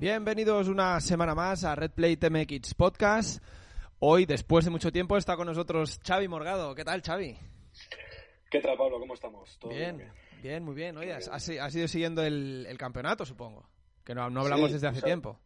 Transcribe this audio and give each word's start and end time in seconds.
Bienvenidos 0.00 0.68
una 0.68 0.98
semana 0.98 1.34
más 1.34 1.62
a 1.62 1.74
Red 1.74 1.90
Play 1.90 2.16
TMX 2.16 2.74
Podcast. 2.74 3.42
Hoy, 4.02 4.24
después 4.24 4.64
de 4.64 4.70
mucho 4.70 4.90
tiempo, 4.90 5.18
está 5.18 5.36
con 5.36 5.46
nosotros 5.46 6.00
Xavi 6.02 6.26
Morgado. 6.26 6.74
¿Qué 6.74 6.84
tal, 6.84 7.02
Xavi? 7.02 7.36
¿Qué 8.50 8.60
tal, 8.60 8.74
Pablo? 8.78 8.98
¿Cómo 8.98 9.12
estamos? 9.12 9.58
¿Todo 9.58 9.72
bien, 9.72 10.10
bien, 10.42 10.64
muy 10.64 10.74
bien. 10.74 10.96
Oye, 10.96 11.12
has, 11.12 11.48
ido 11.76 11.86
siguiendo 11.86 12.22
el, 12.22 12.74
campeonato, 12.78 13.26
supongo. 13.26 13.68
Que 14.02 14.14
no, 14.14 14.30
no 14.30 14.40
hablamos 14.40 14.72
desde 14.72 14.88
hace 14.88 15.02
tiempo. 15.02 15.38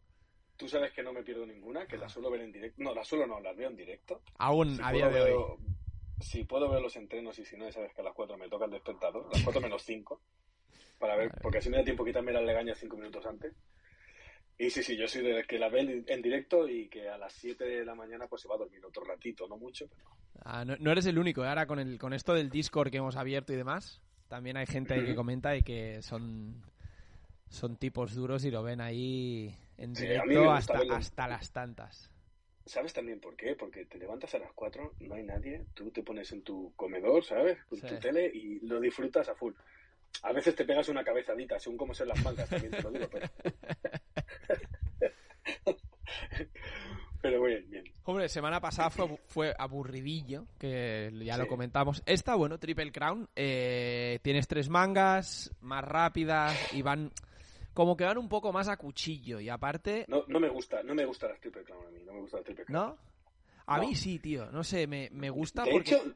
Tú 0.55 0.69
sabes 0.69 0.93
que 0.93 1.03
no 1.03 1.11
me 1.11 1.21
pierdo 1.21 1.45
ninguna, 1.45 1.85
que 1.85 1.97
la 1.97 2.07
suelo 2.07 2.31
ver 2.31 2.43
en 2.43 2.53
directo. 2.53 2.81
No, 2.81 2.95
la 2.95 3.03
suelo 3.03 3.27
no, 3.27 3.41
las 3.41 3.57
veo 3.57 3.67
en 3.67 3.75
directo. 3.75 4.21
Aún, 4.37 4.79
a 4.81 4.93
día 4.93 5.09
de 5.09 5.33
hoy. 5.33 5.57
Si 6.21 6.45
puedo 6.45 6.69
ver 6.69 6.81
los 6.81 6.95
entrenos 6.95 7.37
y 7.39 7.43
si 7.43 7.57
no, 7.57 7.65
ya 7.65 7.73
sabes 7.73 7.93
que 7.93 7.99
a 7.99 8.05
las 8.05 8.13
4 8.13 8.37
me 8.37 8.47
toca 8.47 8.63
el 8.63 8.71
despertador, 8.71 9.27
las 9.33 9.43
4 9.43 9.59
menos 9.59 9.83
5, 9.83 10.21
para 10.97 11.17
ver, 11.17 11.29
porque 11.41 11.57
así 11.57 11.69
me 11.69 11.75
da 11.75 11.83
tiempo 11.83 12.05
quitarme 12.05 12.31
las 12.31 12.45
legañas 12.45 12.77
5 12.79 12.95
minutos 12.95 13.25
antes. 13.25 13.53
Y 14.57 14.69
sí, 14.69 14.83
sí, 14.83 14.95
yo 14.95 15.07
soy 15.07 15.21
de 15.21 15.43
que 15.43 15.59
la 15.59 15.67
ve 15.67 16.03
en 16.07 16.21
directo 16.21 16.67
y 16.67 16.87
que 16.87 17.09
a 17.09 17.17
las 17.17 17.33
7 17.33 17.63
de 17.65 17.85
la 17.85 17.93
mañana 17.93 18.27
pues 18.27 18.41
se 18.41 18.47
va 18.47 18.55
a 18.55 18.59
dormir 18.59 18.85
otro 18.85 19.03
ratito, 19.03 19.47
no 19.47 19.57
mucho, 19.57 19.87
pero... 19.89 20.05
Ah, 20.43 20.63
no, 20.63 20.91
eres 20.91 21.05
el 21.07 21.17
único, 21.17 21.43
¿eh? 21.43 21.47
ahora 21.47 21.65
con, 21.65 21.79
el, 21.79 21.97
con 21.97 22.13
esto 22.13 22.33
del 22.33 22.49
Discord 22.49 22.89
que 22.89 22.97
hemos 22.97 23.17
abierto 23.17 23.51
y 23.51 23.57
demás, 23.57 24.01
también 24.29 24.55
hay 24.55 24.65
gente 24.65 24.93
ahí 24.93 25.05
que 25.05 25.15
comenta 25.15 25.55
y 25.57 25.63
que 25.63 26.01
son, 26.01 26.63
son 27.49 27.75
tipos 27.75 28.15
duros 28.15 28.45
y 28.45 28.51
lo 28.51 28.63
ven 28.63 28.79
ahí 28.79 29.53
en 29.77 29.93
directo 29.93 30.51
hasta, 30.51 30.79
hasta 30.91 31.27
las 31.27 31.51
tantas. 31.51 32.09
¿Sabes 32.65 32.93
también 32.93 33.19
por 33.19 33.35
qué? 33.35 33.55
Porque 33.55 33.85
te 33.85 33.97
levantas 33.97 34.33
a 34.35 34.39
las 34.39 34.51
4, 34.53 34.93
no 35.01 35.15
hay 35.15 35.23
nadie, 35.23 35.65
tú 35.73 35.91
te 35.91 36.01
pones 36.01 36.31
en 36.31 36.41
tu 36.43 36.73
comedor, 36.75 37.23
¿sabes? 37.23 37.57
Con 37.65 37.79
tu 37.79 37.99
tele 37.99 38.31
y 38.33 38.59
lo 38.61 38.79
disfrutas 38.79 39.27
a 39.29 39.35
full. 39.35 39.53
A 40.23 40.31
veces 40.31 40.55
te 40.55 40.65
pegas 40.65 40.87
una 40.87 41.03
cabezadita, 41.03 41.59
según 41.59 41.77
cómo 41.77 41.93
sean 41.93 42.09
las 42.09 42.23
mangas, 42.23 42.49
también 42.49 42.71
te 42.71 42.81
lo 42.81 42.91
digo, 42.91 43.07
pero... 43.11 43.27
Pero 47.21 47.43
bien, 47.43 47.67
bien. 47.69 47.83
Hombre, 48.03 48.29
semana 48.29 48.61
pasada 48.61 48.91
fue, 48.91 49.53
aburridillo, 49.57 50.45
que 50.59 51.11
ya 51.23 51.37
lo 51.37 51.47
comentamos. 51.47 52.03
Esta, 52.05 52.35
bueno, 52.35 52.59
Triple 52.59 52.91
Crown, 52.91 53.27
eh, 53.35 54.19
tienes 54.21 54.47
tres 54.47 54.69
mangas, 54.69 55.51
más 55.61 55.83
rápidas 55.83 56.55
y 56.73 56.83
van 56.83 57.11
como 57.73 57.97
que 57.97 58.05
van 58.05 58.17
un 58.17 58.29
poco 58.29 58.53
más 58.53 58.69
a 58.69 58.77
cuchillo 58.77 59.39
y 59.39 59.49
aparte... 59.49 60.05
No, 60.07 60.23
no 60.27 60.39
me 60.39 60.49
gusta, 60.49 60.81
no 60.83 60.95
me 60.95 61.03
gusta 61.03 61.27
las 61.27 61.39
Triple 61.41 61.63
Crown 61.63 61.87
a 61.87 61.89
mí, 61.89 62.03
no 62.05 62.13
me 62.13 62.21
gusta 62.21 62.37
la 62.37 62.43
Triple 62.43 62.65
Crown. 62.65 62.87
¿No? 62.87 62.97
A 63.65 63.79
mí 63.79 63.95
sí, 63.95 64.19
tío, 64.19 64.49
no 64.51 64.63
sé, 64.63 64.87
me, 64.87 65.29
gusta 65.29 65.63
de 65.63 65.71
porque... 65.71 65.95
Hecho, 65.95 66.15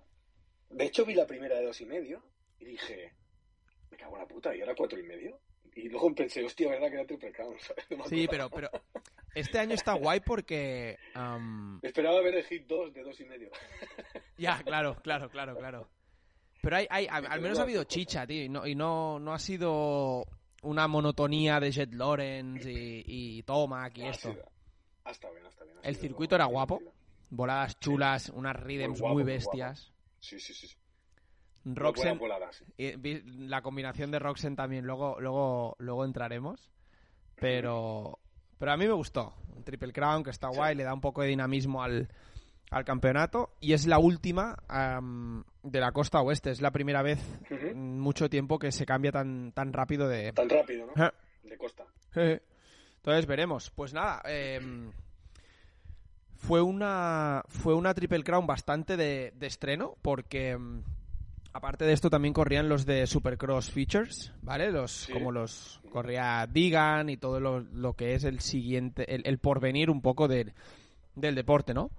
de 0.69 0.85
hecho 0.85 1.05
vi 1.05 1.15
la 1.15 1.25
primera 1.25 1.57
de 1.57 1.65
dos 1.65 1.81
y 1.81 1.85
medio 1.85 2.23
y 2.59 2.65
dije, 2.65 3.13
me 3.89 3.97
cago 3.97 4.15
en 4.15 4.21
la 4.21 4.27
puta, 4.27 4.55
¿y 4.55 4.61
ahora 4.61 4.75
cuatro 4.75 4.99
y 4.99 5.03
medio? 5.03 5.39
Y 5.83 5.89
luego 5.89 6.13
pensé, 6.13 6.43
hostia, 6.43 6.69
¿verdad 6.69 6.89
que 6.89 6.95
era 6.95 7.05
Triple 7.05 7.31
Crown? 7.31 7.55
sí, 8.09 8.27
pero, 8.29 8.49
pero 8.49 8.69
este 9.33 9.59
año 9.59 9.75
está 9.75 9.93
guay 9.93 10.19
porque... 10.19 10.97
Esperaba 11.81 12.21
ver 12.21 12.35
el 12.35 12.43
hit 12.43 12.67
2 12.67 12.93
de 12.93 13.03
2 13.03 13.19
y 13.21 13.25
medio. 13.25 13.49
ya, 14.37 14.61
claro, 14.63 14.95
claro, 15.01 15.29
claro, 15.29 15.55
claro. 15.55 15.89
Pero 16.61 16.75
hay, 16.75 16.87
hay 16.89 17.07
al 17.07 17.39
menos 17.39 17.59
ha 17.59 17.63
habido 17.63 17.85
chicha, 17.85 18.27
tío, 18.27 18.43
y 18.43 18.49
no, 18.49 18.67
y 18.67 18.75
no, 18.75 19.19
no 19.19 19.33
ha 19.33 19.39
sido 19.39 20.25
una 20.61 20.87
monotonía 20.87 21.59
de 21.59 21.71
Jet 21.71 21.93
Lawrence 21.93 22.69
y, 22.69 23.03
y 23.05 23.43
Tomac 23.43 23.97
y 23.97 24.07
esto. 24.07 24.35
Hasta 25.05 25.29
bien, 25.31 25.45
hasta 25.45 25.63
bien. 25.63 25.77
El 25.81 25.95
circuito 25.95 26.35
era 26.35 26.45
guapo, 26.45 26.81
voladas 27.29 27.79
chulas, 27.79 28.29
unas 28.29 28.55
rhythms 28.57 29.01
muy, 29.01 29.23
bestias. 29.23 29.93
Sí, 30.19 30.39
sí, 30.39 30.53
sí. 30.53 30.67
Roxen, 31.65 32.19
la 33.49 33.61
combinación 33.61 34.11
de 34.11 34.19
Roxen 34.19 34.55
también, 34.55 34.85
luego, 34.85 35.19
luego, 35.19 35.75
luego 35.79 36.05
entraremos. 36.05 36.71
Pero, 37.39 38.19
pero 38.57 38.71
a 38.71 38.77
mí 38.77 38.85
me 38.85 38.93
gustó. 38.93 39.33
Un 39.55 39.63
Triple 39.63 39.93
Crown 39.93 40.23
que 40.23 40.29
está 40.29 40.49
guay, 40.49 40.75
le 40.75 40.83
da 40.83 40.93
un 40.93 41.01
poco 41.01 41.21
de 41.21 41.29
dinamismo 41.29 41.81
al, 41.81 42.09
campeonato. 42.85 43.55
Y 43.59 43.73
es 43.73 43.87
la 43.87 43.99
última 43.99 44.57
de 45.63 45.79
la 45.79 45.91
costa 45.91 46.21
oeste. 46.21 46.51
Es 46.51 46.61
la 46.61 46.71
primera 46.71 47.01
vez 47.01 47.19
en 47.49 47.99
mucho 47.99 48.29
tiempo 48.29 48.59
que 48.59 48.71
se 48.71 48.85
cambia 48.85 49.11
tan, 49.11 49.51
tan 49.53 49.73
rápido 49.73 50.07
de. 50.07 50.33
Tan 50.33 50.49
rápido, 50.49 50.87
¿no? 50.87 51.11
De 51.43 51.57
costa. 51.57 51.85
Entonces 52.13 53.25
veremos. 53.25 53.71
Pues 53.71 53.93
nada. 53.93 54.21
Em, 54.25 54.91
fue 56.35 56.61
una. 56.61 57.43
Fue 57.47 57.73
una 57.73 57.93
Triple 57.93 58.23
Crown 58.23 58.45
bastante 58.45 58.97
de, 58.97 59.31
de 59.35 59.47
estreno. 59.47 59.95
Porque 60.01 60.51
em, 60.51 60.83
Aparte 61.51 61.85
de 61.85 61.93
esto 61.93 62.09
también 62.09 62.33
corrían 62.33 62.69
los 62.69 62.85
de 62.85 63.07
Supercross 63.07 63.71
Features, 63.71 64.33
¿vale? 64.41 64.71
Los 64.71 65.09
como 65.11 65.31
los 65.31 65.81
corría 65.91 66.45
Digan 66.47 67.09
y 67.09 67.17
todo 67.17 67.39
lo, 67.39 67.93
que 67.93 68.13
es 68.13 68.23
el 68.23 68.39
siguiente, 68.39 69.15
el, 69.27 69.39
porvenir 69.39 69.89
un 69.89 70.01
poco 70.01 70.27
del 70.27 70.53
deporte, 71.15 71.73
¿no? 71.73 71.89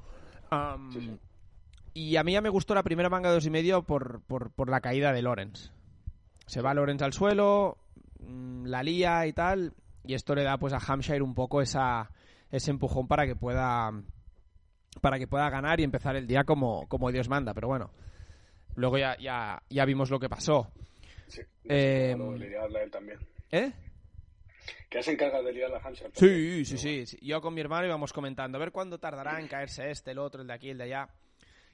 Y 1.92 2.16
a 2.16 2.22
mí 2.22 2.32
ya 2.32 2.40
me 2.40 2.48
gustó 2.48 2.74
la 2.74 2.84
primera 2.84 3.10
manga 3.10 3.30
de 3.30 3.34
dos 3.34 3.46
y 3.46 3.50
medio 3.50 3.82
por, 3.82 4.22
por, 4.22 4.70
la 4.70 4.80
caída 4.80 5.12
de 5.12 5.22
Lorenz. 5.22 5.72
Se 6.46 6.62
va 6.62 6.74
Lorenz 6.74 7.02
al 7.02 7.12
suelo, 7.12 7.78
mm, 8.20 8.66
la 8.66 8.82
lía 8.82 9.26
y 9.26 9.32
tal, 9.32 9.74
y 10.04 10.14
esto 10.14 10.34
le 10.34 10.44
da 10.44 10.58
pues 10.58 10.72
a 10.72 10.78
Hampshire 10.78 11.22
un 11.22 11.34
poco 11.34 11.60
esa, 11.60 12.10
ese 12.50 12.70
empujón 12.70 13.08
para 13.08 13.26
que 13.26 13.36
pueda 13.36 13.92
para 15.00 15.18
que 15.18 15.28
pueda 15.28 15.48
ganar 15.50 15.80
y 15.80 15.84
empezar 15.84 16.16
el 16.16 16.26
día 16.26 16.44
como, 16.44 16.86
como 16.88 17.10
Dios 17.10 17.28
manda, 17.28 17.54
pero 17.54 17.68
bueno. 17.68 17.90
Luego 18.76 18.98
ya, 18.98 19.16
ya, 19.18 19.62
ya 19.68 19.84
vimos 19.84 20.10
lo 20.10 20.18
que 20.18 20.28
pasó. 20.28 20.70
Sí, 21.26 21.40
eh, 21.64 22.16
él 22.16 22.90
también. 22.90 23.18
¿Eh? 23.50 23.72
Que 24.88 25.02
se 25.02 25.12
encarga 25.12 25.40
de 25.40 25.52
liar 25.52 25.70
la 25.70 25.78
Hampshire. 25.78 26.10
Sí, 26.14 26.64
sí, 26.64 27.06
sí, 27.06 27.18
Yo 27.22 27.40
con 27.40 27.54
mi 27.54 27.60
hermano 27.60 27.86
íbamos 27.86 28.12
comentando, 28.12 28.58
a 28.58 28.60
ver 28.60 28.72
cuándo 28.72 28.98
tardará 28.98 29.40
en 29.40 29.46
caerse 29.46 29.88
este, 29.90 30.10
el 30.10 30.18
otro, 30.18 30.42
el 30.42 30.48
de 30.48 30.54
aquí, 30.54 30.70
el 30.70 30.78
de 30.78 30.84
allá. 30.84 31.08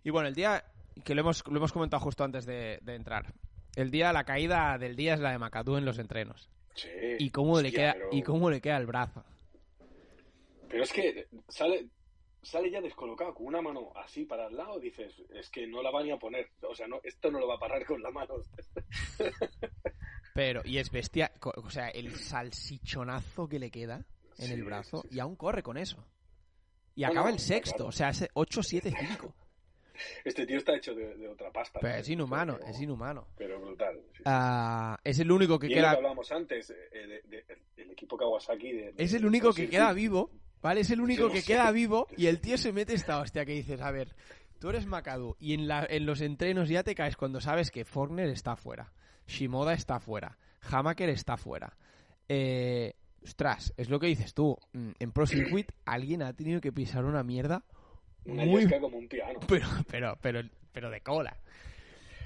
Y 0.05 0.11
bueno, 0.11 0.29
el 0.29 0.35
día, 0.35 0.65
que 1.03 1.15
lo 1.15 1.23
hemos, 1.23 1.43
lo 1.47 1.57
hemos 1.57 1.73
comentado 1.73 2.03
justo 2.03 2.25
antes 2.25 2.45
de, 2.45 2.79
entrar, 2.87 3.33
el 3.75 3.91
día, 3.91 4.13
la 4.13 4.25
caída 4.25 4.77
del 4.79 4.97
día 4.97 5.15
es 5.15 5.21
la 5.21 5.31
de 5.31 5.39
Macadú 5.39 5.79
en 5.79 5.87
los 5.87 5.99
entrenos. 5.99 6.51
Sí. 6.75 6.91
Y 7.19 7.31
cómo, 7.31 7.59
le, 7.61 7.73
queda, 7.73 7.97
y 8.13 8.23
cómo 8.23 8.51
le 8.51 8.61
queda 8.61 8.77
el 8.77 8.87
brazo. 8.87 9.25
Pero 10.69 10.83
es 10.83 10.93
que 10.93 11.27
sale, 11.49 11.87
sale 12.47 12.71
ya 12.71 12.81
descolocado 12.81 13.35
con 13.35 13.47
una 13.47 13.61
mano 13.61 13.93
así 13.97 14.25
para 14.25 14.47
el 14.47 14.57
lado, 14.57 14.79
dices, 14.79 15.13
es 15.35 15.51
que 15.51 15.67
no 15.67 15.83
la 15.83 15.91
van 15.91 16.11
a 16.13 16.19
poner, 16.19 16.49
o 16.63 16.75
sea, 16.75 16.87
no, 16.87 17.01
esto 17.03 17.31
no 17.31 17.41
lo 17.41 17.49
va 17.49 17.57
a 17.57 17.59
parar 17.59 17.85
con 17.85 18.01
la 18.01 18.11
mano. 18.11 18.35
Pero, 20.35 20.63
y 20.65 20.79
es 20.79 20.91
bestia, 20.91 21.33
o 21.43 21.71
sea, 21.71 21.89
el 21.89 22.15
salsichonazo 22.15 23.49
que 23.49 23.59
le 23.59 23.71
queda 23.71 24.05
en 24.39 24.53
el 24.53 24.65
brazo, 24.65 25.05
y 25.11 25.19
aún 25.19 25.35
corre 25.35 25.63
con 25.63 25.77
eso. 25.77 26.07
Y 26.95 27.05
acaba 27.05 27.31
el 27.31 27.39
sexto, 27.39 27.87
o 27.87 27.93
sea, 27.93 28.11
es 28.11 28.23
8-7-5. 28.35 29.33
Este 30.25 30.47
tío 30.47 30.59
está 30.59 30.77
hecho 30.77 30.95
de, 30.95 31.27
otra 31.27 31.51
pasta. 31.51 31.81
Pero 31.81 31.97
es 31.97 32.09
inhumano, 32.09 32.59
es 32.67 32.79
inhumano. 32.81 33.29
Pero 33.37 33.59
brutal. 33.59 33.99
Ah, 34.27 34.99
es 35.03 35.19
el 35.19 35.33
único 35.33 35.59
que 35.59 35.69
queda. 35.69 35.93
Lo 35.93 35.97
hablábamos 35.97 36.31
antes, 36.31 36.71
eh, 36.71 37.23
el 37.77 37.91
equipo 37.91 38.17
Kawasaki. 38.17 38.93
es 38.97 39.15
el 39.15 39.25
único 39.25 39.55
que 39.55 39.71
queda 39.71 39.93
vivo 39.95 40.31
¿Vale? 40.67 40.81
Es 40.81 40.91
el 40.91 41.01
único 41.01 41.31
que 41.31 41.45
queda 41.45 41.71
vivo 41.71 42.09
y 42.17 42.27
el 42.27 42.41
tío 42.41 42.59
se 42.59 42.73
mete 42.73 42.93
esta 42.93 43.21
hostia 43.21 43.45
que 43.45 43.53
dices, 43.53 43.81
a 43.81 43.93
ver, 43.93 44.09
tú 44.59 44.69
eres 44.69 44.85
Macadu 44.85 45.37
y 45.39 45.55
en, 45.55 45.69
la, 45.69 45.87
en 45.89 46.07
los 46.07 46.21
entrenos 46.21 46.69
ya 46.69 46.83
te 46.83 46.97
caes 46.97 47.17
cuando 47.17 47.41
sabes 47.41 47.71
que 47.71 47.85
Forner 47.85 48.29
está 48.31 48.57
fuera, 48.57 48.93
Shimoda 49.29 49.75
está 49.75 50.01
fuera, 50.01 50.39
Hamaker 50.63 51.09
está 51.11 51.37
fuera. 51.37 51.77
Eh, 52.29 52.95
ostras, 53.23 53.75
es 53.77 53.91
lo 53.91 54.01
que 54.01 54.09
dices 54.09 54.35
tú. 54.35 54.59
Mm, 54.73 54.91
en 54.99 55.13
Pro 55.13 55.29
Circuit 55.29 55.71
alguien 55.85 56.25
ha 56.25 56.33
tenido 56.33 56.61
que 56.61 56.73
pisar 56.73 57.05
una 57.05 57.23
mierda 57.23 57.63
muy... 58.25 58.69
como 58.69 58.99
un 58.99 59.07
piano. 59.07 59.39
Pero, 59.47 59.69
pero, 59.89 60.19
pero, 60.21 60.41
pero 60.73 60.91
de 60.91 61.01
cola. 61.01 61.37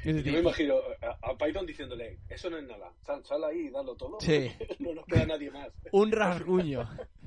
Yo 0.03 0.15
me 0.15 0.39
imagino 0.39 0.77
a, 1.03 1.37
Python 1.37 1.67
diciéndole, 1.67 2.21
eso 2.31 2.49
no 2.49 2.57
es 2.57 2.67
nada, 2.67 2.91
sal, 3.05 3.45
ahí 3.45 3.67
y 3.67 3.71
dalo 3.71 3.95
todo. 3.97 4.19
Sí. 4.19 4.51
no 4.79 4.95
nos 4.95 5.05
queda 5.05 5.27
nadie 5.27 5.51
más. 5.51 5.69
Un 5.93 6.11
rasguño. 6.11 6.89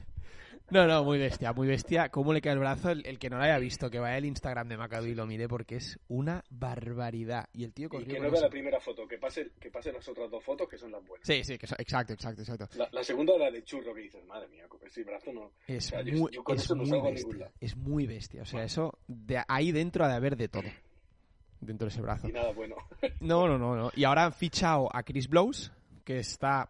No, 0.69 0.87
no, 0.87 1.03
muy 1.03 1.19
bestia, 1.19 1.53
muy 1.53 1.67
bestia. 1.67 2.09
¿Cómo 2.09 2.33
le 2.33 2.41
queda 2.41 2.53
el 2.53 2.59
brazo? 2.59 2.91
El, 2.91 3.19
que 3.19 3.29
no 3.29 3.37
lo 3.37 3.43
haya 3.43 3.59
visto, 3.59 3.89
que 3.89 3.99
vaya 3.99 4.15
al 4.15 4.25
Instagram 4.25 4.67
de 4.69 4.77
Macado 4.77 5.05
y 5.05 5.13
lo 5.13 5.25
mire 5.25 5.47
porque 5.47 5.75
es 5.75 5.99
una 6.07 6.43
barbaridad. 6.49 7.47
Y 7.53 7.63
el 7.63 7.73
tío 7.73 7.89
corrió 7.89 8.07
Y 8.07 8.13
que 8.13 8.19
no 8.19 8.31
vea 8.31 8.41
la 8.41 8.49
primera 8.49 8.79
foto, 8.79 9.07
que 9.07 9.17
pase, 9.17 9.51
que 9.59 9.69
pase 9.69 9.91
las 9.91 10.07
otras 10.07 10.31
dos 10.31 10.43
fotos 10.43 10.67
que 10.67 10.77
son 10.77 10.91
las 10.91 11.05
buenas. 11.05 11.27
Sí, 11.27 11.43
sí, 11.43 11.57
que 11.57 11.65
exacto, 11.65 12.13
exacto, 12.13 12.41
exacto. 12.41 12.67
La, 12.91 13.03
segunda 13.03 13.37
la 13.37 13.51
de 13.51 13.63
churro 13.63 13.93
que 13.93 14.01
dices, 14.01 14.25
madre 14.25 14.47
mía, 14.47 14.65
ese 14.85 15.03
brazo 15.03 15.31
no... 15.33 15.51
Es 15.67 15.93
muy, 15.93 16.31
es 16.55 16.71
muy 16.71 17.01
bestia. 17.01 17.51
Es 17.59 17.77
muy 17.77 18.07
bestia. 18.07 18.41
O 18.43 18.45
sea, 18.45 18.63
eso, 18.63 18.97
de 19.07 19.43
ahí 19.47 19.71
dentro 19.71 20.05
ha 20.05 20.07
de 20.07 20.15
haber 20.15 20.37
de 20.37 20.47
todo. 20.47 20.69
dentro 21.61 21.87
de 21.87 21.91
ese 21.91 22.01
brazo. 22.01 22.27
Y 22.27 22.31
nada 22.31 22.51
bueno. 22.51 22.75
No, 23.19 23.47
no, 23.47 23.57
no, 23.57 23.75
no. 23.75 23.91
Y 23.95 24.03
ahora 24.03 24.25
han 24.25 24.33
fichado 24.33 24.89
a 24.93 25.03
Chris 25.03 25.27
Blows, 25.27 25.71
que 26.03 26.19
está, 26.19 26.69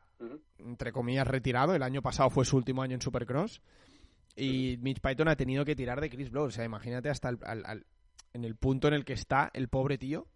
entre 0.58 0.92
comillas, 0.92 1.28
retirado. 1.28 1.76
El 1.76 1.84
año 1.84 2.02
pasado 2.02 2.30
fue 2.30 2.46
su 2.46 2.58
último 2.58 2.82
año 2.82 2.96
en 2.96 3.02
Supercross. 3.02 3.62
Y 4.36 4.78
Mitch 4.82 5.00
Python 5.00 5.28
ha 5.28 5.36
tenido 5.36 5.64
que 5.66 5.76
tirar 5.76 6.02
de 6.02 6.10
Chris 6.10 6.30
Blows. 6.32 6.48
O 6.54 6.56
sea, 6.56 6.66
imagínate 6.66 7.10
hasta 7.10 7.30
el- 7.30 7.40
al- 7.44 7.66
al- 7.66 7.86
en 8.34 8.46
el 8.46 8.56
punto 8.56 8.88
en 8.88 8.96
el 8.96 9.06
que 9.06 9.14
está 9.14 9.52
el 9.54 9.68
pobre 9.68 9.98
tío 9.98 10.28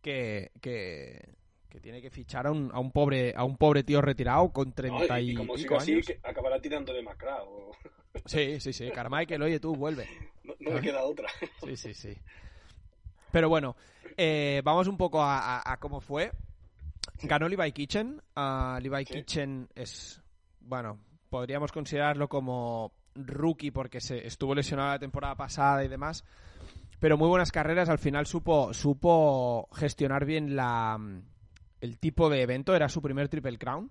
que, 0.00 0.52
que, 0.60 1.34
que 1.68 1.80
tiene 1.80 2.00
que 2.00 2.08
fichar 2.10 2.46
a 2.46 2.50
un, 2.50 2.70
a 2.72 2.78
un 2.78 2.92
pobre 2.92 3.34
a 3.36 3.44
un 3.44 3.56
pobre 3.58 3.82
tío 3.82 4.00
retirado 4.00 4.50
con 4.52 4.68
No, 4.68 4.74
30 4.74 5.20
y, 5.20 5.28
y, 5.28 5.30
y 5.32 5.34
como 5.34 5.56
siga 5.58 5.76
así, 5.78 5.92
años. 5.92 6.06
que 6.06 6.20
acabará 6.22 6.60
tirando 6.60 6.92
de 6.94 7.02
Macra. 7.02 7.42
O... 7.42 7.72
Sí, 8.24 8.58
sí, 8.60 8.72
sí. 8.72 8.90
Carmichael, 8.90 9.42
oye, 9.42 9.60
tú, 9.60 9.74
vuelve. 9.76 10.08
No, 10.42 10.54
no 10.58 10.70
le 10.76 10.80
queda 10.80 11.02
otra. 11.04 11.28
Sí, 11.64 11.76
sí, 11.76 11.92
sí. 11.92 12.16
Pero 13.30 13.50
bueno, 13.50 13.76
eh, 14.16 14.62
vamos 14.64 14.88
un 14.88 14.96
poco 14.96 15.20
a, 15.22 15.58
a- 15.58 15.72
a 15.72 15.76
cómo 15.78 16.00
fue. 16.00 16.32
Ganó 17.22 17.46
Levi 17.48 17.72
Kitchen. 17.72 18.22
Ah, 18.34 18.78
Levi 18.80 19.04
Sí. 19.04 19.14
Kitchen 19.14 19.68
es, 19.74 20.22
bueno, 20.60 20.98
podríamos 21.28 21.72
considerarlo 21.72 22.26
como 22.28 22.92
rookie 23.16 23.70
porque 23.70 24.00
se 24.00 24.26
estuvo 24.26 24.54
lesionado 24.54 24.90
la 24.90 24.98
temporada 24.98 25.34
pasada 25.34 25.84
y 25.84 25.88
demás. 25.88 26.24
Pero 26.98 27.18
muy 27.18 27.28
buenas 27.28 27.52
carreras. 27.52 27.88
Al 27.88 27.98
final 27.98 28.26
supo, 28.26 28.72
supo 28.72 29.68
gestionar 29.74 30.24
bien 30.24 30.56
la, 30.56 30.98
el 31.80 31.98
tipo 31.98 32.30
de 32.30 32.42
evento. 32.42 32.74
Era 32.74 32.88
su 32.88 33.02
primer 33.02 33.28
Triple 33.28 33.58
Crown. 33.58 33.90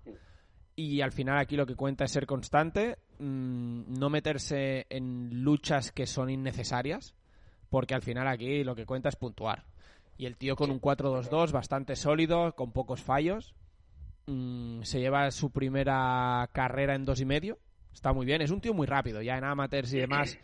Y 0.78 1.00
al 1.00 1.10
final 1.10 1.38
aquí 1.38 1.56
lo 1.56 1.64
que 1.64 1.74
cuenta 1.74 2.04
es 2.04 2.10
ser 2.10 2.26
constante, 2.26 2.98
mm, 3.18 3.98
no 3.98 4.10
meterse 4.10 4.86
en 4.90 5.42
luchas 5.42 5.90
que 5.90 6.06
son 6.06 6.28
innecesarias, 6.28 7.14
porque 7.70 7.94
al 7.94 8.02
final 8.02 8.28
aquí 8.28 8.62
lo 8.62 8.76
que 8.76 8.84
cuenta 8.84 9.08
es 9.08 9.16
puntuar. 9.16 9.64
Y 10.18 10.26
el 10.26 10.36
tío 10.36 10.54
con 10.54 10.70
un 10.70 10.78
4-2-2 10.78 11.50
bastante 11.50 11.96
sólido, 11.96 12.54
con 12.54 12.72
pocos 12.72 13.02
fallos, 13.02 13.54
mm, 14.26 14.82
se 14.82 15.00
lleva 15.00 15.30
su 15.30 15.50
primera 15.50 16.46
carrera 16.52 16.94
en 16.94 17.06
dos 17.06 17.22
y 17.22 17.24
medio, 17.24 17.58
está 17.96 18.12
muy 18.12 18.26
bien, 18.26 18.42
es 18.42 18.50
un 18.50 18.60
tío 18.60 18.74
muy 18.74 18.86
rápido, 18.86 19.22
ya 19.22 19.38
en 19.38 19.44
amateurs 19.44 19.90
y 19.94 19.98
demás 19.98 20.38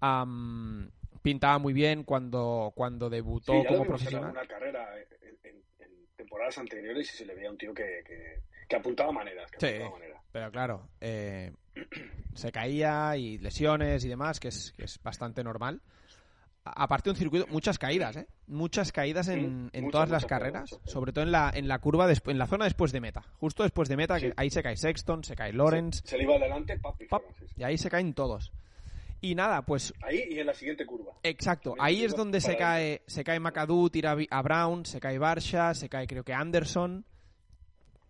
am, 0.00 0.90
pintaba 1.22 1.58
muy 1.58 1.72
bien 1.74 2.04
cuando, 2.04 2.72
cuando 2.74 3.10
debutó 3.10 3.52
Sí, 3.52 3.62
ya 3.62 3.68
como 3.68 3.82
vimos 3.82 3.84
en 3.84 3.88
profesional. 3.88 4.24
alguna 4.30 4.46
carrera 4.46 4.98
en, 4.98 5.38
en- 5.44 5.62
en 5.78 6.06
temporadas 6.16 6.56
anteriores 6.58 7.12
y 7.12 7.16
se 7.16 7.26
le 7.26 7.34
veía 7.34 7.50
un 7.50 7.58
tío 7.58 7.74
que, 7.74 8.02
que, 8.06 8.40
que 8.68 8.76
apuntaba 8.76 9.12
maneras. 9.12 9.50
Que 9.50 9.60
Sí. 9.60 9.66
apuntaba 9.66 9.90
maneras. 9.90 10.22
Pero 10.32 10.50
claro, 10.50 10.88
eh, 11.00 11.52
se 12.34 12.50
caía 12.52 13.16
y 13.16 13.38
lesiones 13.38 14.04
y 14.04 14.08
demás, 14.08 14.40
que 14.40 14.48
es, 14.48 14.72
que 14.76 14.84
es 14.84 15.00
bastante 15.02 15.44
normal. 15.44 15.80
Aparte 16.74 17.04
de 17.08 17.10
un 17.12 17.16
circuito, 17.16 17.46
muchas 17.48 17.78
caídas, 17.78 18.16
¿eh? 18.16 18.26
Muchas 18.48 18.90
caídas 18.92 19.28
en, 19.28 19.70
en 19.72 19.84
muchas, 19.84 19.92
todas 19.92 20.10
las 20.10 20.22
muchas 20.22 20.28
carreras, 20.38 20.72
muchas. 20.72 20.90
sobre 20.90 21.12
todo 21.12 21.24
en 21.24 21.32
la, 21.32 21.50
en 21.54 21.68
la 21.68 21.78
curva, 21.78 22.10
despu- 22.10 22.30
en 22.30 22.38
la 22.38 22.46
zona 22.46 22.64
después 22.64 22.92
de 22.92 23.00
meta. 23.00 23.22
Justo 23.38 23.62
después 23.62 23.88
de 23.88 23.96
meta, 23.96 24.18
que 24.18 24.32
ahí 24.36 24.50
se 24.50 24.62
cae 24.62 24.76
Sexton, 24.76 25.22
se 25.24 25.36
cae 25.36 25.52
Lawrence, 25.52 26.00
Se, 26.02 26.08
se 26.08 26.16
le 26.18 26.24
iba 26.24 26.34
adelante, 26.36 26.78
papi. 26.78 27.06
pap, 27.06 27.22
y 27.56 27.62
ahí 27.62 27.78
se 27.78 27.88
caen 27.90 28.14
todos. 28.14 28.52
Y 29.20 29.34
nada, 29.34 29.62
pues 29.62 29.94
Ahí 30.02 30.24
y 30.30 30.38
en 30.40 30.46
la 30.46 30.54
siguiente 30.54 30.84
curva. 30.84 31.12
Exacto, 31.22 31.74
ahí 31.78 32.04
es 32.04 32.14
donde 32.14 32.40
se 32.40 32.56
cae, 32.56 33.02
se 33.06 33.24
cae 33.24 33.40
McAdoo, 33.40 33.88
tira 33.90 34.14
a 34.30 34.42
Brown, 34.42 34.84
se 34.84 35.00
cae 35.00 35.18
Barsha, 35.18 35.72
se 35.74 35.88
cae 35.88 36.06
creo 36.06 36.22
que 36.24 36.34
Anderson. 36.34 37.04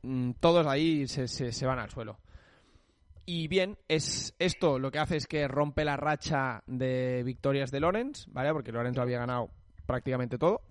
Mm, 0.02 0.32
Todos 0.40 0.66
ahí 0.66 1.06
se, 1.08 1.28
se- 1.28 1.52
se 1.52 1.66
van 1.66 1.78
al 1.78 1.90
suelo. 1.90 2.18
Y 3.28 3.48
bien, 3.48 3.76
es 3.88 4.34
esto 4.38 4.78
lo 4.78 4.92
que 4.92 5.00
hace 5.00 5.16
es 5.16 5.26
que 5.26 5.48
rompe 5.48 5.84
la 5.84 5.96
racha 5.96 6.62
de 6.66 7.22
victorias 7.24 7.72
de 7.72 7.80
Lawrence, 7.80 8.30
¿vale? 8.30 8.52
Porque 8.52 8.70
Lawrence 8.70 8.96
lo 8.96 9.02
había 9.02 9.18
ganado 9.18 9.50
prácticamente 9.84 10.38
todo. 10.38 10.62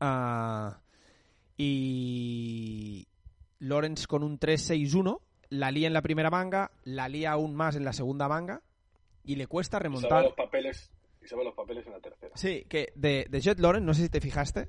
Ah, 0.00 0.80
y 1.56 3.06
Lawrence 3.58 4.06
con 4.06 4.22
un 4.22 4.38
3-6-1 4.38 5.20
la 5.50 5.70
lía 5.70 5.86
en 5.86 5.92
la 5.92 6.02
primera 6.02 6.30
manga, 6.30 6.70
la 6.84 7.08
lía 7.08 7.32
aún 7.32 7.54
más 7.54 7.74
en 7.74 7.84
la 7.84 7.92
segunda 7.92 8.28
manga 8.28 8.62
y 9.24 9.36
le 9.36 9.46
cuesta 9.46 9.78
Y 9.78 9.80
remontar. 9.80 10.24
los 10.24 10.34
papeles, 10.34 10.90
y 11.20 11.34
los 11.44 11.54
papeles 11.54 11.86
en 11.86 11.92
la 11.92 12.00
tercera. 12.00 12.32
Sí, 12.36 12.66
que 12.68 12.92
de, 12.94 13.26
de 13.28 13.40
Jet 13.40 13.58
Lawrence, 13.58 13.84
no 13.86 13.94
sé 13.94 14.02
si 14.02 14.08
te 14.08 14.20
fijaste, 14.20 14.68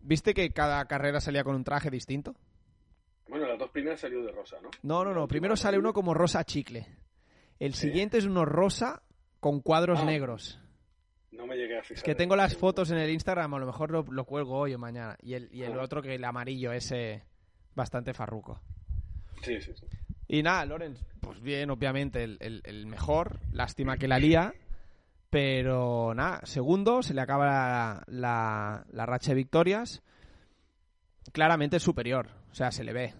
¿viste 0.00 0.32
que 0.34 0.50
cada 0.52 0.84
carrera 0.86 1.20
salía 1.20 1.44
con 1.44 1.54
un 1.56 1.64
traje 1.64 1.90
distinto? 1.90 2.34
Bueno, 3.28 3.46
las 3.46 3.58
dos 3.58 3.70
primeras 3.70 4.00
salió 4.00 4.22
de 4.22 4.30
rosa, 4.32 4.56
¿no? 4.62 4.70
No, 4.82 5.04
no, 5.04 5.12
no, 5.14 5.26
primero 5.26 5.56
sale 5.56 5.78
uno 5.78 5.92
como 5.92 6.14
rosa 6.14 6.44
chicle. 6.44 6.86
El 7.58 7.74
siguiente 7.74 8.18
es 8.18 8.24
uno 8.26 8.44
rosa 8.44 9.02
con 9.40 9.60
cuadros 9.60 10.00
Ah. 10.00 10.04
negros. 10.04 10.60
No 11.32 11.46
me 11.46 11.56
llegué 11.56 11.78
a 11.78 11.82
fijar. 11.82 11.96
Es 11.98 12.02
que 12.02 12.12
en 12.12 12.16
tengo 12.16 12.36
las 12.36 12.56
fotos 12.56 12.90
en 12.90 12.98
el 12.98 13.10
Instagram, 13.10 13.52
a 13.54 13.58
lo 13.58 13.66
mejor 13.66 13.90
lo, 13.90 14.02
lo 14.04 14.24
cuelgo 14.24 14.56
hoy 14.58 14.74
o 14.74 14.78
mañana. 14.78 15.16
Y 15.20 15.34
el, 15.34 15.48
y 15.52 15.62
el 15.62 15.78
Ah. 15.78 15.82
otro 15.82 16.00
que 16.02 16.14
el 16.14 16.24
amarillo, 16.24 16.72
ese 16.72 17.24
bastante 17.74 18.14
farruco. 18.14 18.60
Sí, 19.42 19.60
sí, 19.60 19.72
sí. 19.74 19.86
Y 20.28 20.42
nada, 20.42 20.64
Lorenz, 20.64 21.04
pues 21.20 21.40
bien, 21.40 21.70
obviamente 21.70 22.24
el, 22.24 22.36
el- 22.40 22.62
el 22.64 22.86
mejor. 22.86 23.40
Lástima 23.52 23.96
que 23.96 24.08
la 24.08 24.18
lía. 24.18 24.54
Pero 25.30 26.14
nada, 26.14 26.40
segundo, 26.44 27.02
se 27.02 27.12
le 27.12 27.20
acaba 27.20 27.44
la, 27.46 28.02
la- 28.06 28.84
la 28.90 29.06
racha 29.06 29.32
de 29.32 29.36
victorias. 29.36 30.02
Claramente 31.32 31.76
es 31.76 31.82
superior, 31.82 32.28
sea, 32.56 32.70
se 32.72 32.84
le 32.84 32.92
ve. 32.92 33.12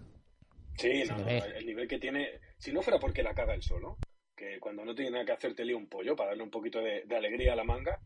Sí, 0.77 1.05
Se 1.05 1.13
no, 1.13 1.23
ve. 1.25 1.37
el 1.55 1.65
nivel 1.65 1.87
que 1.87 1.99
tiene, 1.99 2.39
si 2.57 2.71
no 2.71 2.81
fuera 2.81 2.99
porque 2.99 3.23
la 3.23 3.33
caga 3.33 3.53
el 3.53 3.61
solo, 3.61 3.97
que 4.35 4.59
cuando 4.59 4.83
no 4.85 4.93
tiene 4.95 5.11
nada 5.11 5.25
que 5.25 5.31
hacer 5.31 5.55
te 5.55 5.63
lía 5.65 5.77
un 5.77 5.87
pollo 5.87 6.15
para 6.15 6.29
darle 6.29 6.43
un 6.43 6.51
poquito 6.51 6.79
de, 6.81 7.03
de 7.05 7.15
alegría 7.15 7.53
a 7.53 7.55
la 7.55 7.63
manga, 7.63 7.99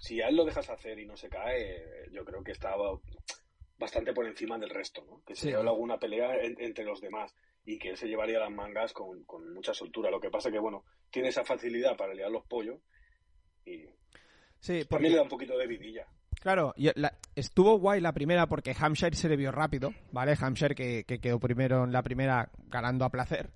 si 0.00 0.20
a 0.20 0.28
él 0.28 0.36
lo 0.36 0.44
dejas 0.44 0.68
hacer 0.70 0.98
y 0.98 1.06
no 1.06 1.16
se 1.16 1.28
cae, 1.28 2.08
yo 2.10 2.24
creo 2.24 2.42
que 2.42 2.52
estaba 2.52 2.98
bastante 3.78 4.12
por 4.12 4.26
encima 4.26 4.58
del 4.58 4.70
resto, 4.70 5.04
¿no? 5.04 5.22
Que 5.24 5.34
se 5.34 5.42
Sí. 5.42 5.48
lleva 5.48 5.62
alguna 5.62 5.98
pelea 5.98 6.36
en- 6.42 6.60
entre 6.60 6.84
los 6.84 7.00
demás 7.00 7.34
y 7.64 7.78
que 7.78 7.90
él 7.90 7.96
se 7.96 8.08
llevaría 8.08 8.38
las 8.38 8.50
mangas 8.50 8.92
con, 8.92 9.24
con 9.24 9.52
mucha 9.54 9.72
soltura. 9.74 10.10
Lo 10.10 10.20
que 10.20 10.30
pasa 10.30 10.50
que, 10.50 10.58
bueno, 10.58 10.84
tiene 11.10 11.28
esa 11.28 11.44
facilidad 11.44 11.96
para 11.96 12.14
liar 12.14 12.30
los 12.30 12.44
pollos 12.46 12.80
y 13.64 13.84
Sí, 14.60 14.84
también 14.84 15.12
le 15.12 15.16
da 15.18 15.22
un 15.24 15.28
poquito 15.28 15.56
de 15.58 15.66
vidilla. 15.66 16.06
Claro, 16.42 16.74
y 16.76 16.90
la- 17.00 17.14
estuvo 17.34 17.78
guay 17.78 18.00
la 18.00 18.12
primera 18.12 18.46
porque 18.46 18.74
Hampshire 18.78 19.16
se 19.16 19.28
le 19.28 19.36
vio 19.36 19.52
rápido, 19.52 19.94
¿vale? 20.10 20.36
Hampshire 20.38 20.74
que, 20.74 21.04
que 21.04 21.20
quedó 21.20 21.38
primero 21.38 21.84
en 21.84 21.92
la 21.92 22.02
primera 22.02 22.50
ganando 22.68 23.04
a 23.04 23.10
placer. 23.10 23.50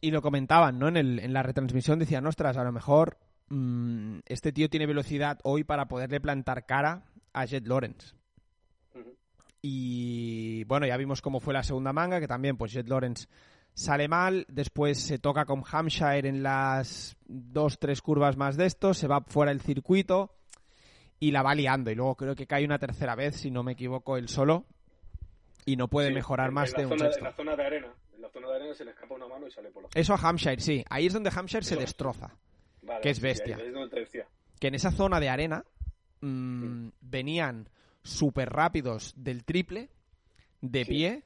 Y 0.00 0.10
lo 0.10 0.22
comentaban, 0.22 0.78
¿no? 0.78 0.88
En, 0.88 0.96
el, 0.96 1.18
en 1.18 1.32
la 1.32 1.42
retransmisión 1.42 1.98
decían, 1.98 2.26
ostras, 2.26 2.56
a 2.56 2.64
lo 2.64 2.72
mejor 2.72 3.18
mm, 3.50 4.20
este 4.26 4.50
tío 4.50 4.70
tiene 4.70 4.86
velocidad 4.86 5.38
hoy 5.44 5.62
para 5.62 5.88
poderle 5.88 6.20
plantar 6.20 6.64
cara 6.66 7.04
a 7.34 7.44
Jet 7.44 7.66
Lawrence. 7.66 8.14
Y 9.62 10.64
bueno, 10.64 10.86
ya 10.86 10.96
vimos 10.96 11.20
cómo 11.20 11.38
fue 11.40 11.52
la 11.52 11.62
segunda 11.62 11.92
manga, 11.92 12.18
que 12.18 12.28
también 12.28 12.56
pues 12.56 12.72
Jet 12.72 12.88
Lawrence 12.88 13.28
sale 13.74 14.08
mal, 14.08 14.46
después 14.48 14.98
se 15.00 15.18
toca 15.18 15.44
con 15.44 15.62
Hampshire 15.70 16.26
en 16.28 16.42
las 16.42 17.16
dos, 17.26 17.78
tres 17.78 18.00
curvas 18.00 18.36
más 18.36 18.56
de 18.56 18.66
esto, 18.66 18.94
se 18.94 19.06
va 19.06 19.20
fuera 19.20 19.52
del 19.52 19.60
circuito 19.60 20.32
y 21.20 21.30
la 21.30 21.42
va 21.42 21.54
liando. 21.54 21.90
Y 21.90 21.94
luego 21.94 22.16
creo 22.16 22.34
que 22.34 22.46
cae 22.46 22.64
una 22.64 22.78
tercera 22.78 23.14
vez, 23.14 23.36
si 23.36 23.50
no 23.50 23.62
me 23.62 23.72
equivoco, 23.72 24.16
él 24.16 24.28
solo. 24.28 24.64
Y 25.66 25.76
no 25.76 25.88
puede 25.88 26.08
Sí, 26.08 26.14
mejorar 26.14 26.50
más 26.50 26.72
de 26.72 26.84
un 26.86 26.90
zona, 26.98 27.04
sexto. 27.04 27.18
En 27.20 27.24
la 27.24 27.32
zona 27.36 27.56
de 27.56 27.62
arena, 27.64 27.94
en 28.14 28.22
la 28.22 28.28
zona 28.30 28.48
de 28.48 28.56
arena 28.56 28.74
se 28.74 28.84
le 28.84 28.90
escapa 28.92 29.14
una 29.14 29.28
mano 29.28 29.46
y 29.46 29.50
sale 29.50 29.70
por 29.70 29.82
la 29.82 29.88
Eso 29.94 30.14
a 30.14 30.16
Hampshire, 30.16 30.58
sí. 30.60 30.82
Ahí 30.88 31.06
es 31.06 31.12
donde 31.12 31.30
Hampshire 31.34 31.62
se 31.62 31.76
destroza. 31.76 32.34
Vale, 32.82 33.00
que 33.02 33.10
es 33.10 33.18
sí, 33.18 33.22
bestia. 33.22 33.56
ahí 33.56 33.66
es 33.66 33.74
donde 33.74 33.90
te 33.90 34.00
decía. 34.00 34.26
que 34.58 34.68
en 34.68 34.74
esa 34.74 34.90
zona 34.90 35.20
de 35.20 35.28
arena 35.28 35.64
mm, 36.22 36.88
venían 37.02 37.68
súper 38.02 38.48
rápidos 38.48 39.12
del 39.16 39.44
triple, 39.44 39.90
de 40.62 40.86
pie, 40.86 41.22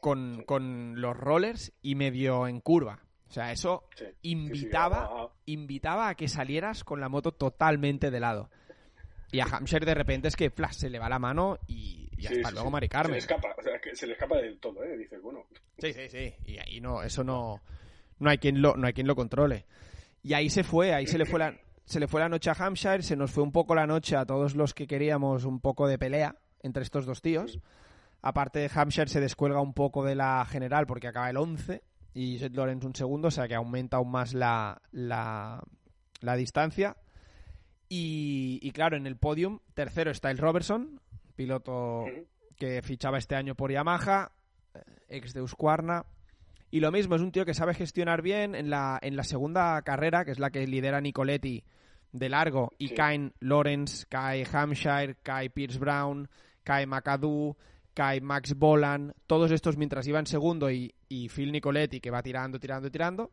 con, 0.00 0.42
con 0.44 1.00
los 1.00 1.16
rollers 1.16 1.72
y 1.80 1.94
medio 1.94 2.46
en 2.46 2.60
curva. 2.60 3.00
O 3.28 3.32
sea, 3.32 3.52
eso 3.52 3.84
invitaba, 4.22 5.30
invitaba 5.46 6.08
a 6.08 6.14
que 6.14 6.28
salieras 6.28 6.84
con 6.84 7.00
la 7.00 7.08
moto 7.08 7.32
totalmente 7.32 8.10
de 8.10 8.20
lado. 8.20 8.50
Y 9.32 9.40
a 9.40 9.44
Hampshire 9.44 9.86
de 9.86 9.94
repente 9.94 10.28
es 10.28 10.36
que 10.36 10.50
flash, 10.50 10.74
se 10.74 10.90
le 10.90 10.98
va 10.98 11.08
la 11.08 11.18
mano 11.18 11.58
y, 11.68 12.08
y 12.16 12.26
hasta 12.26 12.48
sí, 12.48 12.54
luego 12.54 12.68
sí. 12.68 12.72
Mari 12.72 12.86
Se 12.86 12.90
Carmen. 12.90 13.12
le 13.12 13.18
escapa, 13.18 13.48
o 13.56 13.62
sea, 13.62 13.80
que 13.80 13.94
se 13.94 14.06
le 14.06 14.14
escapa 14.14 14.36
del 14.38 14.58
todo, 14.58 14.82
¿eh? 14.84 14.96
Dices, 14.96 15.20
bueno, 15.22 15.46
Sí, 15.78 15.92
sí, 15.92 16.08
sí. 16.08 16.34
Y 16.46 16.58
ahí 16.58 16.80
no, 16.80 17.02
eso 17.02 17.22
no, 17.24 17.60
no 18.18 18.30
hay 18.30 18.38
quien 18.38 18.60
lo, 18.60 18.76
no 18.76 18.86
hay 18.86 18.92
quien 18.92 19.06
lo 19.06 19.14
controle. 19.16 19.66
Y 20.22 20.34
ahí 20.34 20.50
se 20.50 20.64
fue, 20.64 20.92
ahí 20.94 21.06
se 21.06 21.16
le 21.16 21.26
fue 21.26 21.38
la, 21.38 21.54
se 21.84 22.00
le 22.00 22.06
fue 22.08 22.20
la 22.20 22.28
noche 22.28 22.50
a 22.50 22.54
Hampshire, 22.54 23.02
se 23.02 23.16
nos 23.16 23.30
fue 23.30 23.42
un 23.42 23.52
poco 23.52 23.74
la 23.74 23.86
noche 23.86 24.16
a 24.16 24.26
todos 24.26 24.54
los 24.54 24.74
que 24.74 24.86
queríamos 24.86 25.44
un 25.44 25.60
poco 25.60 25.86
de 25.88 25.98
pelea 25.98 26.36
entre 26.62 26.82
estos 26.82 27.06
dos 27.06 27.22
tíos. 27.22 27.60
Aparte 28.22 28.58
de 28.58 28.70
Hampshire 28.74 29.08
se 29.08 29.20
descuelga 29.20 29.60
un 29.62 29.72
poco 29.72 30.04
de 30.04 30.14
la 30.14 30.44
general 30.44 30.86
porque 30.86 31.08
acaba 31.08 31.30
el 31.30 31.38
11 31.38 31.82
y 32.12 32.36
Jet 32.36 32.54
Lawrence 32.54 32.86
un 32.86 32.94
segundo, 32.94 33.28
o 33.28 33.30
sea 33.30 33.48
que 33.48 33.54
aumenta 33.54 33.96
aún 33.96 34.10
más 34.10 34.34
la, 34.34 34.82
la, 34.92 35.62
la 36.20 36.36
distancia. 36.36 36.96
Y, 37.92 38.60
y 38.62 38.70
claro, 38.70 38.96
en 38.96 39.06
el 39.06 39.16
podium, 39.16 39.58
tercero 39.74 40.12
está 40.12 40.30
el 40.30 40.38
Robertson, 40.38 41.00
piloto 41.34 42.04
que 42.56 42.80
fichaba 42.82 43.18
este 43.18 43.34
año 43.34 43.56
por 43.56 43.72
Yamaha, 43.72 44.30
eh, 44.74 44.80
ex 45.08 45.34
de 45.34 45.42
Husqvarna. 45.42 46.06
Y 46.70 46.78
lo 46.78 46.92
mismo, 46.92 47.16
es 47.16 47.20
un 47.22 47.32
tío 47.32 47.44
que 47.44 47.52
sabe 47.52 47.74
gestionar 47.74 48.22
bien. 48.22 48.54
En 48.54 48.70
la, 48.70 48.96
en 49.02 49.16
la 49.16 49.24
segunda 49.24 49.82
carrera, 49.82 50.24
que 50.24 50.30
es 50.30 50.38
la 50.38 50.50
que 50.50 50.64
lidera 50.68 51.00
Nicoletti, 51.00 51.64
de 52.12 52.28
largo 52.28 52.70
y 52.78 52.88
Sí. 52.88 52.94
caen 52.94 53.32
Lawrence, 53.40 54.06
cae 54.08 54.46
Hampshire, 54.52 55.16
cae 55.22 55.50
Pierce 55.50 55.78
Brown, 55.80 56.28
cae 56.62 56.86
McAdoo, 56.86 57.56
cae 57.92 58.20
Max 58.20 58.54
Bolan, 58.54 59.14
todos 59.26 59.50
estos 59.50 59.76
mientras 59.76 60.06
iban 60.06 60.26
segundo 60.26 60.70
y, 60.70 60.94
y 61.08 61.28
Phil 61.28 61.50
Nicoletti 61.50 62.00
que 62.00 62.10
va 62.12 62.22
tirando, 62.22 62.60
tirando, 62.60 62.88
tirando. 62.88 63.32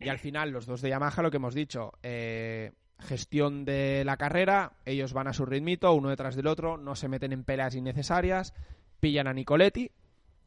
Y 0.00 0.08
al 0.08 0.18
final 0.18 0.50
los 0.50 0.66
dos 0.66 0.80
de 0.82 0.90
Yamaha, 0.90 1.22
lo 1.22 1.30
que 1.30 1.36
hemos 1.36 1.54
dicho, 1.54 1.92
eh, 2.02 2.72
gestión 3.02 3.64
de 3.64 4.04
la 4.04 4.16
carrera, 4.16 4.72
ellos 4.84 5.12
van 5.12 5.28
a 5.28 5.32
su 5.32 5.44
ritmito, 5.44 5.92
uno 5.92 6.08
detrás 6.08 6.36
del 6.36 6.46
otro, 6.46 6.76
no 6.76 6.94
se 6.94 7.08
meten 7.08 7.32
en 7.32 7.44
peleas 7.44 7.74
innecesarias, 7.74 8.54
pillan 9.00 9.26
a 9.26 9.32
Nicoletti 9.32 9.90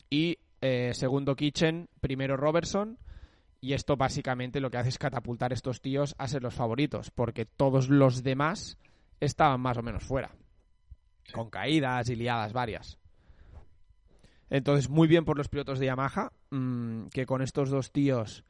y 0.10 0.40
eh, 0.62 0.92
segundo 0.94 1.36
Kitchen, 1.36 1.90
primero 2.00 2.38
Robertson. 2.38 2.98
Y 3.62 3.74
esto 3.74 3.98
básicamente 3.98 4.60
lo 4.60 4.70
que 4.70 4.78
hace 4.78 4.90
es 4.90 4.98
catapultar 4.98 5.52
a 5.52 5.56
estos 5.56 5.82
tíos 5.82 6.16
a 6.18 6.28
ser 6.28 6.44
los 6.44 6.54
favoritos, 6.54 7.10
porque 7.12 7.46
todos 7.46 7.90
los 7.90 8.24
demás 8.24 8.78
estaban 9.20 9.60
más 9.62 9.78
o 9.78 9.82
menos 9.82 10.04
fuera, 10.04 10.32
con 11.34 11.50
caídas 11.50 12.10
y 12.10 12.16
liadas 12.16 12.54
varias. 12.54 13.00
Entonces, 14.50 14.90
muy 14.90 15.08
bien 15.08 15.26
por 15.26 15.38
los 15.38 15.48
pilotos 15.48 15.80
de 15.80 15.88
Yamaha, 15.88 16.32
mm, 16.52 17.08
que 17.08 17.26
con 17.26 17.42
estos 17.42 17.70
dos 17.70 17.92
tíos 17.92 18.44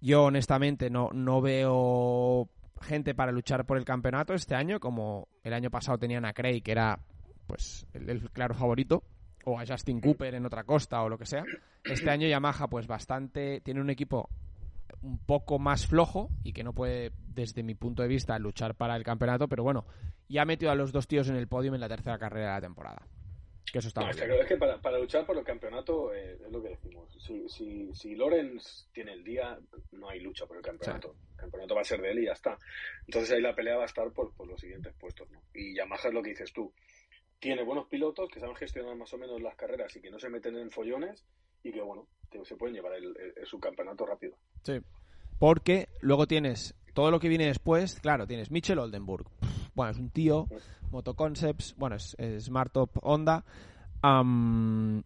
yo 0.00 0.24
honestamente 0.24 0.90
no, 0.90 1.10
no 1.12 1.40
veo 1.40 2.48
gente 2.82 3.14
para 3.14 3.32
luchar 3.32 3.64
por 3.64 3.78
el 3.78 3.84
campeonato 3.84 4.34
este 4.34 4.54
año, 4.54 4.80
como 4.80 5.28
el 5.42 5.54
año 5.54 5.70
pasado 5.70 5.98
tenían 5.98 6.24
a 6.24 6.32
Craig, 6.32 6.62
que 6.62 6.72
era 6.72 6.98
pues 7.46 7.86
el, 7.92 8.30
claro 8.30 8.54
favorito, 8.54 9.02
o 9.44 9.58
a 9.58 9.66
Justin 9.66 10.00
Cooper 10.00 10.34
en 10.34 10.46
otra 10.46 10.64
costa 10.64 11.02
o 11.02 11.08
lo 11.08 11.18
que 11.18 11.26
sea. 11.26 11.44
Este 11.84 12.10
año 12.10 12.28
Yamaha 12.28 12.68
pues 12.68 12.86
bastante 12.86 13.60
tiene 13.60 13.80
un 13.80 13.90
equipo 13.90 14.28
un 15.02 15.18
poco 15.18 15.58
más 15.58 15.86
flojo 15.86 16.28
y 16.44 16.52
que 16.52 16.62
no 16.62 16.72
puede 16.72 17.12
desde 17.28 17.62
mi 17.62 17.74
punto 17.74 18.02
de 18.02 18.08
vista 18.08 18.38
luchar 18.38 18.74
para 18.74 18.96
el 18.96 19.02
campeonato, 19.02 19.48
pero 19.48 19.62
bueno, 19.62 19.84
ya 20.28 20.42
ha 20.42 20.46
metido 20.46 20.70
a 20.70 20.74
los 20.74 20.92
dos 20.92 21.08
tíos 21.08 21.28
en 21.28 21.36
el 21.36 21.48
podio 21.48 21.74
en 21.74 21.80
la 21.80 21.88
tercera 21.88 22.18
carrera 22.18 22.48
de 22.48 22.54
la 22.54 22.60
temporada. 22.60 23.02
Que 23.70 23.78
eso 23.78 23.88
está 23.88 24.02
No, 24.02 24.10
es 24.10 24.16
que, 24.16 24.26
bien. 24.26 24.40
es 24.40 24.46
que 24.46 24.56
para, 24.56 24.80
para 24.80 24.98
luchar 24.98 25.24
por 25.24 25.36
el 25.38 25.44
campeonato 25.44 26.12
eh, 26.14 26.38
es 26.44 26.50
lo 26.52 26.62
que 26.62 26.70
decimos. 26.70 27.08
Si, 27.22 27.48
si, 27.48 27.94
si 27.94 28.14
Lorenz 28.14 28.88
tiene 28.92 29.12
el 29.12 29.24
día, 29.24 29.58
no 29.92 30.08
hay 30.08 30.20
lucha 30.20 30.46
por 30.46 30.56
el 30.56 30.62
campeonato. 30.62 31.14
El 31.32 31.36
campeonato 31.36 31.74
va 31.74 31.80
a 31.80 31.84
ser 31.84 32.00
de 32.02 32.10
él 32.10 32.18
y 32.20 32.26
ya 32.26 32.32
está. 32.32 32.58
Entonces 33.06 33.30
ahí 33.32 33.40
la 33.40 33.54
pelea 33.54 33.76
va 33.76 33.82
a 33.84 33.86
estar 33.86 34.10
por, 34.12 34.34
por 34.34 34.46
los 34.46 34.60
siguientes 34.60 34.92
puestos. 34.98 35.30
¿no? 35.30 35.42
Y 35.54 35.74
Yamaha 35.76 36.08
es 36.08 36.14
lo 36.14 36.22
que 36.22 36.30
dices 36.30 36.52
tú. 36.52 36.72
Tiene 37.38 37.62
buenos 37.64 37.88
pilotos 37.88 38.28
que 38.30 38.40
saben 38.40 38.54
gestionar 38.56 38.94
más 38.96 39.12
o 39.14 39.18
menos 39.18 39.40
las 39.40 39.56
carreras 39.56 39.94
y 39.96 40.00
que 40.00 40.10
no 40.10 40.18
se 40.18 40.28
meten 40.28 40.56
en 40.56 40.70
follones 40.70 41.24
y 41.62 41.72
que, 41.72 41.80
bueno, 41.80 42.06
te- 42.30 42.44
se 42.44 42.56
pueden 42.56 42.74
llevar 42.76 42.94
el, 42.94 43.04
el- 43.16 43.32
el 43.36 43.46
subcampeonato 43.46 44.04
rápido. 44.06 44.36
Sí. 44.64 44.74
Porque 45.38 45.88
luego 46.02 46.26
tienes 46.26 46.74
todo 46.94 47.10
lo 47.10 47.18
que 47.18 47.28
viene 47.28 47.46
después, 47.46 47.98
claro, 48.00 48.26
tienes 48.26 48.50
Mitchell 48.50 48.78
Oldenburg. 48.78 49.26
Bueno, 49.74 49.92
es 49.92 49.98
un 49.98 50.10
tío, 50.10 50.48
Motoconcepts, 50.90 51.74
bueno, 51.76 51.96
es, 51.96 52.14
es 52.18 52.44
Smart 52.44 52.72
Top 52.72 52.90
Honda. 53.02 53.44
am, 54.02 55.02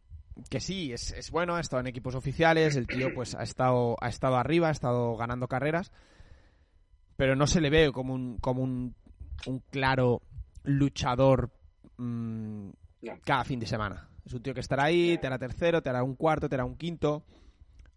que 0.51 0.61
sí, 0.61 0.93
es, 0.93 1.13
es 1.13 1.31
bueno, 1.31 1.55
ha 1.57 1.61
estado 1.61 1.81
en 1.81 1.87
equipos 1.87 2.15
oficiales, 2.15 2.77
el 2.77 2.87
tío 2.87 3.13
pues 3.15 3.35
ha 3.35 3.43
estado, 3.43 3.97
ha 4.01 4.09
estado 4.09 4.37
arriba, 4.37 4.69
ha 4.69 4.73
estado 4.73 5.17
ganando 5.17 5.49
carreras, 5.49 5.93
pero 7.17 7.37
no 7.37 7.47
se 7.47 7.61
le 7.61 7.71
ve 7.71 7.91
como 7.93 8.13
un, 8.15 8.37
como 8.39 8.63
un, 8.63 8.95
un 9.47 9.61
claro 9.71 10.21
luchador 10.65 11.51
No. 11.99 12.73
cada 13.25 13.45
fin 13.45 13.61
de 13.61 13.67
semana. 13.67 14.09
Es 14.27 14.35
un 14.35 14.43
tío 14.43 14.53
que 14.53 14.61
estará 14.61 14.85
ahí, 14.85 15.17
te 15.19 15.27
hará 15.29 15.39
tercero, 15.39 15.81
te 15.83 15.89
hará 15.89 16.03
un 16.03 16.17
cuarto, 16.17 16.49
te 16.49 16.57
hará 16.57 16.65
un 16.65 16.77
quinto. 16.77 17.23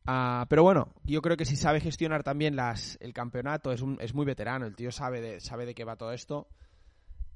Ah, 0.05 0.45
pero 0.49 0.63
bueno, 0.63 0.93
yo 1.05 1.21
creo 1.21 1.37
que 1.37 1.45
si 1.45 1.55
sabe 1.55 1.79
gestionar 1.81 2.23
también 2.23 2.55
las, 2.55 2.97
el 3.01 3.13
campeonato, 3.13 3.71
es, 3.71 3.81
un- 3.81 3.97
es 4.01 4.13
muy 4.15 4.25
veterano, 4.25 4.65
el 4.65 4.75
tío 4.75 4.91
sabe 4.91 5.21
de, 5.21 5.39
sabe 5.39 5.65
de 5.65 5.75
qué 5.75 5.83
va 5.83 5.95
todo 5.97 6.13
esto. 6.13 6.47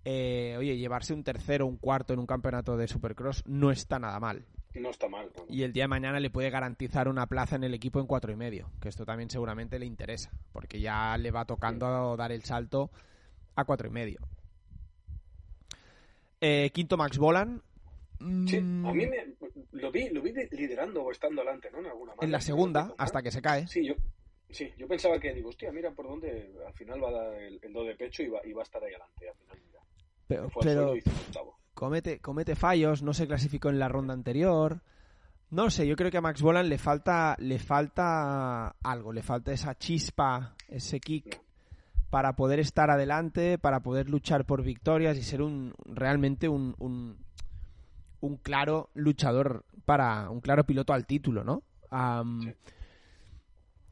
Eh, 0.05 0.55
oye, 0.57 0.75
llevarse 0.77 1.13
un 1.13 1.23
tercero, 1.23 1.65
un 1.65 1.77
cuarto 1.77 2.13
en 2.13 2.19
un 2.19 2.25
campeonato 2.25 2.75
de 2.75 2.87
Supercross 2.87 3.43
no 3.45 3.71
está 3.71 3.99
nada 3.99 4.19
mal. 4.19 4.45
No 4.73 4.89
está 4.89 5.07
mal. 5.07 5.29
¿no? 5.37 5.43
Y 5.47 5.63
el 5.63 5.71
día 5.71 5.83
de 5.83 5.87
mañana 5.89 6.19
le 6.19 6.29
puede 6.31 6.49
garantizar 6.49 7.07
una 7.07 7.27
plaza 7.27 7.55
en 7.55 7.63
el 7.63 7.73
equipo 7.75 7.99
en 7.99 8.07
cuatro 8.07 8.31
y 8.31 8.35
medio, 8.35 8.71
que 8.81 8.89
esto 8.89 9.05
también 9.05 9.29
seguramente 9.29 9.77
le 9.77 9.85
interesa, 9.85 10.31
porque 10.51 10.81
ya 10.81 11.15
le 11.17 11.29
va 11.31 11.45
tocando 11.45 12.17
dar 12.17 12.31
el 12.31 12.43
salto 12.43 12.91
a 13.55 13.65
cuatro 13.65 13.87
y 13.87 13.91
medio. 13.91 14.19
Eh, 16.41 16.71
quinto 16.73 16.97
Max 16.97 17.17
Bolan. 17.17 17.61
Sí, 18.47 18.59
Mm, 18.59 18.85
a 18.85 18.93
mí 18.93 19.05
me, 19.07 19.35
lo 19.73 19.91
vi, 19.91 20.09
lo 20.09 20.21
vi 20.21 20.31
de- 20.31 20.47
liderando 20.51 21.03
o 21.03 21.11
estando 21.11 21.41
adelante, 21.41 21.69
¿no? 21.71 21.79
En 21.79 21.85
alguna 21.87 22.13
en 22.21 22.31
la 22.31 22.39
segunda, 22.41 22.93
hasta 22.97 23.21
que 23.21 23.31
se 23.31 23.41
cae. 23.41 23.67
Sí, 23.67 23.85
yo, 23.85 23.95
sí, 24.49 24.71
yo 24.77 24.87
pensaba 24.87 25.19
que, 25.19 25.33
digo, 25.33 25.49
hostia, 25.49 25.71
mira 25.71 25.91
por 25.91 26.07
dónde 26.07 26.53
al 26.65 26.73
final 26.73 27.03
va 27.03 27.09
a 27.09 27.11
dar 27.11 27.33
el, 27.35 27.59
el 27.61 27.73
do 27.73 27.83
de 27.83 27.95
pecho 27.95 28.23
y 28.23 28.29
va, 28.29 28.39
y 28.45 28.53
va 28.53 28.61
a 28.61 28.63
estar 28.63 28.83
ahí 28.83 28.93
adelante. 28.93 29.29
Al 29.29 29.35
final, 29.35 29.57
mira. 29.65 29.79
Pero, 30.27 30.47
pero 30.61 30.93
comete, 31.73 32.19
comete 32.19 32.55
fallos, 32.55 33.03
no 33.03 33.13
se 33.13 33.27
clasificó 33.27 33.69
en 33.69 33.79
la 33.79 33.89
ronda 33.89 34.13
anterior. 34.13 34.81
No 35.49 35.69
sé, 35.69 35.85
yo 35.85 35.95
creo 35.95 36.09
que 36.09 36.17
a 36.17 36.21
Max 36.21 36.41
Bolan 36.41 36.67
le 36.69 36.79
falta, 36.79 37.35
le 37.39 37.59
falta 37.59 38.69
algo, 38.81 39.13
le 39.13 39.21
falta 39.21 39.51
esa 39.51 39.77
chispa, 39.77 40.55
ese 40.67 40.99
kick 40.99 41.41
para 42.09 42.35
poder 42.35 42.59
estar 42.59 42.89
adelante, 42.89 43.57
para 43.59 43.81
poder 43.81 44.09
luchar 44.09 44.45
por 44.45 44.63
victorias 44.63 45.17
y 45.17 45.23
ser 45.23 45.41
un 45.41 45.73
realmente 45.85 46.47
un, 46.49 46.75
un, 46.79 47.22
un 48.23 48.37
claro 48.37 48.89
luchador 48.93 49.65
para 49.83 50.29
un 50.29 50.39
claro 50.39 50.63
piloto 50.63 50.93
al 50.93 51.05
título, 51.05 51.43
¿no? 51.43 51.61
Sí. 52.41 52.53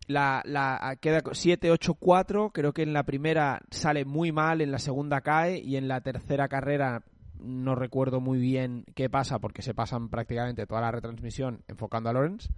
la, 0.08 0.42
la 0.46 0.98
queda 1.02 1.22
7-8-4, 1.22 2.52
creo 2.54 2.72
que 2.74 2.82
en 2.82 2.94
la 2.94 3.04
primera 3.04 3.62
sale 3.70 4.06
muy 4.06 4.32
mal, 4.32 4.62
en 4.62 4.72
la 4.72 4.80
segunda 4.80 5.20
cae 5.20 5.60
y 5.60 5.76
en 5.76 5.90
la 5.90 6.00
tercera 6.00 6.48
carrera 6.48 7.04
no 7.40 7.76
recuerdo 7.76 8.22
muy 8.22 8.40
bien 8.40 8.86
qué 8.96 9.10
pasa 9.10 9.40
porque 9.40 9.62
se 9.62 9.74
pasan 9.74 10.08
prácticamente 10.10 10.66
toda 10.66 10.80
la 10.80 10.92
retransmisión 10.92 11.64
enfocando 11.68 12.10
a 12.10 12.14
Lawrence. 12.14 12.50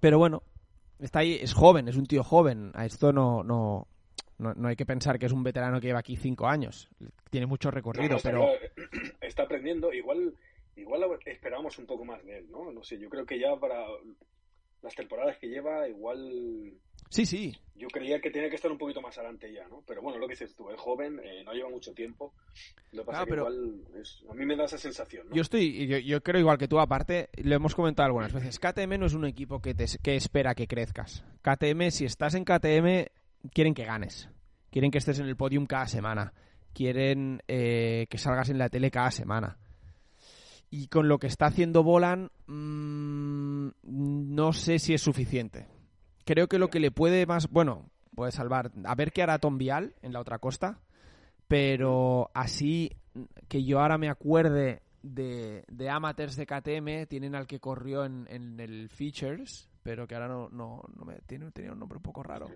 Pero 0.00 0.18
bueno, 0.18 0.42
está 0.98 1.20
ahí, 1.20 1.38
es 1.40 1.54
joven, 1.54 1.86
es 1.86 1.96
un 1.96 2.06
tío 2.06 2.24
joven. 2.24 2.72
A 2.74 2.84
esto 2.84 3.12
no, 3.12 3.44
no, 3.44 3.86
no, 4.38 4.54
no 4.54 4.68
hay 4.68 4.76
que 4.76 4.86
pensar 4.86 5.18
que 5.18 5.26
es 5.26 5.32
un 5.32 5.42
veterano 5.42 5.80
que 5.80 5.86
lleva 5.88 6.00
aquí 6.00 6.16
cinco 6.16 6.46
años. 6.46 6.88
Tiene 7.30 7.46
mucho 7.46 7.70
recorrido, 7.70 8.16
no, 8.16 8.20
pero 8.22 8.48
está 9.20 9.44
aprendiendo. 9.44 9.92
Igual, 9.92 10.34
igual 10.76 11.04
esperábamos 11.24 11.78
un 11.78 11.86
poco 11.86 12.04
más 12.04 12.24
de 12.24 12.38
él, 12.38 12.50
¿no? 12.50 12.70
No 12.72 12.82
sé, 12.82 12.98
yo 12.98 13.08
creo 13.08 13.24
que 13.26 13.38
ya 13.38 13.56
para 13.56 13.84
las 14.82 14.94
temporadas 14.94 15.38
que 15.38 15.48
lleva, 15.48 15.88
igual 15.88 16.74
sí, 17.08 17.24
sí. 17.26 17.56
yo 17.74 17.88
creía 17.88 18.20
que 18.20 18.30
tenía 18.30 18.48
que 18.50 18.56
estar 18.56 18.70
un 18.70 18.78
poquito 18.78 19.00
más 19.00 19.16
adelante 19.18 19.52
ya, 19.52 19.66
¿no? 19.68 19.82
Pero 19.86 20.02
bueno, 20.02 20.18
lo 20.18 20.26
que 20.28 20.34
dices 20.34 20.54
tú, 20.54 20.70
es 20.70 20.78
joven, 20.78 21.18
eh, 21.24 21.42
no 21.44 21.52
lleva 21.54 21.70
mucho 21.70 21.92
tiempo. 21.92 22.34
Lo 22.92 23.02
que 23.02 23.06
pasa 23.06 23.20
Ah, 23.20 23.22
es 23.22 23.28
que 23.28 23.34
igual 23.36 23.84
es- 24.00 24.24
a 24.30 24.34
mí 24.34 24.46
me 24.46 24.54
da 24.56 24.64
esa 24.66 24.78
sensación, 24.78 25.28
¿no? 25.28 25.34
Yo 25.34 25.42
estoy, 25.42 25.86
yo, 25.88 25.98
yo 25.98 26.22
creo 26.22 26.40
igual 26.40 26.58
que 26.58 26.68
tú, 26.68 26.78
aparte, 26.78 27.30
lo 27.42 27.54
hemos 27.56 27.74
comentado 27.74 28.06
algunas 28.06 28.32
veces, 28.32 28.58
KTM 28.60 28.98
no 28.98 29.06
es 29.06 29.14
un 29.14 29.24
equipo 29.26 29.60
que, 29.60 29.74
te, 29.74 29.86
que 30.02 30.14
espera 30.14 30.54
que 30.54 30.66
crezcas. 30.68 31.24
KTM, 31.42 31.90
si 31.90 32.04
estás 32.04 32.34
en 32.34 32.44
KTM, 32.44 33.08
quieren 33.52 33.74
que 33.74 33.84
ganes. 33.84 34.28
Quieren 34.70 34.90
que 34.90 34.98
estés 34.98 35.18
en 35.18 35.26
el 35.26 35.36
podium 35.36 35.66
cada 35.66 35.86
semana. 35.86 36.32
Quieren 36.72 37.42
eh, 37.48 38.06
que 38.10 38.18
salgas 38.18 38.50
en 38.50 38.58
la 38.58 38.68
tele 38.68 38.90
cada 38.90 39.10
semana. 39.10 39.58
Y 40.70 40.88
con 40.88 41.08
lo 41.08 41.18
que 41.18 41.28
está 41.28 41.46
haciendo 41.46 41.82
Bolan, 41.82 42.30
mm, 42.46 43.68
no 43.82 44.52
sé 44.52 44.78
si 44.78 44.94
es 44.94 45.00
suficiente. 45.00 45.68
Creo 46.24 46.48
que 46.48 46.58
lo 46.58 46.68
que 46.68 46.80
le 46.80 46.90
puede 46.90 47.24
más, 47.24 47.48
bueno, 47.48 47.88
puede 48.14 48.32
salvar, 48.32 48.72
a 48.84 48.94
ver 48.94 49.12
qué 49.12 49.22
hará 49.22 49.38
Tom 49.38 49.58
Vial 49.58 49.94
en 50.02 50.12
la 50.12 50.20
otra 50.20 50.38
costa, 50.38 50.80
pero 51.46 52.30
así 52.34 52.90
que 53.48 53.62
yo 53.62 53.80
ahora 53.80 53.96
me 53.96 54.08
acuerde 54.08 54.82
de, 55.02 55.64
de 55.68 55.88
amateurs 55.88 56.36
de 56.36 56.46
KTM, 56.46 57.06
tienen 57.08 57.34
al 57.34 57.46
que 57.46 57.60
corrió 57.60 58.04
en, 58.04 58.26
en 58.28 58.58
el 58.58 58.88
Features, 58.88 59.68
pero 59.82 60.06
que 60.06 60.14
ahora 60.16 60.28
no, 60.28 60.48
no, 60.50 60.82
no 60.96 61.04
me 61.04 61.20
tiene, 61.26 61.50
tenía 61.52 61.72
un 61.72 61.78
nombre 61.78 61.98
un 61.98 62.02
poco 62.02 62.22
raro. 62.22 62.48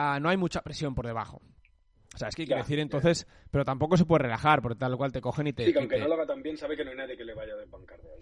Ah, 0.00 0.20
no 0.20 0.28
hay 0.28 0.36
mucha 0.36 0.62
presión 0.62 0.94
por 0.94 1.06
debajo. 1.06 1.42
O 2.14 2.18
sea, 2.18 2.28
es 2.28 2.36
que 2.36 2.42
hay 2.42 2.46
que 2.48 2.52
Ya, 2.54 2.58
decir 2.58 2.76
ya. 2.76 2.82
entonces, 2.82 3.26
pero 3.50 3.64
tampoco 3.64 3.96
se 3.96 4.04
puede 4.04 4.22
relajar, 4.22 4.62
porque 4.62 4.78
tal 4.78 4.96
cual 4.96 5.10
te 5.10 5.20
cogen 5.20 5.48
y 5.48 5.52
te... 5.52 5.64
Sí, 5.66 5.72
que 5.72 5.78
aunque 5.80 5.96
te- 5.96 6.02
no 6.02 6.08
lo 6.08 6.14
haga 6.14 6.26
tan 6.26 6.40
bien, 6.42 6.56
sabe 6.56 6.76
que 6.76 6.84
no 6.84 6.90
hay 6.92 6.96
nadie 6.96 7.16
que 7.16 7.24
le 7.24 7.34
vaya 7.34 7.54
a 7.54 7.56
desbancar 7.56 8.00
de 8.00 8.08
ahí. 8.12 8.20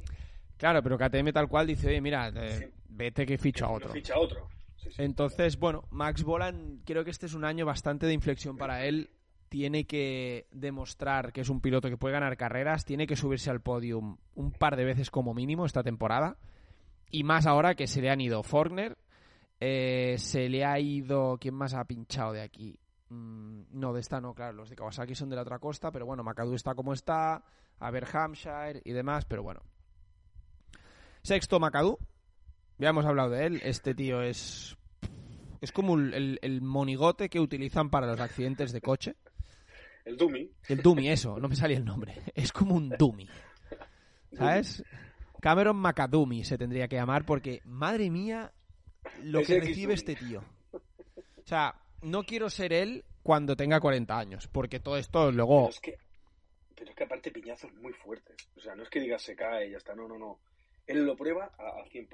Claro, 0.56 0.82
pero 0.82 0.96
KTM 0.96 1.32
tal 1.32 1.48
cual 1.48 1.66
dice, 1.66 1.88
oye, 1.88 2.00
mira, 2.00 2.32
Sí. 2.50 2.64
vete 2.88 3.26
que 3.26 3.36
ficho 3.36 3.66
a 3.66 3.70
otro. 3.72 3.90
Ficha 3.90 4.14
a 4.14 4.18
otro. 4.20 4.48
Sí, 4.76 4.90
sí. 4.90 5.02
Entonces, 5.02 5.58
bueno, 5.58 5.84
Max 5.90 6.22
Bolan, 6.24 6.80
creo 6.86 7.04
que 7.04 7.10
este 7.10 7.26
es 7.26 7.34
un 7.34 7.44
año 7.44 7.66
bastante 7.66 8.06
de 8.06 8.14
inflexión 8.14 8.56
para 8.56 8.84
él. 8.86 9.10
Tiene 9.50 9.84
que 9.86 10.46
demostrar 10.52 11.32
que 11.32 11.42
es 11.42 11.48
un 11.50 11.60
piloto 11.60 11.88
que 11.90 11.96
puede 11.98 12.14
ganar 12.14 12.36
carreras, 12.38 12.84
tiene 12.86 13.06
que 13.06 13.16
subirse 13.16 13.50
al 13.50 13.60
podium 13.60 14.16
un 14.34 14.50
par 14.52 14.76
de 14.76 14.84
veces 14.84 15.10
como 15.10 15.34
mínimo 15.34 15.64
esta 15.66 15.82
temporada. 15.82 16.36
Y 17.10 17.22
más 17.22 17.46
ahora 17.46 17.74
que 17.74 17.86
se 17.86 18.00
le 18.02 18.10
han 18.10 18.20
ido 18.20 18.42
Forkner, 18.42 18.96
eh, 19.60 20.16
se 20.18 20.48
le 20.48 20.64
ha 20.64 20.78
ido. 20.78 21.38
¿Quién 21.40 21.54
más 21.54 21.74
ha 21.74 21.84
pinchado 21.84 22.32
de 22.32 22.42
aquí? 22.42 22.78
Mm, 23.08 23.62
no, 23.70 23.92
de 23.92 24.00
esta 24.00 24.20
no, 24.20 24.34
claro, 24.34 24.52
los 24.52 24.70
de 24.70 24.76
Kawasaki 24.76 25.14
son 25.14 25.30
de 25.30 25.36
la 25.36 25.42
otra 25.42 25.58
costa, 25.58 25.92
pero 25.92 26.06
bueno, 26.06 26.24
McAdoo 26.24 26.54
está 26.54 26.74
como 26.74 26.92
está, 26.92 27.44
a 27.78 27.90
ver 27.90 28.06
Hampshire 28.12 28.82
y 28.84 28.92
demás, 28.92 29.24
pero 29.24 29.42
bueno. 29.42 29.62
Sexto, 31.22 31.60
McAdoo. 31.60 31.98
Ya 32.78 32.90
hemos 32.90 33.06
hablado 33.06 33.30
de 33.30 33.46
él. 33.46 33.60
Este 33.64 33.94
tío 33.94 34.22
es 34.22 34.76
es 35.60 35.72
como 35.72 35.94
el, 35.94 36.38
el 36.42 36.62
monigote 36.62 37.28
que 37.28 37.40
utilizan 37.40 37.90
para 37.90 38.06
los 38.06 38.20
accidentes 38.20 38.72
de 38.72 38.80
coche. 38.80 39.16
El 40.04 40.16
dummy. 40.16 40.50
El 40.68 40.82
dummy, 40.82 41.08
eso, 41.08 41.38
no 41.40 41.48
me 41.48 41.56
salía 41.56 41.78
el 41.78 41.84
nombre. 41.84 42.22
Es 42.34 42.52
como 42.52 42.74
un 42.74 42.90
dummy. 42.90 43.28
¿Sabes? 44.32 44.84
Cameron 45.40 45.76
Macadumi 45.76 46.44
se 46.44 46.58
tendría 46.58 46.88
que 46.88 46.96
llamar 46.96 47.24
porque, 47.24 47.60
madre 47.64 48.10
mía, 48.10 48.52
lo 49.24 49.42
que 49.42 49.60
recibe 49.60 49.94
este 49.94 50.14
tío. 50.14 50.42
O 50.72 51.46
sea, 51.48 51.74
no 52.02 52.24
quiero 52.24 52.50
ser 52.50 52.72
él 52.72 53.04
cuando 53.22 53.56
tenga 53.56 53.80
40 53.80 54.18
años, 54.18 54.48
porque 54.48 54.80
todo 54.80 54.96
esto 54.96 55.30
luego... 55.32 55.62
Pero 55.62 55.70
es 55.70 55.80
que, 55.80 55.98
pero 56.74 56.90
es 56.90 56.96
que 56.96 57.04
aparte 57.04 57.30
piñazos 57.30 57.72
muy 57.74 57.92
fuertes. 57.92 58.36
O 58.56 58.60
sea, 58.60 58.74
no 58.74 58.82
es 58.82 58.88
que 58.90 59.00
digas 59.00 59.22
se 59.22 59.34
cae 59.36 59.68
y 59.68 59.70
ya 59.72 59.78
está, 59.78 59.94
no, 59.94 60.06
no, 60.08 60.18
no. 60.18 60.38
Él 60.86 61.04
lo 61.04 61.16
prueba 61.16 61.52
al 61.58 61.88
100%. 61.90 62.08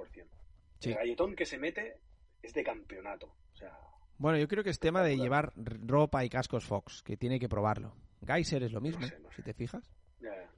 Sí. 0.80 0.90
El 0.90 0.96
galletón 0.96 1.34
que 1.36 1.46
se 1.46 1.58
mete 1.58 1.98
es 2.42 2.52
de 2.54 2.64
campeonato. 2.64 3.26
O 3.52 3.56
sea, 3.56 3.76
Bueno, 4.18 4.38
yo 4.38 4.48
creo 4.48 4.64
que 4.64 4.70
es 4.70 4.78
tema 4.78 5.02
de 5.02 5.16
llevar 5.16 5.52
ropa 5.56 6.24
y 6.24 6.28
cascos 6.28 6.64
Fox, 6.64 7.02
que 7.02 7.16
tiene 7.16 7.38
que 7.38 7.48
probarlo. 7.48 7.94
Geyser 8.26 8.62
es 8.62 8.72
lo 8.72 8.80
mismo, 8.80 9.00
No 9.02 9.08
sé, 9.08 9.18
no 9.20 9.30
sé. 9.30 9.36
si 9.36 9.42
te 9.42 9.54
fijas. 9.54 9.90
ya, 10.20 10.30
ya. 10.34 10.48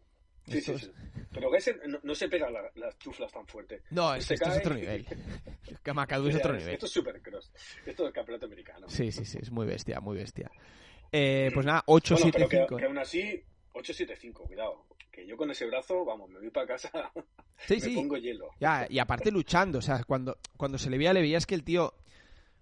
Sí, 0.47 0.61
sí, 0.61 0.79
sí. 0.79 0.91
Pero 1.33 1.51
no, 1.89 1.99
no 2.03 2.15
se 2.15 2.29
pega 2.29 2.51
la- 2.51 2.71
las 2.77 2.99
chuflas 2.99 3.33
tan 3.33 3.47
fuerte. 3.47 3.83
No, 3.91 4.15
es, 4.15 4.25
Se 4.27 4.35
esto 4.35 4.51
es 4.51 4.59
otro 4.59 4.75
nivel. 4.75 5.07
Que 5.83 5.93
Macadú 5.93 6.29
es 6.29 6.37
otro 6.37 6.53
nivel. 6.55 6.75
Esto 6.75 6.87
es 6.87 6.93
supercross. 6.93 7.53
Esto 7.85 8.07
es 8.07 8.13
campeonato 8.15 8.47
americano. 8.47 8.89
Sí, 8.89 9.11
sí, 9.13 9.25
sí, 9.25 9.39
es 9.41 9.51
muy 9.51 9.67
bestia, 9.67 10.01
muy 10.01 10.17
bestia. 10.17 10.51
Eh, 11.13 11.51
pues 11.53 11.67
nada, 11.67 11.85
Bueno, 11.87 12.03
pero 12.33 12.49
que, 12.49 12.57
8-7-5. 12.67 12.77
que 12.79 12.85
aún 12.87 12.99
así, 12.99 13.43
8-7-5, 13.75 14.33
cuidado. 14.47 14.87
Que 15.11 15.27
yo 15.27 15.37
con 15.37 15.51
ese 15.51 15.67
brazo, 15.67 16.05
vamos, 16.05 16.29
me 16.31 16.39
voy 16.41 16.51
para 16.51 16.67
casa, 16.67 16.91
Sí, 17.69 17.75
me 17.75 17.81
sí. 17.81 17.95
pongo 17.95 18.17
hielo. 18.17 18.49
Ya, 18.61 18.87
y 18.89 18.99
aparte 18.99 19.31
luchando, 19.31 19.79
o 19.79 19.83
sea, 19.83 20.03
cuando, 20.05 20.39
cuando 20.57 20.79
se 20.79 20.91
le 20.91 20.99
veía, 20.99 21.13
le 21.13 21.21
veías 21.21 21.47
que 21.47 21.55
el 21.55 21.65
tío 21.65 21.95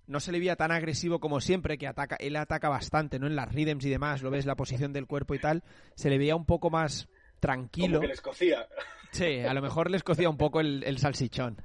no 0.06 0.20
se 0.20 0.32
le 0.32 0.38
veía 0.38 0.56
tan 0.56 0.70
agresivo 0.72 1.20
como 1.20 1.40
siempre, 1.40 1.78
que 1.78 1.86
ataca, 1.86 2.16
él 2.16 2.36
ataca 2.36 2.68
bastante, 2.68 3.18
¿no? 3.18 3.26
En 3.26 3.36
las 3.36 3.52
rhythms 3.54 3.84
y 3.86 3.90
demás, 3.90 4.20
lo 4.22 4.30
ves 4.30 4.44
la 4.46 4.56
posición 4.56 4.92
del 4.92 5.06
cuerpo 5.06 5.34
y 5.34 5.38
tal, 5.38 5.62
se 5.94 6.10
le 6.10 6.18
veía 6.18 6.34
un 6.36 6.44
poco 6.44 6.68
más 6.70 7.08
Como 7.46 7.54
tranquilo. 7.54 8.00
que 8.00 8.06
les 8.08 8.20
cocía. 8.20 8.66
Sí, 9.10 9.40
a 9.40 9.52
lo 9.52 9.60
mejor 9.62 9.90
les 9.90 10.02
cocía 10.02 10.28
un 10.30 10.36
poco 10.36 10.60
el, 10.60 10.82
el 10.84 10.98
salsichón. 10.98 11.56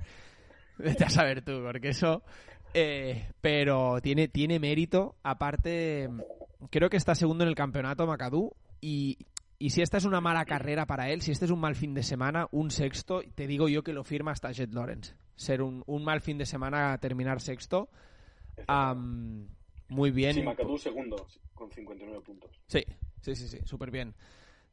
Vete 0.77 1.05
a 1.05 1.09
saber 1.09 1.43
tú, 1.43 1.61
porque 1.63 1.89
eso... 1.89 2.23
eh, 2.73 3.29
pero 3.41 3.99
tiene, 4.01 4.27
tiene 4.27 4.59
mérito. 4.59 5.15
Aparte, 5.23 6.09
creo 6.69 6.89
que 6.89 6.97
está 6.97 7.15
segundo 7.15 7.43
en 7.43 7.49
el 7.49 7.55
campeonato 7.55 8.05
Macadú. 8.05 8.51
Y, 8.81 9.17
y 9.59 9.69
si 9.71 9.81
esta 9.81 9.97
es 9.97 10.05
una 10.05 10.21
mala 10.21 10.45
carrera 10.45 10.85
para 10.85 11.09
él, 11.09 11.21
si 11.21 11.31
este 11.31 11.45
es 11.45 11.51
un 11.51 11.59
mal 11.59 11.75
fin 11.75 11.93
de 11.93 12.03
semana, 12.03 12.47
un 12.51 12.69
sexto, 12.69 13.21
te 13.35 13.47
digo 13.47 13.67
yo 13.69 13.81
que 13.83 13.93
lo 13.93 14.03
firma 14.03 14.31
hasta 14.31 14.51
Jet 14.51 14.73
Lawrence. 14.73 15.15
Ser 15.35 15.61
un, 15.61 15.83
un 15.87 16.03
mal 16.03 16.21
fin 16.21 16.37
de 16.37 16.45
semana, 16.45 16.97
terminar 16.99 17.39
sexto. 17.41 17.89
muy 19.89 20.11
bien. 20.11 20.33
Sí, 20.33 20.41
Macadú 20.43 20.77
segundo, 20.77 21.27
con 21.53 21.71
59 21.71 22.21
puntos. 22.21 22.51
Sí, 22.67 22.83
sí, 23.21 23.35
sí, 23.35 23.47
sí, 23.47 23.59
súper 23.65 23.89
bien. 23.91 24.13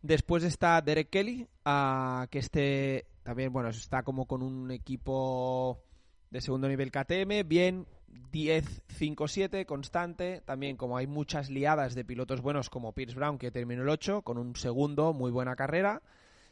Después 0.05 0.45
está 0.45 0.83
Derek 0.83 1.09
Kelly, 1.09 1.49
ah, 1.65 2.27
que 2.31 2.39
este 2.39 3.07
también, 3.23 3.51
bueno, 3.51 3.71
está 3.71 4.03
como 4.03 4.27
con 4.27 4.43
un 4.43 4.71
equipo 4.71 5.83
de 6.31 6.43
segundo 6.43 6.69
nivel 6.69 6.91
KTM, 6.93 7.49
bien, 7.49 7.87
10-5-7, 8.31 9.65
constante. 9.65 10.43
También 10.45 10.77
como 10.77 10.99
hay 10.99 11.07
muchas 11.07 11.49
liadas 11.49 11.95
de 11.95 12.05
pilotos 12.05 12.43
buenos 12.43 12.69
como 12.69 12.93
Pierce 12.93 13.15
Brown, 13.15 13.39
que 13.39 13.51
terminó 13.51 13.81
el 13.81 13.89
8, 13.89 14.21
con 14.21 14.37
un 14.37 14.57
segundo, 14.57 15.15
muy 15.15 15.31
buena 15.31 15.57
carrera. 15.57 16.03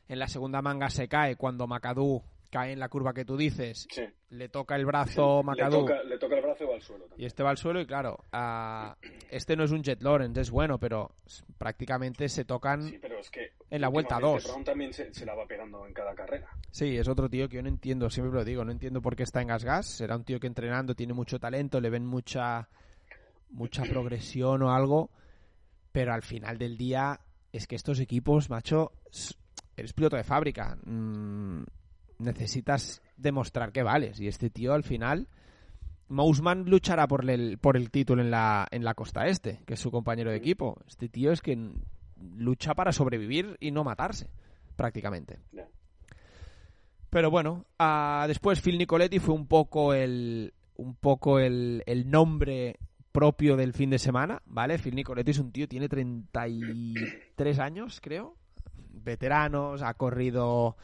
En 0.08 0.18
la 0.18 0.28
segunda 0.28 0.62
manga 0.62 0.88
se 0.88 1.08
cae 1.08 1.36
cuando 1.36 1.66
McAdoo 1.66 2.24
cae 2.52 2.72
en 2.72 2.78
la 2.78 2.90
curva 2.90 3.14
que 3.14 3.24
tú 3.24 3.36
dices, 3.38 3.86
Sí. 3.90 4.02
le 4.28 4.50
toca 4.50 4.76
el 4.76 4.84
brazo 4.84 5.42
le, 5.42 6.04
le 6.04 6.18
toca 6.18 6.36
el 6.36 6.42
brazo 6.42 6.64
y 6.64 6.66
va 6.66 6.74
al 6.74 6.82
suelo 6.82 7.06
y 7.06 7.08
también. 7.08 7.26
este 7.26 7.42
va 7.42 7.48
al 7.50 7.56
suelo 7.56 7.80
y 7.80 7.86
claro, 7.86 8.18
ah, 8.30 8.94
este 9.30 9.56
no 9.56 9.64
es 9.64 9.70
un 9.70 9.82
Jet 9.82 10.02
Lawrence, 10.02 10.38
es 10.38 10.50
bueno, 10.50 10.78
pero 10.78 11.14
prácticamente 11.56 12.28
se 12.28 12.44
tocan... 12.44 12.82
Sí, 12.82 12.98
pero 13.00 13.18
es 13.18 13.30
que 13.30 13.52
En 13.70 13.80
la 13.80 13.88
vuelta 13.88 14.16
últimamente 14.16 14.44
dos. 14.44 14.52
Brown 14.52 14.64
también 14.64 14.92
se, 14.92 15.14
se 15.14 15.24
la 15.24 15.34
va 15.34 15.46
pegando 15.46 15.86
en 15.86 15.94
cada 15.94 16.14
carrera. 16.14 16.46
Sí, 16.70 16.96
es 16.98 17.08
otro 17.08 17.30
tío 17.30 17.48
que 17.48 17.56
yo 17.56 17.62
no 17.62 17.68
entiendo, 17.70 18.10
siempre 18.10 18.34
lo 18.38 18.44
digo, 18.44 18.64
no 18.66 18.70
entiendo 18.70 19.00
por 19.00 19.16
qué 19.16 19.22
está 19.22 19.40
en 19.40 19.48
Gas 19.48 19.64
Gas. 19.64 19.86
Será 19.86 20.14
un 20.16 20.24
tío 20.24 20.38
que 20.38 20.46
entrenando 20.46 20.94
tiene 20.94 21.14
mucho 21.14 21.38
talento, 21.40 21.80
le 21.80 21.88
ven 21.88 22.04
mucha, 22.04 22.68
mucha 23.48 23.82
progresión 23.84 24.62
o 24.62 24.72
algo, 24.74 25.10
pero 25.90 26.12
al 26.12 26.22
final 26.22 26.58
del 26.58 26.76
día 26.76 27.18
es 27.50 27.66
que 27.66 27.76
estos 27.76 27.98
equipos, 27.98 28.50
macho, 28.50 28.92
eres 29.76 29.94
piloto 29.94 30.16
de 30.16 30.24
fábrica. 30.24 30.76
mm, 30.84 31.62
necesitas 32.22 33.02
demostrar 33.16 33.72
que 33.72 33.82
vales. 33.82 34.20
Y 34.20 34.28
este 34.28 34.50
tío 34.50 34.74
al 34.74 34.84
final... 34.84 35.28
Mousman 36.08 36.66
luchará 36.66 37.08
por 37.08 37.28
el, 37.30 37.56
por 37.56 37.74
el 37.74 37.90
título 37.90 38.20
en 38.20 38.30
la, 38.30 38.68
en 38.70 38.84
la 38.84 38.92
costa 38.92 39.28
este, 39.28 39.62
que 39.64 39.74
es 39.74 39.80
su 39.80 39.90
compañero 39.90 40.30
de 40.30 40.36
equipo. 40.36 40.76
Este 40.86 41.08
tío 41.08 41.32
es 41.32 41.40
que 41.40 41.58
lucha 42.36 42.74
para 42.74 42.92
sobrevivir 42.92 43.56
y 43.60 43.70
no 43.70 43.82
matarse, 43.82 44.28
prácticamente. 44.76 45.38
Pero 47.08 47.30
bueno, 47.30 47.64
ah, 47.78 48.26
después 48.28 48.60
Phil 48.60 48.78
Nicoletti 48.78 49.18
fue 49.18 49.34
un 49.34 49.46
poco 49.46 49.94
el 49.94 50.52
un 50.76 50.94
poco 50.96 51.38
el, 51.38 51.82
el 51.86 52.10
nombre 52.10 52.78
propio 53.12 53.56
del 53.56 53.72
fin 53.72 53.90
de 53.90 53.98
semana, 53.98 54.42
¿vale? 54.46 54.78
Phil 54.78 54.94
Nicoletti 54.94 55.30
es 55.30 55.38
un 55.38 55.52
tío, 55.52 55.68
tiene 55.68 55.88
33 55.88 57.58
años, 57.58 58.00
creo. 58.00 58.36
Veteranos, 58.90 59.82
ha 59.82 59.94
corrido 59.94 60.76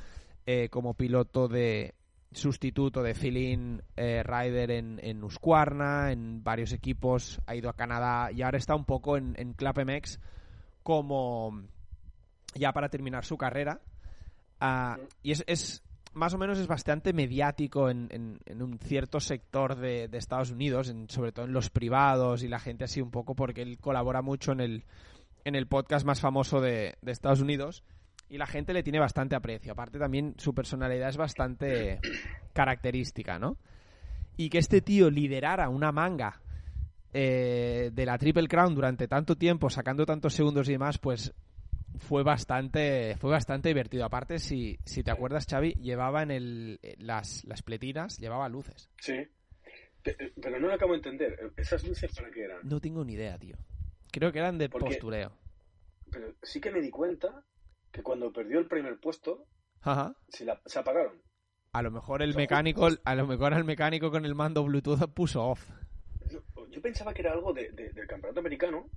eh, 0.50 0.70
como 0.70 0.94
piloto 0.94 1.46
de 1.46 1.94
sustituto 2.32 3.02
de 3.02 3.12
Philin 3.14 3.82
eh, 3.96 4.22
Ryder 4.22 4.70
en, 4.70 4.98
en 5.02 5.22
Husqvarna, 5.22 6.11
en 6.11 6.42
varios 6.42 6.72
equipos, 6.72 7.38
ha 7.46 7.54
ido 7.54 7.68
a 7.68 7.76
Canadá 7.76 8.32
y 8.32 8.40
ahora 8.40 8.56
está 8.56 8.74
un 8.74 8.87
poco 8.87 9.18
en, 9.18 9.34
en 9.38 9.52
Club 9.52 9.84
MX 9.84 10.18
como 10.82 11.62
ya 12.54 12.72
para 12.72 12.88
terminar 12.88 13.26
su 13.26 13.37
carrera. 13.37 13.80
Ah, 14.58 14.96
y 15.22 15.32
es, 15.32 15.44
es 15.46 15.82
más 16.14 16.32
o 16.32 16.38
menos 16.38 16.58
es 16.58 16.66
bastante 16.66 17.12
mediático 17.12 17.90
en, 17.90 18.08
en- 18.11 18.40
en 18.46 18.62
un 18.62 18.78
cierto 18.78 19.20
sector 19.20 19.76
de, 19.76 20.08
de 20.08 20.16
Estados 20.16 20.50
Unidos, 20.50 20.88
en- 20.88 21.11
sobre 21.11 21.32
todo 21.32 21.44
en 21.44 21.52
los 21.52 21.68
privados 21.68 22.42
y 22.42 22.48
la 22.48 22.58
gente 22.58 22.84
así 22.84 23.02
un 23.02 23.11
poco, 23.11 23.34
porque 23.34 23.61
él 23.61 23.78
colabora 23.78 24.22
mucho 24.22 24.52
en 24.52 24.61
el, 24.61 24.84
en 25.44 25.54
el 25.56 25.66
podcast 25.66 26.06
más 26.06 26.20
famoso 26.20 26.62
de, 26.62 26.96
de 27.02 27.12
Estados 27.12 27.40
Unidos 27.42 27.84
y 28.29 28.38
la 28.38 28.47
gente 28.47 28.73
le 28.73 28.83
tiene 28.83 28.99
bastante 29.01 29.35
aprecio. 29.37 29.73
Aparte 29.73 29.99
también 29.99 30.35
su 30.38 30.55
personalidad 30.55 31.09
es 31.09 31.17
bastante 31.17 31.99
característica, 32.53 33.38
¿no? 33.38 33.57
Y 34.37 34.51
que 34.51 34.59
este 34.59 34.81
tío 34.81 35.11
liderara 35.11 35.69
una 35.69 35.91
manga 35.93 36.41
eh, 37.12 37.91
de 37.93 38.07
la 38.07 38.19
Triple 38.19 38.49
Crown 38.49 38.75
durante 38.75 39.09
tanto 39.09 39.37
tiempo, 39.37 39.71
sacando 39.71 40.05
tantos 40.07 40.35
segundos 40.35 40.69
y 40.69 40.73
demás, 40.73 40.99
pues 40.99 41.33
fue 41.99 42.23
bastante 42.23 43.17
fue 43.19 43.31
bastante 43.31 43.69
divertido. 43.71 44.05
Aparte, 44.05 44.38
si, 44.38 44.79
si 44.85 45.03
te 45.03 45.11
acuerdas, 45.11 45.47
Xavi, 45.49 45.73
llevaba 45.81 46.23
en 46.23 46.31
el, 46.31 46.81
las, 46.99 47.45
las 47.47 47.62
pletinas, 47.62 48.19
llevaba 48.19 48.49
luces. 48.49 48.88
Sí. 49.01 49.27
Pe- 50.03 50.33
Pero 50.41 50.61
no 50.61 50.69
lo 50.69 50.75
acabo 50.75 50.93
de 50.93 50.99
entender. 50.99 51.53
¿Esas 51.57 51.83
luces 51.85 52.12
para 52.14 52.31
qué 52.31 52.45
eran? 52.45 52.59
No 52.62 52.79
tengo 52.79 53.05
ni 53.05 53.14
idea, 53.14 53.37
tío. 53.38 53.57
Creo 54.12 54.31
que 54.31 54.38
eran 54.38 54.59
de 54.59 54.69
Porque- 54.69 54.87
postureo. 54.91 55.33
Pero 56.12 56.33
sí 56.43 56.61
que 56.61 56.71
me 56.71 56.81
di 56.81 56.91
cuenta 56.91 57.43
que 57.92 58.03
cuando 58.03 58.33
perdió 58.33 58.59
el 58.59 58.66
primer 58.66 58.98
puesto, 58.98 59.46
Ajá. 59.83 60.14
se, 60.29 60.44
la- 60.44 60.61
se 60.66 60.79
apagaron. 60.79 61.20
A 61.72 61.83
lo 61.83 61.90
mejor 61.90 62.22
el 62.22 62.35
mecánico, 62.35 62.88
a 63.05 63.14
lo 63.14 63.27
mejor 63.27 63.53
el 63.53 63.64
mecánico 63.64 64.11
con 64.11 64.24
el 64.24 64.35
mando 64.35 64.64
Bluetooth 64.64 65.07
puso 65.12 65.44
off. 65.44 65.68
Yo, 66.31 66.40
yo 66.70 66.81
pensaba 66.83 67.12
que 67.14 67.22
era 67.22 67.33
algo 67.33 67.53
de- 67.53 67.70
de- 67.72 67.92
del 67.92 68.07
campeonato 68.07 68.40
americano 68.40 68.88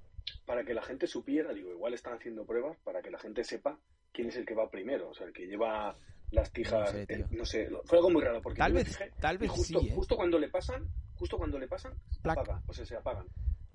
para 0.46 0.64
que 0.64 0.74
la 0.74 0.82
gente 0.82 1.08
supiera, 1.08 1.54
digo, 1.54 1.72
igual 1.72 1.94
están 1.94 2.14
haciendo 2.14 2.46
pruebas 2.46 2.78
para 2.84 3.02
que 3.02 3.12
la 3.12 3.20
gente 3.20 3.44
sepa 3.44 3.78
quién 4.12 4.28
es 4.30 4.36
el 4.38 4.46
que 4.46 4.56
va 4.56 4.70
primero, 4.70 5.10
o 5.10 5.14
sea, 5.14 5.28
el 5.28 5.34
que 5.34 5.48
lleva 5.48 5.98
las 6.32 6.52
tijas, 6.52 6.94
No 6.94 7.00
sé, 7.00 7.08
tío. 7.08 7.18
eh, 7.18 7.28
no 7.32 7.46
sé, 7.46 7.70
fue 7.86 7.98
algo 7.98 8.10
muy 8.10 8.22
raro 8.22 8.42
porque 8.42 8.60
Tal 8.60 8.74
vez, 8.74 8.88
fijé 8.88 9.12
tal 9.20 9.38
vez 9.38 9.50
justo, 9.52 9.80
sí, 9.80 9.88
¿eh? 9.90 9.92
justo 9.94 10.16
cuando 10.16 10.40
le 10.40 10.50
pasan, 10.50 10.88
justo 11.16 11.38
cuando 11.38 11.60
le 11.60 11.68
pasan, 11.68 11.94
Plac. 12.22 12.38
apaga, 12.38 12.62
o 12.68 12.74
sea, 12.74 12.86
se 12.86 12.96
apagan. 12.96 13.28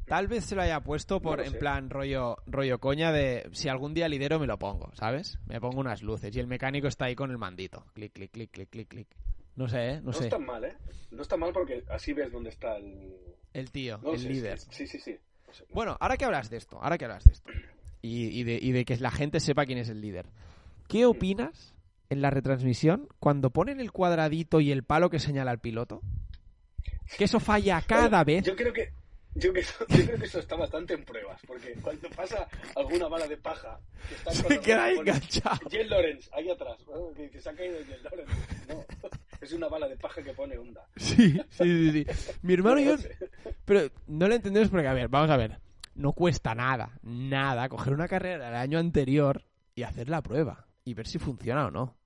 Tal 0.06 0.28
vez 0.28 0.44
se 0.44 0.54
lo 0.54 0.62
haya 0.62 0.80
puesto 0.80 1.20
por 1.20 1.38
No 1.38 1.44
en 1.44 1.52
sé. 1.52 1.58
plan 1.58 1.90
rollo 1.90 2.36
rollo 2.46 2.78
coña 2.78 3.10
de 3.12 3.48
si 3.52 3.68
algún 3.68 3.92
día 3.92 4.08
lidero 4.08 4.38
me 4.38 4.46
lo 4.46 4.58
pongo, 4.58 4.90
¿sabes? 4.94 5.38
Me 5.46 5.60
pongo 5.60 5.80
unas 5.80 6.02
luces 6.02 6.34
y 6.34 6.38
el 6.40 6.46
mecánico 6.46 6.86
está 6.86 7.06
ahí 7.06 7.14
con 7.16 7.30
el 7.30 7.38
mandito. 7.38 7.84
Clic, 7.94 8.12
clic, 8.12 8.30
clic, 8.30 8.50
clic, 8.52 8.68
clic, 8.70 8.88
clic. 8.88 9.08
No 9.56 9.68
sé, 9.68 9.90
¿eh? 9.90 9.96
No, 10.00 10.06
No, 10.06 10.12
sé. 10.12 10.24
está 10.24 10.38
mal, 10.38 10.64
¿eh? 10.64 10.76
No 11.10 11.22
está 11.22 11.36
mal 11.36 11.52
porque 11.52 11.82
así 11.90 12.12
ves 12.12 12.30
dónde 12.30 12.50
está 12.50 12.76
el, 12.76 13.16
El 13.52 13.70
tío, 13.72 13.98
no 14.02 14.12
el 14.12 14.22
líder. 14.28 14.58
Sí, 14.60 14.86
sí, 14.86 14.98
sí. 15.00 15.16
Bueno, 15.72 15.96
ahora 15.98 16.16
que 16.16 16.24
hablas 16.24 16.50
de 16.50 16.58
esto, 16.58 16.78
ahora 16.82 16.98
que 16.98 17.04
hablas 17.06 17.24
de 17.24 17.32
esto, 17.32 17.50
y, 18.02 18.26
y 18.26 18.44
de, 18.44 18.58
y 18.60 18.72
de 18.72 18.84
que 18.84 18.96
la 18.98 19.10
gente 19.10 19.40
sepa 19.40 19.64
quién 19.64 19.78
es 19.78 19.88
el 19.88 20.00
líder, 20.02 20.26
¿qué 20.88 21.06
opinas 21.06 21.74
en 22.10 22.20
la 22.20 22.30
retransmisión 22.30 23.08
cuando 23.18 23.50
ponen 23.50 23.80
el 23.80 23.90
cuadradito 23.92 24.60
y 24.60 24.70
el 24.70 24.84
palo 24.84 25.08
que 25.08 25.18
señala 25.18 25.50
al 25.52 25.58
piloto? 25.60 26.02
Que 27.16 27.24
eso 27.24 27.40
falla 27.40 27.80
cada 27.80 28.08
Bueno, 28.08 28.24
vez. 28.24 28.44
Yo 28.44 28.54
creo 28.56 28.72
que 28.72 28.92
yo, 29.36 29.52
que 29.52 29.60
eso, 29.60 29.84
yo 29.88 30.04
creo 30.04 30.18
que 30.18 30.26
eso 30.26 30.38
está 30.40 30.56
bastante 30.56 30.94
en 30.94 31.04
pruebas, 31.04 31.40
porque 31.46 31.74
cuando 31.82 32.08
pasa 32.10 32.48
alguna 32.74 33.08
bala 33.08 33.26
de 33.28 33.36
paja, 33.36 33.78
que 34.08 34.14
está 34.16 34.30
Se 34.32 34.60
queda 34.60 34.90
enganchado. 34.90 35.68
Jen 35.70 35.88
Lawrence, 35.88 36.30
ahí 36.32 36.50
atrás, 36.50 36.76
¿no? 36.88 37.12
que, 37.14 37.30
que 37.30 37.40
se 37.40 37.48
ha 37.50 37.54
caído 37.54 37.78
Jen 37.84 38.02
Lawrence. 38.02 38.32
No. 38.68 38.84
Es 39.38 39.52
una 39.52 39.68
bala 39.68 39.86
de 39.86 39.96
paja 39.98 40.22
que 40.22 40.32
pone 40.32 40.56
onda. 40.56 40.88
Sí, 40.96 41.38
sí, 41.50 41.90
sí. 41.92 42.04
sí. 42.04 42.06
Mi 42.40 42.54
hermano 42.54 42.80
y 42.80 42.86
yo... 42.86 42.96
Pero 43.66 43.90
no 44.06 44.26
lo 44.28 44.34
entendemos 44.34 44.70
porque, 44.70 44.88
a 44.88 44.94
ver, 44.94 45.08
vamos 45.08 45.28
a 45.30 45.36
ver. 45.36 45.60
No 45.94 46.12
cuesta 46.14 46.54
nada, 46.54 46.98
nada, 47.02 47.68
coger 47.68 47.92
una 47.92 48.08
carrera 48.08 48.46
del 48.46 48.54
año 48.54 48.78
anterior 48.78 49.44
y 49.74 49.82
hacer 49.82 50.08
la 50.08 50.22
prueba 50.22 50.66
y 50.84 50.94
ver 50.94 51.06
si 51.06 51.18
funciona 51.18 51.66
o 51.66 51.70
no. 51.70 51.96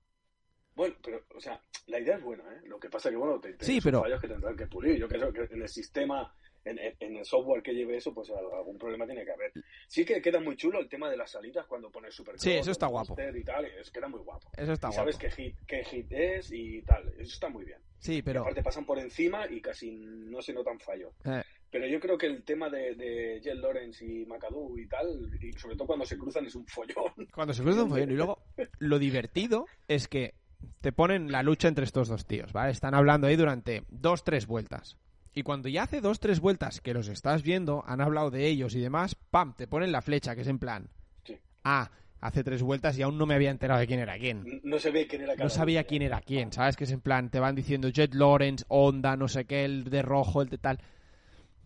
Bueno, 0.75 0.93
pero, 1.01 1.23
o 1.35 1.39
sea, 1.39 1.59
la 1.87 1.99
idea 2.01 2.17
es 2.17 2.21
buena, 2.23 2.43
¿eh? 2.53 2.61
Lo 2.65 2.77
que 2.79 2.89
pasa 2.89 3.09
que, 3.09 3.15
bueno, 3.15 3.39
te, 3.39 3.53
te 3.53 3.65
Sí, 3.65 3.79
pero- 3.81 4.01
fallos 4.01 4.19
que 4.21 4.27
tendrán 4.27 4.55
que 4.57 4.67
pulir. 4.67 4.97
Yo 4.99 5.07
creo 5.07 5.31
que 5.31 5.43
en 5.53 5.61
el 5.61 5.69
sistema, 5.69 6.33
en, 6.65 6.79
en- 6.79 7.17
el 7.17 7.25
software 7.25 7.61
que 7.63 7.73
lleve 7.73 7.97
eso, 7.97 8.13
pues 8.13 8.29
algún 8.29 8.77
problema 8.77 9.05
tiene 9.05 9.25
que 9.25 9.31
haber. 9.31 9.51
Sí 9.87 10.05
que 10.05 10.21
queda 10.21 10.39
muy 10.39 10.55
chulo 10.55 10.79
el 10.79 10.87
tema 10.89 11.09
de 11.09 11.17
las 11.17 11.31
salidas 11.31 11.65
cuando 11.67 11.89
pones 11.91 12.13
super 12.13 12.39
Sí, 12.39 12.51
eso 12.51 12.71
está 12.71 12.87
guapo. 12.87 13.15
y 13.35 13.43
tal, 13.43 13.65
es, 13.65 13.91
queda 13.91 14.07
muy 14.07 14.19
guapo. 14.21 14.49
Eso 14.55 14.73
está 14.73 14.87
y 14.87 14.91
guapo. 14.91 15.11
sabes 15.11 15.17
qué 15.17 15.29
hit, 15.31 15.55
qué 15.67 15.83
hit 15.83 16.11
es 16.11 16.51
y 16.51 16.81
tal. 16.83 17.07
Eso 17.17 17.33
está 17.33 17.49
muy 17.49 17.65
bien. 17.65 17.79
Sí, 17.99 18.15
Y 18.17 18.21
pero... 18.21 18.41
aparte 18.41 18.63
pasan 18.63 18.85
por 18.85 18.97
encima 18.99 19.45
y 19.49 19.61
casi 19.61 19.91
no 19.91 20.41
se 20.41 20.53
notan 20.53 20.79
fallos. 20.79 21.13
eh, 21.25 21.43
Pero 21.69 21.85
yo 21.87 21.99
creo 21.99 22.17
que 22.17 22.25
el 22.27 22.43
tema 22.43 22.69
de, 22.69 22.95
de 22.95 23.39
Jet 23.41 23.55
Lawrence 23.55 24.03
y 24.05 24.25
McAdoo 24.25 24.77
y 24.79 24.87
tal, 24.87 25.29
y 25.41 25.53
sobre 25.53 25.75
todo 25.75 25.87
cuando 25.87 26.05
se 26.05 26.17
cruzan, 26.17 26.45
es 26.45 26.55
un 26.55 26.65
follón. 26.65 27.13
Cuando 27.33 27.53
se 27.53 27.61
cruza 27.63 27.83
un 27.83 27.89
follón. 27.89 28.11
Y 28.11 28.15
luego, 28.15 28.39
lo 28.79 28.97
divertido 28.99 29.65
es 29.87 30.07
que 30.07 30.33
te 30.81 30.91
ponen 30.91 31.31
la 31.31 31.41
lucha 31.43 31.67
entre 31.67 31.85
estos 31.85 32.07
dos 32.07 32.25
tíos, 32.25 32.53
¿vale? 32.53 32.71
Están 32.71 32.93
hablando 32.95 33.27
ahí 33.27 33.35
durante 33.35 33.83
dos, 33.89 34.23
tres 34.23 34.45
vueltas. 34.47 34.97
Y 35.33 35.43
cuando 35.43 35.69
ya 35.69 35.83
hace 35.83 36.01
dos, 36.01 36.19
tres 36.19 36.39
vueltas 36.39 36.81
que 36.81 36.93
los 36.93 37.07
estás 37.07 37.41
viendo, 37.43 37.83
han 37.87 38.01
hablado 38.01 38.31
de 38.31 38.47
ellos 38.47 38.75
y 38.75 38.79
demás, 38.81 39.15
¡pam! 39.15 39.53
Te 39.55 39.67
ponen 39.67 39.91
la 39.91 40.01
flecha, 40.01 40.35
que 40.35 40.41
es 40.41 40.47
en 40.47 40.59
plan, 40.59 40.89
Sí. 41.23 41.37
ah, 41.63 41.89
hace 42.19 42.43
tres 42.43 42.61
vueltas 42.61 42.97
y 42.97 43.01
aún 43.01 43.17
no 43.17 43.25
me 43.25 43.33
había 43.35 43.49
enterado 43.49 43.79
de 43.79 43.87
quién 43.87 43.99
era 44.01 44.17
quién. 44.19 44.43
No 44.63 44.77
ve 44.91 45.07
quién 45.07 45.21
era 45.23 45.35
No 45.35 45.49
sabía 45.49 45.85
quién 45.85 46.01
era 46.01 46.19
quién, 46.21 46.51
¿sabes? 46.51 46.75
Que 46.75 46.83
es 46.83 46.91
en 46.91 47.01
plan, 47.01 47.29
te 47.29 47.39
van 47.39 47.55
diciendo 47.55 47.87
Jet 47.89 48.13
Lawrence, 48.13 48.65
Honda, 48.67 49.15
no 49.15 49.27
sé 49.29 49.45
qué, 49.45 49.63
el 49.65 49.85
de 49.85 50.01
rojo, 50.01 50.41
el 50.41 50.49
de 50.49 50.57
tal. 50.57 50.79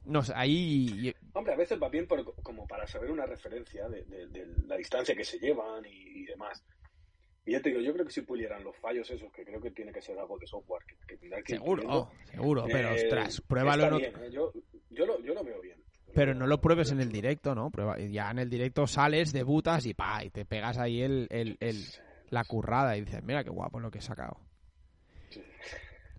No 0.06 0.22
sé, 0.22 0.34
ahí... 0.36 1.12
Hombre, 1.34 1.54
a 1.54 1.58
veces 1.58 1.82
va 1.82 1.90
bien 1.90 2.08
por- 2.08 2.36
como 2.44 2.68
para 2.68 2.86
saber 2.86 3.10
una 3.10 3.26
referencia 3.26 3.90
de, 3.90 4.04
de- 4.06 4.28
de 4.28 4.46
la 4.68 4.78
distancia 4.78 5.16
que 5.16 5.26
se 5.26 5.40
llevan 5.40 5.84
y, 5.86 6.22
y 6.22 6.26
demás. 6.26 6.64
Y 7.46 7.52
ya 7.52 7.62
te 7.62 7.70
digo, 7.70 7.82
yo 7.82 7.94
creo 7.94 8.06
que 8.06 8.12
si 8.12 8.22
pulieran 8.22 8.64
los 8.64 8.76
fallos 8.78 9.10
esos, 9.12 9.32
que 9.32 9.46
creo 9.46 9.62
que 9.62 9.70
tiene 9.72 9.92
que 9.92 10.02
ser 10.02 10.18
algo 10.18 10.38
de 10.40 10.48
software, 10.48 10.82
que, 11.08 11.18
que 11.18 11.30
que 11.44 11.54
Seguro, 11.54 11.84
puliendo, 11.84 12.12
seguro, 12.32 12.66
pero 12.72 12.90
eh, 12.90 12.94
ostras, 12.96 13.42
pruébalo 13.48 13.98
bien, 13.98 14.14
¿eh? 14.24 14.32
yo, 14.32 14.52
yo, 14.90 15.06
lo, 15.06 15.20
yo 15.22 15.34
lo 15.34 15.44
veo 15.44 15.62
bien. 15.62 15.78
Pero 16.14 16.34
no 16.34 16.48
lo 16.48 16.60
pruebes 16.60 16.92
en 16.92 17.02
el 17.02 17.12
directo, 17.12 17.54
¿no? 17.54 17.70
Prueba, 17.70 18.00
ya 18.00 18.32
en 18.32 18.40
el 18.40 18.50
directo 18.50 18.88
sales, 18.88 19.32
debutas 19.34 19.86
y 19.86 19.94
pa, 19.94 20.24
y 20.24 20.30
te 20.32 20.46
pegas 20.46 20.78
ahí 20.80 21.02
el, 21.02 21.28
el- 21.30 21.58
el- 21.60 21.84
la 22.30 22.44
currada 22.46 22.98
y 22.98 23.02
dices, 23.02 23.22
mira 23.24 23.44
qué 23.44 23.50
guapo 23.52 23.80
lo 23.80 23.92
que 23.92 24.00
he 24.00 24.02
sacado. 24.02 24.40
Sí. 25.30 25.44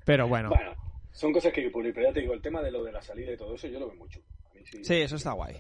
Pero 0.05 0.29
bueno, 0.29 0.51
Bueno, 0.51 0.77
son 1.11 1.33
cosas 1.33 1.53
que 1.53 1.61
hay 1.63 1.67
que 1.67 1.73
pulir, 1.73 1.93
pero 1.93 2.07
ya 2.09 2.13
te 2.13 2.21
digo, 2.21 2.35
el 2.35 2.43
tema 2.43 2.63
de 2.63 2.71
lo 2.71 2.85
de 2.85 2.93
la 2.93 3.03
salida 3.03 3.33
y 3.33 3.37
todo 3.37 3.55
eso, 3.55 3.67
yo 3.67 3.81
lo 3.81 3.89
veo 3.89 3.97
mucho. 3.97 4.21
Sí. 4.65 4.85
sí, 4.85 4.95
eso 4.95 5.17
está 5.17 5.33
guay. 5.33 5.57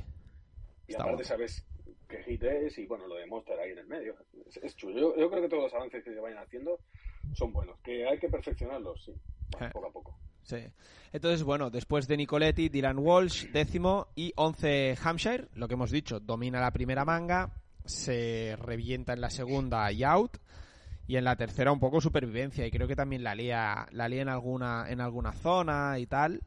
Y 0.87 0.92
está 0.92 1.02
aparte 1.02 1.24
sabes 1.24 1.66
qué 2.09 2.23
hit 2.25 2.42
es 2.42 2.79
y 2.79 2.87
bueno, 2.87 3.07
lo 3.07 3.16
de 3.16 3.27
Monster 3.27 3.59
ahí 3.59 3.73
en 3.73 3.79
el 3.79 3.87
medio. 3.87 4.14
Es, 4.47 4.57
es 4.59 4.77
chulo. 4.77 4.99
Yo, 4.99 5.16
yo 5.16 5.31
creo 5.31 5.42
que 5.42 5.49
todos 5.49 5.64
los 5.64 5.75
avances 5.75 6.03
que 6.05 6.12
se 6.12 6.21
vayan 6.21 6.38
haciendo 6.38 6.79
son 7.35 7.53
buenos. 7.53 7.79
Que 7.81 8.07
hay 8.07 8.19
que 8.19 8.29
perfeccionarlos, 8.29 9.03
sí. 9.05 9.12
Bueno, 9.53 9.66
Eh. 9.66 9.71
poco 9.73 9.87
a 9.87 9.92
poco. 9.92 10.19
Sí. 10.42 10.59
Entonces, 11.12 11.42
bueno, 11.42 11.71
después 11.71 12.07
de 12.07 12.16
Nicoletti, 12.16 12.69
Dylan 12.69 12.99
Walsh, 12.99 13.47
décimo 13.51 14.09
y 14.14 14.33
11 14.37 14.97
Hampshire, 15.03 15.49
lo 15.55 15.66
que 15.66 15.75
hemos 15.75 15.90
dicho, 15.90 16.21
domina 16.21 16.61
la 16.61 16.71
primera 16.71 17.05
manga, 17.05 17.51
se 17.85 18.55
revienta 18.57 19.12
en 19.12 19.21
la 19.21 19.31
segunda 19.31 19.90
y 19.90 20.05
out, 20.05 20.37
y 21.09 21.16
en 21.16 21.25
la 21.25 21.37
tercera 21.37 21.73
un 21.73 21.81
poco 21.81 22.01
supervivencia, 22.01 22.64
y 22.66 22.71
creo 22.71 22.87
que 22.87 22.95
también 22.97 23.25
la 23.25 23.35
lía, 23.35 23.87
la 23.90 24.09
lía 24.09 24.23
en 24.23 24.29
alguna, 24.29 24.87
en 24.88 25.01
alguna 25.01 25.33
zona 25.33 25.99
y 25.99 26.07
tal. 26.07 26.42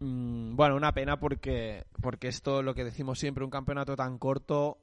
Mm, 0.00 0.56
bueno, 0.56 0.76
una 0.76 0.92
pena 0.92 1.20
porque, 1.20 1.84
porque 2.00 2.28
esto, 2.28 2.62
lo 2.62 2.74
que 2.74 2.84
decimos 2.84 3.18
siempre, 3.18 3.44
un 3.44 3.50
campeonato 3.50 3.96
tan 3.96 4.18
corto, 4.18 4.78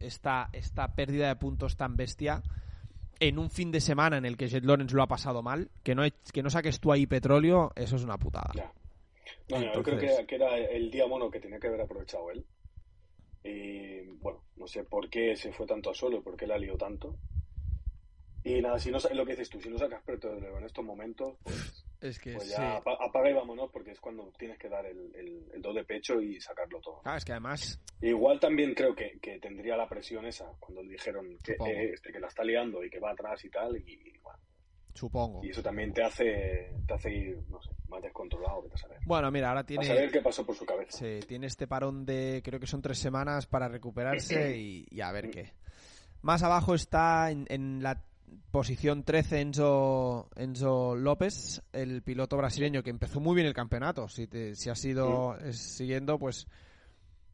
esta, 0.00 0.48
esta 0.52 0.94
pérdida 0.94 1.28
de 1.28 1.36
puntos 1.36 1.76
tan 1.76 1.96
bestia, 1.96 2.42
en 3.20 3.38
un 3.38 3.50
fin 3.50 3.72
de 3.72 3.80
semana 3.80 4.16
en 4.16 4.24
el 4.24 4.36
que 4.36 4.48
Jet 4.48 4.64
Lawrence 4.64 4.94
lo 4.94 5.02
ha 5.02 5.08
pasado 5.08 5.42
mal, 5.42 5.70
que 5.82 5.94
no, 5.94 6.02
que 6.32 6.42
no 6.42 6.50
saques 6.50 6.80
tú 6.80 6.92
ahí 6.92 7.06
petróleo, 7.06 7.72
eso 7.74 7.96
es 7.96 8.04
una 8.04 8.16
putada. 8.16 8.52
Ya. 8.54 8.72
No, 9.50 9.60
no, 9.60 9.74
yo 9.74 9.82
creo 9.82 9.98
que, 9.98 10.26
que 10.26 10.34
era 10.36 10.56
el 10.56 10.90
día 10.90 11.06
mono 11.06 11.30
que 11.30 11.40
tenía 11.40 11.58
que 11.58 11.66
haber 11.66 11.80
aprovechado 11.80 12.30
él. 12.30 12.44
Y 13.42 14.06
bueno, 14.20 14.42
no 14.56 14.66
sé 14.66 14.84
por 14.84 15.08
qué 15.08 15.36
se 15.36 15.52
fue 15.52 15.66
tanto 15.66 15.90
a 15.90 15.94
solo, 15.94 16.22
por 16.22 16.36
qué 16.36 16.46
la 16.46 16.58
lió 16.58 16.76
tanto. 16.76 17.16
Y 18.44 18.60
nada, 18.60 18.78
si 18.78 18.90
no 18.90 18.98
lo 19.14 19.26
que 19.26 19.32
dices 19.32 19.50
tú, 19.50 19.60
si 19.60 19.68
no 19.68 19.78
sacas 19.78 20.02
petróleo 20.02 20.58
en 20.58 20.64
estos 20.64 20.84
momentos, 20.84 21.36
pues, 21.42 21.84
Es 22.00 22.18
que 22.20 22.34
pues 22.34 22.50
ya 22.50 22.76
apa- 22.76 22.96
apaga 23.00 23.28
y 23.30 23.32
vámonos, 23.34 23.70
porque 23.72 23.90
es 23.90 24.00
cuando 24.00 24.30
tienes 24.38 24.58
que 24.58 24.68
dar 24.68 24.86
el, 24.86 25.12
el, 25.16 25.44
el 25.52 25.60
do 25.62 25.72
de 25.72 25.84
pecho 25.84 26.20
y 26.20 26.40
sacarlo 26.40 26.80
todo. 26.80 27.00
Claro, 27.02 27.18
es 27.18 27.24
que 27.24 27.32
además, 27.32 27.80
Igual 28.00 28.38
también 28.38 28.74
creo 28.74 28.94
que, 28.94 29.18
que 29.20 29.40
tendría 29.40 29.76
la 29.76 29.88
presión 29.88 30.24
esa 30.24 30.46
cuando 30.60 30.82
le 30.84 30.90
dijeron 30.92 31.36
que, 31.42 31.52
eh, 31.54 31.90
este, 31.94 32.12
que 32.12 32.20
la 32.20 32.28
está 32.28 32.44
liando 32.44 32.84
y 32.84 32.90
que 32.90 33.00
va 33.00 33.10
atrás 33.10 33.44
y 33.44 33.50
tal. 33.50 33.76
Y, 33.76 34.16
bueno, 34.22 34.38
supongo. 34.94 35.44
y 35.44 35.50
eso 35.50 35.62
también 35.64 35.92
te 35.92 36.04
hace, 36.04 36.76
te 36.86 36.94
hace 36.94 37.12
ir, 37.12 37.42
no 37.48 37.60
sé, 37.60 37.72
más 37.88 38.00
descontrolado, 38.00 38.62
que 38.62 38.68
te 38.68 38.76
saber. 38.78 38.98
Bueno, 39.04 39.30
mira, 39.32 39.48
ahora 39.48 39.62
A 39.62 39.64
saber 39.82 39.96
tiene, 39.96 40.10
qué 40.12 40.20
pasó 40.22 40.46
por 40.46 40.54
su 40.54 40.64
cabeza. 40.64 40.96
sí, 40.96 41.18
tiene 41.26 41.48
este 41.48 41.66
parón 41.66 42.06
de, 42.06 42.40
creo 42.44 42.60
que 42.60 42.68
son 42.68 42.82
tres 42.82 42.98
semanas 43.00 43.46
para 43.48 43.66
recuperarse 43.66 44.56
y, 44.56 44.86
y 44.90 45.00
a 45.00 45.10
ver 45.10 45.30
qué. 45.30 45.52
Más 46.22 46.44
abajo 46.44 46.74
está 46.74 47.32
en, 47.32 47.46
en 47.48 47.82
la 47.82 48.00
posición 48.50 49.04
13 49.04 49.40
Enzo, 49.40 50.28
Enzo 50.36 50.94
López, 50.96 51.62
el 51.72 52.02
piloto 52.02 52.36
brasileño 52.36 52.82
que 52.82 52.90
empezó 52.90 53.20
muy 53.20 53.34
bien 53.34 53.46
el 53.46 53.54
campeonato. 53.54 54.08
Si, 54.08 54.26
te- 54.26 54.54
si 54.54 54.70
has 54.70 54.84
ido 54.84 55.36
siguiendo, 55.52 56.18
pues 56.18 56.46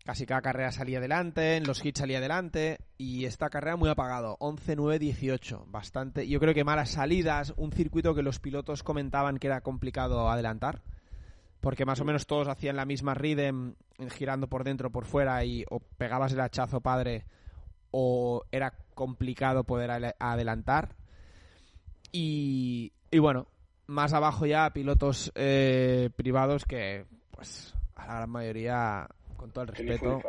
casi 0.04 0.26
cada 0.26 0.42
carrera 0.42 0.70
salía 0.72 0.98
adelante, 0.98 1.56
en 1.56 1.64
los 1.64 1.82
hits 1.84 2.00
salía 2.00 2.18
adelante 2.18 2.78
y 2.98 3.24
esta 3.24 3.48
carrera 3.48 3.76
muy 3.76 3.88
apagado, 3.88 4.36
11, 4.40 4.76
9, 4.76 4.98
18, 4.98 5.66
bastante. 5.68 6.28
Yo 6.28 6.40
creo 6.40 6.52
que 6.52 6.64
malas 6.64 6.90
salidas, 6.90 7.54
un 7.56 7.72
circuito 7.72 8.14
que 8.14 8.22
los 8.22 8.38
pilotos 8.38 8.82
comentaban 8.82 9.38
que 9.38 9.46
era 9.46 9.62
complicado 9.62 10.28
adelantar, 10.28 10.82
porque 11.60 11.86
más 11.86 12.00
o 12.00 12.04
menos 12.04 12.26
todos 12.26 12.48
hacían 12.48 12.76
la 12.76 12.84
misma 12.84 13.14
rhythm 13.14 13.72
girando 14.10 14.48
por 14.48 14.64
dentro, 14.64 14.90
por 14.90 15.06
fuera 15.06 15.42
y 15.44 15.64
o 15.70 15.80
pegabas 15.80 16.32
el 16.32 16.40
hachazo 16.40 16.80
padre 16.82 17.24
o 17.90 18.42
era 18.52 18.74
complicado 18.94 19.64
poder 19.64 20.14
adelantar. 20.18 20.96
Y, 22.12 22.92
y 23.10 23.18
bueno, 23.18 23.48
más 23.86 24.12
abajo 24.12 24.46
ya 24.46 24.72
pilotos 24.72 25.32
eh, 25.34 26.10
privados 26.16 26.64
que 26.64 27.06
pues 27.30 27.74
a 27.96 28.06
la 28.06 28.14
gran 28.14 28.30
mayoría, 28.30 29.08
con 29.36 29.50
todo 29.50 29.64
el 29.64 29.68
respeto, 29.68 30.20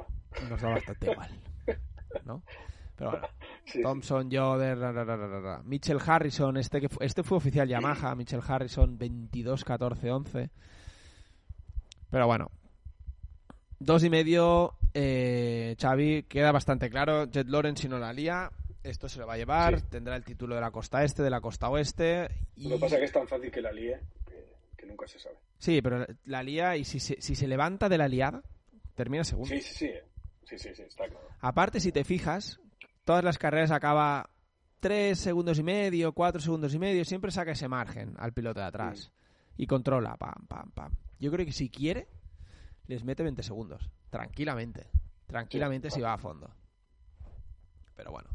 nos 0.50 0.62
da 0.62 0.70
bastante 0.70 1.12
igual. 1.12 1.30
¿No? 2.26 2.42
Pero 2.96 3.12
bueno, 3.12 3.28
Sí, 3.66 3.82
Thompson, 3.82 4.30
Joder, 4.32 4.78
ra, 4.78 4.92
ra, 4.92 5.04
ra, 5.04 5.16
ra, 5.16 5.40
ra. 5.40 5.62
Mitchell 5.64 6.00
Harrison, 6.06 6.56
este 6.58 6.82
que 6.82 6.90
este 7.00 7.24
fue 7.24 7.38
oficial 7.38 7.68
Yamaha, 7.68 8.14
Mitchell 8.16 8.42
Harrison 8.48 8.98
22, 8.98 9.64
14, 9.64 10.12
11. 10.12 10.50
Pero 12.12 12.28
bueno, 12.28 12.52
dos 13.80 14.04
y 14.04 14.10
medio, 14.10 14.76
eh, 14.96 15.76
Xavi, 15.80 16.24
queda 16.24 16.52
bastante 16.52 16.90
claro. 16.90 17.26
Jet 17.26 17.48
Lawrence 17.48 17.84
si 17.84 17.90
no 17.90 18.00
la 18.00 18.14
lía, 18.14 18.50
esto 18.82 19.10
se 19.10 19.20
lo 19.20 19.28
va 19.28 19.34
a 19.34 19.38
llevar, 19.38 19.80
Sí. 19.80 19.86
tendrá 19.92 20.16
el 20.16 20.24
título 20.24 20.56
de 20.56 20.62
la 20.62 20.72
costa 20.72 21.04
este, 21.04 21.22
de 21.22 21.30
la 21.30 21.42
costa 21.42 21.70
oeste. 21.70 22.30
Y... 22.56 22.70
Lo 22.70 22.76
que 22.76 22.82
pasa 22.82 22.96
es 22.96 23.00
que 23.02 23.06
es 23.06 23.12
tan 23.12 23.28
fácil 23.28 23.52
que 23.52 23.62
la 23.62 23.72
líe 23.72 24.00
que, 24.26 24.54
que 24.78 24.86
nunca 24.86 25.06
se 25.08 25.20
sabe. 25.20 25.36
Sí, 25.60 25.82
pero 25.82 26.06
la 26.26 26.42
lía 26.44 26.78
y 26.78 26.86
si 26.86 27.00
se, 27.00 27.22
si 27.22 27.36
se 27.36 27.48
levanta 27.48 27.90
de 27.90 27.98
la 27.98 28.08
liada, 28.08 28.42
termina 28.96 29.24
segundo. 29.24 29.50
Sí, 29.50 29.62
sí, 29.62 29.74
sí. 29.76 29.92
Sí, 30.46 30.58
sí, 30.60 30.70
sí, 30.76 30.84
está 30.84 31.08
claro. 31.08 31.28
Aparte, 31.42 31.80
si 31.80 31.92
te 31.92 32.04
fijas, 32.04 32.60
todas 33.04 33.24
las 33.24 33.38
carreras 33.38 33.72
acaba 33.72 34.30
3 34.80 35.18
segundos 35.20 35.58
y 35.60 35.64
medio, 35.64 36.14
4 36.14 36.40
segundos 36.40 36.74
y 36.74 36.80
medio, 36.80 37.04
siempre 37.04 37.32
saca 37.32 37.52
ese 37.52 37.68
margen 37.68 38.14
al 38.18 38.32
piloto 38.32 38.60
de 38.62 38.68
atrás. 38.68 39.12
Y 39.58 39.66
controla, 39.68 40.16
pam, 40.18 40.46
pam, 40.48 40.72
pam. 40.72 40.92
Yo 41.20 41.32
creo 41.32 41.46
que 41.46 41.52
si 41.52 41.70
quiere, 41.70 42.08
les 42.88 43.04
mete 43.04 43.24
20 43.24 43.42
segundos. 43.42 43.90
Tranquilamente. 44.18 44.88
Tranquilamente 45.28 45.90
si 45.92 46.02
va 46.02 46.14
a 46.14 46.18
fondo. 46.18 46.50
Pero 47.96 48.12
bueno. 48.12 48.30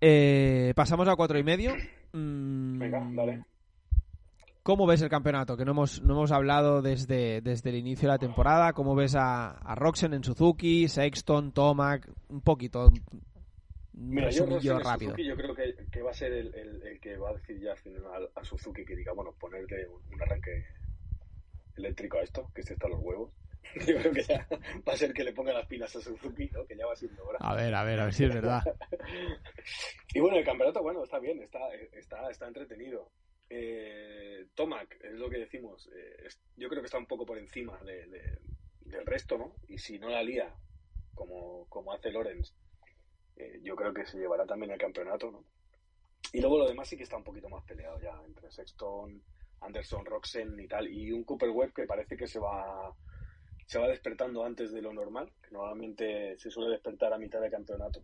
Eh, 0.00 0.72
pasamos 0.74 1.08
a 1.08 1.16
cuatro 1.16 1.38
y 1.38 1.42
medio. 1.42 1.74
Mm, 2.12 2.78
Venga, 2.78 3.08
dale. 3.12 3.44
¿Cómo 4.62 4.86
ves 4.86 5.00
el 5.02 5.08
campeonato? 5.08 5.56
Que 5.56 5.64
no 5.64 5.72
hemos, 5.72 6.02
no 6.02 6.12
hemos 6.14 6.32
hablado 6.32 6.82
desde, 6.82 7.40
desde 7.40 7.70
el 7.70 7.76
inicio 7.76 8.08
de 8.08 8.14
la 8.14 8.18
temporada. 8.18 8.72
¿Cómo 8.72 8.94
ves 8.94 9.14
a, 9.16 9.52
a 9.52 9.74
Roxen 9.74 10.12
en 10.14 10.22
Suzuki, 10.22 10.86
Sexton, 10.88 11.52
Tomac? 11.52 12.08
Un 12.28 12.42
poquito. 12.42 12.86
Un 12.88 13.02
Mira, 13.94 14.30
yo, 14.30 14.46
rápido. 14.78 15.10
Suzuki, 15.12 15.26
yo 15.26 15.36
creo 15.36 15.54
que, 15.54 15.74
que 15.90 16.02
va 16.02 16.10
a 16.10 16.14
ser 16.14 16.32
el, 16.32 16.54
el- 16.54 16.82
el 16.82 17.00
que 17.00 17.16
va 17.16 17.30
a 17.30 17.34
decir 17.34 17.58
ya 17.60 17.72
al 17.72 17.78
final 17.78 18.28
a 18.34 18.44
Suzuki 18.44 18.84
que 18.84 18.96
diga, 18.96 19.12
bueno, 19.14 19.32
ponerle 19.38 19.86
un, 19.88 20.00
un 20.14 20.22
arranque 20.22 20.64
eléctrico 21.76 22.18
a 22.18 22.22
esto, 22.22 22.50
que 22.54 22.62
se 22.62 22.74
está 22.74 22.88
los 22.88 23.00
huevos. 23.00 23.30
Yo 23.86 23.96
creo 23.98 24.12
que 24.12 24.22
ya 24.22 24.46
va 24.88 24.92
a 24.92 24.96
ser 24.96 25.12
que 25.12 25.24
le 25.24 25.32
ponga 25.32 25.52
las 25.52 25.66
pilas 25.66 25.94
a 25.96 26.00
Suzuki, 26.00 26.48
¿no? 26.52 26.66
Que 26.66 26.76
ya 26.76 26.86
va 26.86 26.96
siendo 26.96 27.24
hora. 27.24 27.38
A 27.40 27.54
ver, 27.54 27.74
a 27.74 27.84
ver, 27.84 28.00
a 28.00 28.04
ver 28.04 28.14
si 28.14 28.24
es 28.24 28.34
verdad. 28.34 28.62
Y 30.14 30.20
bueno, 30.20 30.36
el 30.38 30.44
campeonato, 30.44 30.82
bueno, 30.82 31.04
está 31.04 31.18
bien, 31.20 31.40
está, 31.42 31.60
está, 31.92 32.30
está 32.30 32.48
entretenido. 32.48 33.10
eh, 33.48 34.46
Tomac, 34.54 34.96
es 35.02 35.12
lo 35.12 35.28
que 35.28 35.38
decimos, 35.38 35.88
eh, 35.94 36.16
es- 36.26 36.40
yo 36.56 36.68
creo 36.68 36.82
que 36.82 36.86
está 36.86 36.98
un 36.98 37.06
poco 37.06 37.26
por 37.26 37.36
encima 37.38 37.78
de- 37.84 38.06
de- 38.06 38.38
del 38.80 39.04
resto, 39.06 39.36
¿no? 39.38 39.54
Y 39.68 39.78
si 39.78 39.98
no 39.98 40.08
la 40.08 40.22
lía, 40.22 40.52
como, 41.14 41.66
como 41.68 41.92
hace 41.92 42.10
Lorenz, 42.12 42.52
eh, 43.36 43.58
yo 43.62 43.74
creo 43.76 43.92
que 43.92 44.06
se 44.06 44.18
llevará 44.18 44.46
también 44.46 44.70
el 44.72 44.78
campeonato, 44.78 45.30
¿no? 45.32 45.44
Y 46.32 46.40
luego 46.40 46.58
lo 46.58 46.68
demás 46.68 46.88
sí 46.88 46.96
que 46.96 47.02
está 47.02 47.16
un 47.16 47.24
poquito 47.24 47.48
más 47.48 47.64
peleado 47.64 48.00
ya, 48.00 48.20
entre 48.24 48.50
Sexton, 48.52 49.20
Anderson, 49.62 50.04
Roxen 50.04 50.58
y 50.60 50.68
tal, 50.68 50.88
y 50.88 51.10
un 51.12 51.24
Cooper 51.24 51.50
Webb 51.50 51.72
que 51.72 51.86
parece 51.86 52.16
que 52.16 52.26
se 52.28 52.38
va 52.38 52.94
se 53.70 53.78
va 53.78 53.86
despertando 53.86 54.44
antes 54.44 54.72
de 54.72 54.82
lo 54.82 54.92
normal, 54.92 55.30
que 55.40 55.52
normalmente 55.52 56.36
se 56.38 56.50
suele 56.50 56.70
despertar 56.72 57.12
a 57.12 57.18
mitad 57.18 57.40
de 57.40 57.50
campeonato, 57.52 58.02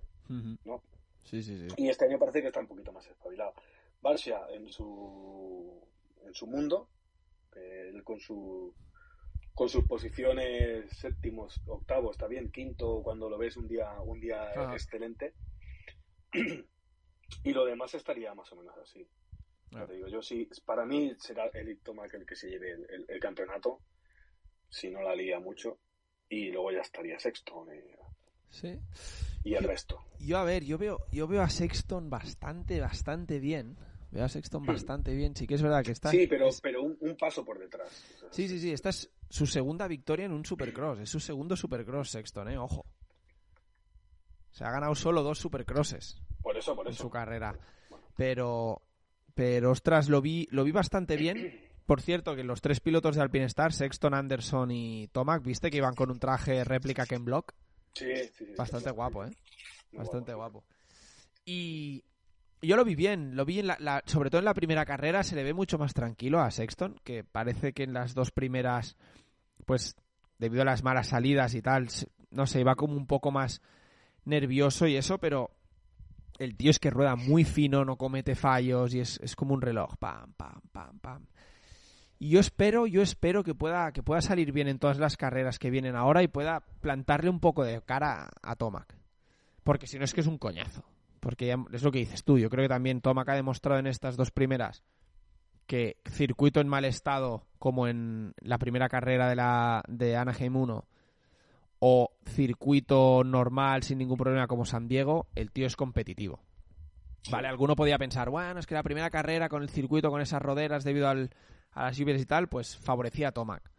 ¿no? 0.65 0.81
Sí, 1.25 1.43
sí, 1.43 1.59
sí. 1.59 1.75
Y 1.77 1.89
este 1.89 2.05
año 2.05 2.21
parece 2.21 2.41
que 2.41 2.47
está 2.47 2.61
un 2.61 2.69
poquito 2.69 2.93
más 2.93 3.05
espabilado. 3.09 3.53
Barcia 4.01 4.47
en 4.51 4.69
su 4.69 5.83
en 6.25 6.35
su 6.35 6.47
mundo, 6.47 6.89
eh, 7.57 7.91
él 7.93 8.05
con 8.05 8.21
su 8.21 8.77
con 9.55 9.69
sus 9.69 9.85
posiciones 9.87 10.93
séptimos, 10.93 11.61
octavos, 11.67 12.13
está 12.13 12.29
bien, 12.29 12.49
quinto 12.53 13.03
cuando 13.03 13.29
lo 13.29 13.37
ves 13.37 13.57
un 13.57 13.67
día 13.67 13.91
un 14.03 14.21
día 14.21 14.51
Ajá. 14.53 14.73
excelente. 14.73 15.35
y 17.43 17.53
lo 17.53 17.65
demás 17.65 17.93
estaría 17.95 18.35
más 18.37 18.53
o 18.53 18.57
menos 18.57 18.77
así. 18.79 19.05
Ah. 19.73 19.85
te 19.85 19.95
digo, 19.95 20.07
yo 20.07 20.23
sí, 20.23 20.49
para 20.65 20.85
mí 20.87 21.13
será 21.19 21.47
el 21.47 21.77
Tomac 21.81 22.15
el 22.15 22.25
que 22.25 22.37
se 22.37 22.49
lleve 22.51 22.71
el, 22.71 22.87
el- 22.89 23.05
el 23.09 23.19
campeonato, 23.21 23.81
si 24.69 24.91
no 24.91 25.03
la 25.03 25.15
lía 25.15 25.39
mucho, 25.41 25.79
y 26.29 26.51
luego 26.51 26.73
ya 26.73 26.81
estaría 26.81 27.19
sexto 27.19 27.67
eh, 27.71 27.97
Sí. 28.51 28.79
y 29.45 29.55
el 29.55 29.63
Yo- 29.63 29.69
resto. 29.69 30.01
Yo, 30.19 30.39
a 30.39 30.45
ver, 30.45 30.65
yo 30.65 30.79
veo, 30.79 31.07
yo 31.13 31.27
veo 31.29 31.43
a 31.43 31.49
Sexton 31.51 32.09
bastante, 32.11 32.81
bastante 32.81 33.39
bien. 33.39 33.77
Veo 34.11 34.25
a 34.25 34.29
Sexton 34.29 34.65
bastante 34.65 35.15
bien. 35.15 35.35
Sí 35.37 35.47
que 35.47 35.55
es 35.57 35.63
verdad 35.63 35.85
que 35.85 35.91
está... 35.93 36.11
Sí, 36.11 36.27
pero, 36.27 36.49
es- 36.49 36.61
pero 36.61 36.83
un, 36.83 36.97
un 37.01 37.17
paso 37.17 37.45
por 37.45 37.59
detrás. 37.59 37.89
O 38.17 38.19
sea, 38.21 38.29
Sí, 38.33 38.49
sí, 38.49 38.59
sí. 38.61 38.73
Esta 38.73 38.89
es 38.89 39.11
su 39.29 39.47
segunda 39.47 39.87
victoria 39.89 40.25
en 40.27 40.33
un 40.33 40.45
Supercross. 40.47 41.01
Es 41.01 41.11
su 41.11 41.21
segundo 41.21 41.55
Supercross, 41.57 42.11
Sexton, 42.11 42.49
¿eh? 42.51 42.57
Ojo. 42.59 42.87
Se 44.53 44.65
ha 44.65 44.71
ganado 44.71 44.95
solo 44.95 45.23
dos 45.23 45.39
Supercrosses 45.39 46.23
Por 46.41 46.57
eso, 46.57 46.75
por 46.75 46.87
en 46.87 46.93
eso. 46.95 47.03
su 47.03 47.11
carrera. 47.11 47.59
Bueno. 47.91 48.07
Pero, 48.17 48.83
pero 49.35 49.73
ostras, 49.73 50.09
lo 50.09 50.23
vi, 50.23 50.49
lo 50.51 50.65
vi 50.65 50.71
bastante 50.73 51.17
bien. 51.17 51.61
Por 51.87 52.01
cierto, 52.01 52.35
que 52.35 52.43
los 52.45 52.61
tres 52.61 52.81
pilotos 52.81 53.15
de 53.17 53.23
Alpine 53.23 53.45
Star, 53.47 53.73
Sexton, 53.73 54.13
Anderson 54.13 54.71
y 54.73 55.09
Tomac, 55.09 55.43
viste 55.45 55.71
que 55.71 55.77
iban 55.79 55.95
con 55.95 56.11
un 56.11 56.19
traje 56.19 56.65
réplica 56.65 57.07
Ken 57.07 57.25
Block. 57.25 57.53
Sí, 57.95 58.07
sí, 58.37 58.45
sí, 58.47 58.55
Bastante 58.59 58.91
sí, 58.91 58.95
guapo, 58.95 59.25
¿eh? 59.25 59.31
Bastante 59.93 60.35
guapo. 60.35 60.61
guapo. 60.63 60.67
Y 61.45 62.03
yo 62.61 62.77
lo 62.77 62.85
vi 62.85 62.95
bien, 62.97 63.37
lo 63.37 63.45
vi 63.45 63.61
en 63.61 63.69
la, 63.69 63.77
la- 63.79 64.03
sobre 64.07 64.31
todo 64.31 64.41
en 64.41 64.45
la 64.47 64.55
primera 64.55 64.85
carrera, 64.85 65.23
se 65.23 65.37
le 65.37 65.45
ve 65.45 65.55
mucho 65.55 65.79
más 65.79 65.95
tranquilo 65.95 66.41
a 66.41 66.51
Sexton, 66.51 66.97
que 67.05 67.23
parece 67.25 67.73
que 67.73 67.85
en 67.85 67.93
las 67.93 68.15
dos 68.15 68.33
primeras, 68.33 68.97
pues 69.65 69.95
debido 70.39 70.63
a 70.63 70.67
las 70.67 70.83
malas 70.83 71.07
salidas 71.09 71.55
y 71.55 71.63
tal, 71.63 71.87
no 72.31 72.47
sé, 72.47 72.61
iba 72.61 72.75
como 72.75 72.97
un 72.97 73.07
poco 73.07 73.31
más 73.31 73.63
nervioso 74.25 74.87
y 74.89 74.97
eso, 74.97 75.19
pero 75.19 75.51
el 76.39 76.57
tío 76.57 76.71
es 76.71 76.79
que 76.81 76.91
rueda 76.91 77.15
muy 77.17 77.45
fino, 77.45 77.85
no 77.85 77.97
comete 77.97 78.35
fallos 78.35 78.93
y 78.95 79.01
es, 79.01 79.21
es 79.23 79.37
como 79.37 79.55
un 79.55 79.63
reloj, 79.63 79.97
pam, 79.99 80.33
pam, 80.35 80.61
pam, 80.73 80.99
pam. 80.99 81.27
Y 82.19 82.31
yo 82.31 82.41
espero, 82.41 82.87
yo 82.87 83.03
espero 83.03 83.45
que 83.45 83.55
pueda, 83.55 83.93
que 83.93 84.03
pueda 84.03 84.21
salir 84.23 84.53
bien 84.53 84.69
en 84.69 84.79
todas 84.79 84.99
las 84.99 85.17
carreras 85.17 85.59
que 85.59 85.71
vienen 85.71 85.97
ahora 85.97 86.23
y 86.23 86.29
pueda 86.29 86.61
plantarle 86.81 87.29
un 87.29 87.41
poco 87.41 87.63
de 87.65 87.81
cara 87.83 88.31
a, 88.43 88.53
a 88.53 88.57
Tomac. 88.57 88.97
Porque 89.65 89.87
si 89.87 89.99
no 89.99 90.05
es 90.05 90.15
que 90.15 90.21
es 90.23 90.27
un 90.27 90.39
coñazo. 90.39 90.83
Porque 91.21 91.47
ya- 91.47 91.57
es 91.73 91.83
lo 91.83 91.91
que 91.93 91.99
dices 91.99 92.25
tú. 92.25 92.39
Yo 92.39 92.49
creo 92.49 92.65
que 92.65 92.69
también 92.69 93.01
Tomac 93.01 93.29
ha 93.29 93.35
demostrado 93.35 93.79
en 93.81 93.87
estas 93.87 94.17
dos 94.17 94.31
primeras 94.31 94.83
que 95.67 95.97
circuito 96.09 96.61
en 96.61 96.69
mal 96.69 96.85
estado, 96.85 97.45
como 97.59 97.89
en 97.89 98.33
la 98.41 98.57
primera 98.59 98.89
carrera 98.89 99.29
de, 99.29 99.35
la, 99.37 99.83
de 99.89 100.17
Anaheim 100.17 100.55
1, 100.57 100.85
o 101.81 102.11
circuito 102.25 103.25
normal 103.25 103.83
sin 103.83 103.99
ningún 103.99 104.17
problema 104.17 104.47
como 104.47 104.65
San 104.65 104.87
Diego, 104.89 105.27
el 105.35 105.51
tío 105.51 105.67
es 105.67 105.75
competitivo. 105.77 106.41
Vale, 107.31 107.49
alguno 107.49 107.75
podía 107.75 107.99
pensar, 107.99 108.31
bueno, 108.31 108.61
es 108.61 108.67
que 108.67 108.77
la 108.77 108.85
primera 108.85 109.11
carrera 109.11 109.49
con 109.49 109.63
el 109.63 109.69
circuito, 109.69 110.11
con 110.11 110.21
esas 110.21 110.41
roderas 110.41 110.85
debido 110.85 111.09
al, 111.09 111.31
a 111.77 111.85
las 111.85 111.97
lluvias 111.97 112.21
y 112.21 112.27
tal, 112.27 112.49
pues 112.49 112.77
favorecía 112.77 113.29
a 113.29 113.33
Tomac. 113.33 113.71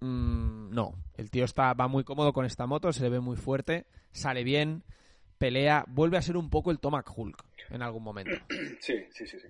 Mm, 0.00 0.70
no, 0.74 0.94
el 1.14 1.30
tío 1.30 1.44
está, 1.44 1.74
va 1.74 1.86
muy 1.88 2.04
cómodo 2.04 2.32
con 2.32 2.44
esta 2.44 2.66
moto, 2.66 2.92
se 2.92 3.02
le 3.02 3.10
ve 3.10 3.20
muy 3.20 3.36
fuerte, 3.36 3.86
sale 4.12 4.42
bien, 4.44 4.82
pelea, 5.38 5.84
vuelve 5.88 6.16
a 6.16 6.22
ser 6.22 6.36
un 6.36 6.48
poco 6.50 6.70
el 6.70 6.80
Tomac 6.80 7.10
Hulk 7.16 7.44
en 7.70 7.82
algún 7.82 8.02
momento. 8.02 8.36
Sí, 8.80 8.94
sí, 9.12 9.26
sí. 9.26 9.38
sí. 9.38 9.48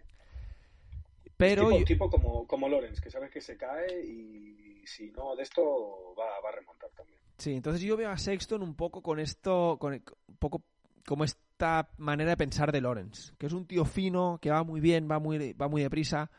Pero 1.37 1.65
tipo, 1.67 1.79
yo- 1.79 1.85
tipo 1.85 2.11
como, 2.11 2.47
como 2.47 2.69
Lorenz, 2.69 3.01
que 3.01 3.11
sabes 3.11 3.31
que 3.31 3.41
se 3.41 3.57
cae 3.57 4.05
y 4.05 4.87
si 4.87 5.11
no 5.11 5.35
de 5.37 5.43
esto 5.43 6.15
va, 6.19 6.25
va 6.45 6.49
a 6.51 6.53
remontar 6.57 6.91
también. 6.97 7.19
sí, 7.39 7.55
entonces 7.55 7.81
yo 7.83 7.97
veo 7.97 8.11
a 8.11 8.17
Sexton 8.19 8.63
un 8.63 8.75
poco 8.75 9.03
con 9.03 9.19
esto, 9.19 9.77
con 9.81 9.93
un 9.95 10.37
poco 10.39 10.63
como 11.07 11.25
esta 11.25 11.89
manera 11.97 12.31
de 12.31 12.37
pensar 12.37 12.71
de 12.73 12.81
Lawrence, 12.81 13.33
que 13.39 13.47
es 13.47 13.53
un 13.53 13.67
tío 13.67 13.85
fino, 13.85 14.39
que 14.41 14.51
va 14.51 14.63
muy 14.65 14.81
bien, 14.81 15.09
va 15.11 15.19
muy, 15.19 15.53
va 15.55 15.69
muy 15.69 15.83
deprisa. 15.83 16.31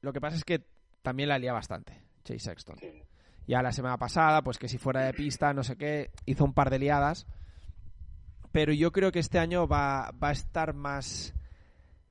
Lo 0.00 0.12
que 0.12 0.20
pasa 0.20 0.36
es 0.36 0.44
que 0.44 0.64
también 1.02 1.28
la 1.28 1.38
lía 1.38 1.52
bastante, 1.52 2.02
Chase 2.24 2.40
Sexton. 2.40 2.78
Sí. 2.78 3.02
Ya 3.46 3.62
la 3.62 3.72
semana 3.72 3.96
pasada, 3.96 4.42
pues 4.42 4.58
que 4.58 4.68
si 4.68 4.78
fuera 4.78 5.02
de 5.02 5.12
pista, 5.12 5.52
no 5.52 5.62
sé 5.62 5.76
qué, 5.76 6.10
hizo 6.24 6.44
un 6.44 6.52
par 6.52 6.70
de 6.70 6.80
liadas. 6.80 7.26
Pero 8.50 8.72
yo 8.72 8.90
creo 8.90 9.12
que 9.12 9.20
este 9.20 9.38
año 9.38 9.68
va, 9.68 10.10
va 10.12 10.28
a 10.30 10.32
estar 10.32 10.74
más. 10.74 11.32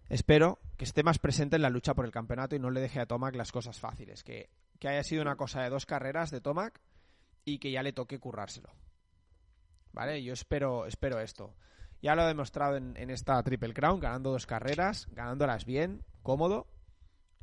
Espero 0.07 0.59
que 0.77 0.85
esté 0.85 1.03
más 1.03 1.19
presente 1.19 1.55
en 1.55 1.61
la 1.61 1.69
lucha 1.69 1.93
por 1.93 2.05
el 2.05 2.11
campeonato 2.11 2.55
y 2.55 2.59
no 2.59 2.69
le 2.69 2.79
deje 2.79 2.99
a 2.99 3.05
Tomac 3.05 3.35
las 3.35 3.51
cosas 3.51 3.79
fáciles. 3.79 4.23
Que, 4.23 4.49
que 4.79 4.87
haya 4.87 5.03
sido 5.03 5.21
una 5.21 5.35
cosa 5.35 5.61
de 5.61 5.69
dos 5.69 5.85
carreras 5.85 6.31
de 6.31 6.41
Tomac 6.41 6.79
y 7.43 7.59
que 7.59 7.71
ya 7.71 7.83
le 7.83 7.93
toque 7.93 8.19
currárselo. 8.19 8.69
¿Vale? 9.91 10.23
Yo 10.23 10.33
espero, 10.33 10.85
espero 10.85 11.19
esto. 11.19 11.53
Ya 12.01 12.15
lo 12.15 12.21
ha 12.21 12.27
demostrado 12.27 12.77
en, 12.77 12.95
en 12.97 13.09
esta 13.09 13.41
Triple 13.43 13.73
Crown, 13.73 13.99
ganando 13.99 14.31
dos 14.31 14.45
carreras, 14.45 15.07
ganándolas 15.11 15.65
bien, 15.65 16.03
cómodo. 16.21 16.67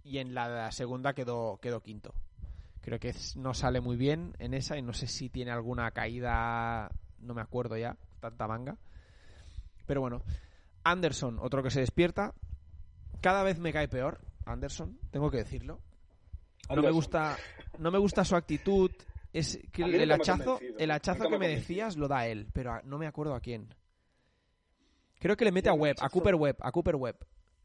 Y 0.04 0.18
en 0.18 0.34
la 0.34 0.70
segunda 0.72 1.14
quedó, 1.14 1.58
quedó 1.60 1.80
quinto. 1.80 2.14
Creo 2.80 2.98
que 2.98 3.14
no 3.36 3.54
sale 3.54 3.80
muy 3.80 3.96
bien 3.96 4.34
en 4.40 4.54
esa 4.54 4.76
y 4.76 4.82
no 4.82 4.92
sé 4.92 5.06
si 5.06 5.28
tiene 5.28 5.52
alguna 5.52 5.92
caída, 5.92 6.90
no 7.20 7.32
me 7.32 7.40
acuerdo 7.40 7.76
ya, 7.76 7.96
tanta 8.20 8.48
manga. 8.48 8.76
Pero 9.86 10.00
bueno, 10.00 10.22
Anderson, 10.82 11.38
otro 11.40 11.62
que 11.62 11.70
se 11.70 11.80
despierta. 11.80 12.34
Cada 13.20 13.44
vez 13.44 13.60
me 13.60 13.72
cae 13.72 13.86
peor, 13.86 14.20
Anderson, 14.46 14.98
tengo 15.12 15.30
que 15.30 15.36
decirlo. 15.38 15.78
No 16.74 16.82
me 16.82 16.90
gusta, 16.90 17.36
no 17.78 17.90
me 17.92 17.98
gusta 17.98 18.24
su 18.24 18.34
actitud. 18.34 18.90
Es 19.32 19.58
que 19.72 19.82
el, 19.84 20.10
hachazo, 20.10 20.58
el 20.78 20.90
hachazo 20.90 21.28
que 21.28 21.38
me 21.38 21.48
decías 21.48 21.96
lo 21.96 22.08
da 22.08 22.26
él, 22.26 22.48
pero 22.52 22.82
no 22.84 22.98
me 22.98 23.06
acuerdo 23.06 23.34
a 23.34 23.40
quién. 23.40 23.72
Creo 25.20 25.36
que 25.36 25.44
le 25.44 25.52
mete 25.52 25.68
a 25.68 25.72
Webb, 25.72 25.96
a 26.00 26.08
Cooper 26.08 26.34
Webb, 26.34 26.56
a 26.60 26.72
Cooper 26.72 26.96
Webb. 26.96 27.16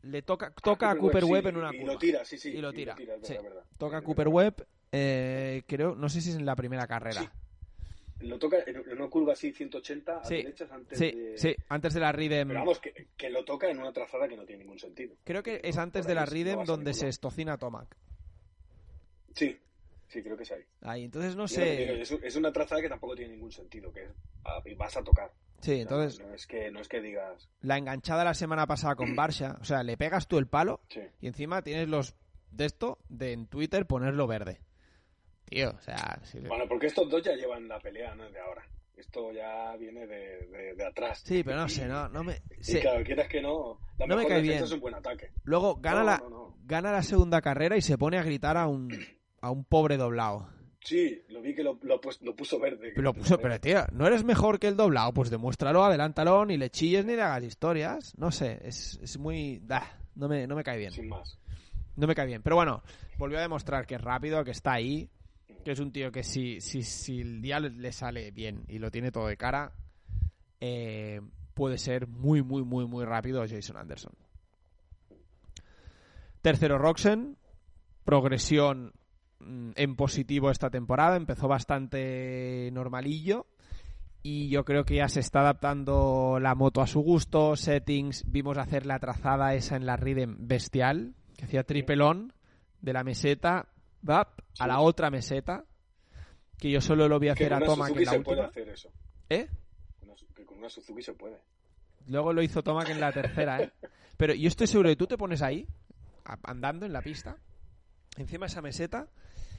Le 0.08 0.22
toca, 0.22 0.52
toca 0.52 0.92
a 0.92 0.96
Cooper 0.98 1.26
Webb, 1.26 1.44
sí, 1.44 1.50
en 1.50 1.58
una 1.58 1.74
y 1.76 1.80
curva. 1.80 1.94
lo 1.94 2.00
tira, 2.00 2.26
sí, 2.26 2.38
sí. 2.38 2.50
Y 2.50 2.62
lo 2.62 2.74
tira, 2.74 2.96
es 2.98 3.08
verdad, 3.08 3.24
sí. 3.28 3.34
es 3.34 3.44
verdad. 3.44 3.64
Toca 3.78 3.98
a 3.98 4.02
Cooper. 4.02 4.28
Webb, 4.28 4.66
eh, 4.92 5.64
creo, 5.68 5.96
no 5.96 6.10
sé 6.10 6.22
si 6.22 6.30
es 6.32 6.36
en 6.36 6.46
la 6.46 6.56
primera 6.56 6.88
carrera. 6.88 7.22
Sí. 7.22 7.28
Lo 8.22 8.40
toca 8.40 8.58
en 8.66 8.78
una 8.94 9.08
curva 9.10 9.34
así 9.34 9.52
180 9.52 10.18
a 10.22 10.24
Sí, 10.24 10.38
derechas 10.38 10.72
antes 10.72 10.98
Sí, 10.98 11.12
de... 11.12 11.38
sí, 11.38 11.56
antes 11.70 11.94
de 11.94 12.00
la 12.00 12.12
Ridem. 12.12 12.48
Pero 12.48 12.60
vamos, 12.62 12.80
que, 12.80 13.08
que 13.16 13.30
lo 13.30 13.46
toca 13.46 13.70
en 13.70 13.78
una 13.78 13.94
trazada 13.94 14.28
que 14.28 14.36
no 14.36 14.44
tiene 14.44 14.64
ningún 14.64 14.80
sentido. 14.80 15.16
Creo 15.24 15.44
que 15.44 15.62
es 15.64 15.78
antes 15.78 16.02
por 16.02 16.08
de 16.10 16.16
la 16.16 16.26
no 16.26 16.32
Ridem 16.32 16.64
donde 16.64 16.94
se 16.96 17.10
estocina 17.10 17.58
Tomac. 17.60 17.96
Sí, 19.36 19.56
sí, 20.08 20.24
creo 20.24 20.36
que 20.36 20.44
es 20.44 20.52
ahí. 20.52 20.64
Ahí, 20.82 21.04
entonces 21.04 21.36
no 21.36 21.46
Y 21.46 21.50
sé. 21.50 22.02
Es, 22.02 22.12
es 22.12 22.36
una 22.36 22.52
trazada 22.52 22.82
que 22.82 22.90
tampoco 22.90 23.16
tiene 23.16 23.34
ningún 23.34 23.52
sentido, 23.52 23.92
que 23.92 24.08
ah, 24.46 24.62
y 24.66 24.74
vas 24.74 24.98
a 24.98 25.04
tocar. 25.04 25.32
Sí, 25.62 25.82
entonces 25.82 26.20
No, 26.20 26.28
no 26.28 26.34
es 26.36 26.46
que, 26.48 26.72
no 26.72 26.80
es 26.80 26.88
que 26.88 27.02
digas... 27.02 27.50
la 27.62 27.78
enganchada 27.78 28.24
la 28.24 28.34
semana 28.34 28.68
pasada 28.68 28.96
con 28.96 29.16
Barsha, 29.16 29.58
o 29.60 29.64
sea, 29.64 29.84
le 29.84 29.98
pegas 29.98 30.28
tú 30.28 30.38
el 30.38 30.48
palo 30.48 30.82
Sí. 30.90 31.02
y 31.20 31.28
encima 31.28 31.62
tienes 31.64 31.88
los 31.90 32.16
de 32.52 32.66
esto 32.66 33.00
de 33.10 33.34
en 33.34 33.48
Twitter 33.48 33.86
ponerlo 33.86 34.28
verde. 34.28 34.62
Tío, 35.46 35.72
o 35.72 35.82
sea, 35.82 36.20
sí, 36.24 36.40
Bueno, 36.40 36.66
porque 36.68 36.88
estos 36.88 37.10
dos 37.10 37.24
ya 37.24 37.34
llevan 37.34 37.68
la 37.68 37.80
pelea, 37.80 38.14
no 38.16 38.26
es 38.26 38.34
de 38.34 38.40
ahora. 38.40 38.64
Esto 38.98 39.32
ya 39.32 39.76
viene 39.78 40.08
de, 40.08 40.48
de, 40.48 40.74
de 40.76 40.86
atrás. 40.86 41.22
sí, 41.24 41.44
pero 41.44 41.58
no 41.58 41.70
sé, 41.70 41.88
no, 41.88 42.10
no 42.10 42.24
me. 42.24 42.42
Y 42.68 42.80
claro, 42.80 43.04
quieras 43.06 43.28
que 43.28 43.42
no, 43.42 43.80
la 44.00 44.08
No 44.08 44.16
me 44.16 44.24
mejor 44.24 44.30
cae 44.32 44.42
defensa 44.42 44.54
bien. 44.56 44.64
es 44.66 44.72
un 44.72 44.80
buen 44.80 44.96
ataque. 44.96 45.32
Luego 45.44 45.76
gana 45.76 46.00
No, 46.00 46.06
la 46.06 46.24
gana 46.66 46.92
la 46.92 47.04
segunda 47.04 47.40
carrera 47.42 47.78
y 47.78 47.82
se 47.82 47.98
pone 47.98 48.18
a 48.18 48.24
gritar 48.24 48.58
a 48.58 48.68
un 48.68 48.90
a 49.40 49.52
un 49.52 49.64
pobre 49.66 49.98
doblado. 49.98 50.50
Sí, 50.80 51.22
lo 51.30 51.42
vi 51.42 51.54
que 51.54 51.64
lo, 51.64 51.78
lo, 51.82 52.00
lo 52.22 52.36
puso 52.36 52.60
verde. 52.60 52.94
Lo 52.96 53.14
puso, 53.14 53.38
pero 53.40 53.60
tío, 53.60 53.86
¿no 53.92 54.08
eres 54.08 54.24
mejor 54.24 54.60
que 54.60 54.68
el 54.68 54.78
doblado? 54.78 55.14
Pues 55.14 55.30
demuéstralo, 55.30 55.84
adelántalo, 55.84 56.46
ni 56.46 56.56
le 56.58 56.70
chilles 56.70 57.04
ni 57.06 57.16
le 57.16 57.22
hagas 57.24 57.44
historias. 57.44 58.14
No 58.18 58.32
sé, 58.32 58.60
es, 58.64 58.98
es 59.02 59.18
muy... 59.18 59.60
da, 59.64 60.00
no, 60.16 60.28
me, 60.30 60.48
no 60.48 60.56
me 60.56 60.64
cae 60.64 60.78
bien. 60.78 60.92
Sin 60.92 61.10
más. 61.10 61.38
No 61.96 62.08
me 62.08 62.16
cae 62.16 62.28
bien. 62.28 62.42
Pero 62.42 62.56
bueno, 62.56 62.84
volvió 63.18 63.38
a 63.40 63.42
demostrar 63.42 63.86
que 63.86 63.96
es 63.96 64.02
rápido, 64.02 64.44
que 64.46 64.52
está 64.52 64.74
ahí, 64.74 65.10
que 65.66 65.72
es 65.72 65.80
un 65.80 65.92
tío 65.92 66.12
que 66.12 66.24
si, 66.24 66.62
si, 66.62 66.84
si 66.84 67.20
el 67.22 67.42
día 67.42 67.60
le- 67.60 67.72
le 67.72 67.92
sale 67.92 68.32
bien 68.32 68.64
y 68.70 68.78
lo 68.80 68.90
tiene 68.92 69.12
todo 69.12 69.28
de 69.28 69.36
cara, 69.36 69.74
eh, 70.62 71.20
puede 71.54 71.80
ser 71.80 72.08
muy, 72.08 72.44
muy, 72.44 72.64
muy, 72.64 72.86
muy 72.86 73.04
rápido 73.04 73.44
Jason 73.50 73.76
Anderson. 73.78 74.14
Tercero, 76.42 76.78
Roxen. 76.78 77.36
Progresión 78.06 78.94
en 79.40 79.96
positivo 79.96 80.50
esta 80.52 80.70
temporada. 80.70 81.16
Empezó 81.18 81.48
bastante 81.48 82.70
normalillo. 82.74 83.48
Y 84.24 84.50
yo 84.50 84.66
creo 84.66 84.84
que 84.84 84.96
ya 84.96 85.08
se 85.08 85.20
está 85.22 85.40
adaptando 85.42 86.40
la 86.42 86.56
moto 86.56 86.82
a 86.82 86.88
su 86.88 87.00
gusto. 87.02 87.56
Settings. 87.56 88.30
Vimos 88.30 88.58
hacer 88.58 88.86
la 88.86 89.00
trazada 89.00 89.54
esa 89.54 89.76
en 89.76 89.86
la 89.86 89.96
Rhythm 89.96 90.36
bestial. 90.48 91.14
Que 91.38 91.46
hacía 91.46 91.64
tripelón 91.64 92.34
de 92.82 92.94
la 92.94 93.04
meseta 93.04 93.68
bap, 94.02 94.40
a 94.60 94.68
la 94.68 94.80
otra 94.80 95.10
meseta. 95.10 95.66
Que 96.58 96.72
yo 96.72 96.82
solo 96.82 97.08
lo 97.08 97.20
vi 97.20 97.30
hacer 97.30 97.54
a 97.54 97.60
Tomac 97.60 97.96
en 97.96 98.06
la 98.06 98.12
se 98.12 98.18
última. 98.18 98.24
puede 98.36 98.42
hacer 98.48 98.70
eso. 98.70 98.90
¿Eh? 99.30 99.48
Con 100.00 100.10
una- 100.10 100.18
Que 100.36 100.46
con 100.46 100.58
una 100.58 100.70
Suzuki 100.70 101.02
se 101.04 101.14
puede. 101.14 101.38
Luego 102.08 102.34
lo 102.34 102.42
hizo 102.42 102.64
Tomac 102.64 102.90
en 102.90 103.00
la 103.00 103.12
tercera, 103.12 103.62
¿eh? 103.62 103.72
Pero 104.18 104.34
yo 104.34 104.48
estoy 104.48 104.66
seguro 104.66 104.90
que 104.90 104.96
tú 104.96 105.06
te 105.08 105.18
pones 105.18 105.42
ahí, 105.44 105.68
andando 106.44 106.86
en 106.88 106.94
la 106.94 107.02
pista, 107.02 107.38
encima 108.18 108.46
de 108.46 108.52
esa 108.52 108.62
meseta, 108.64 109.08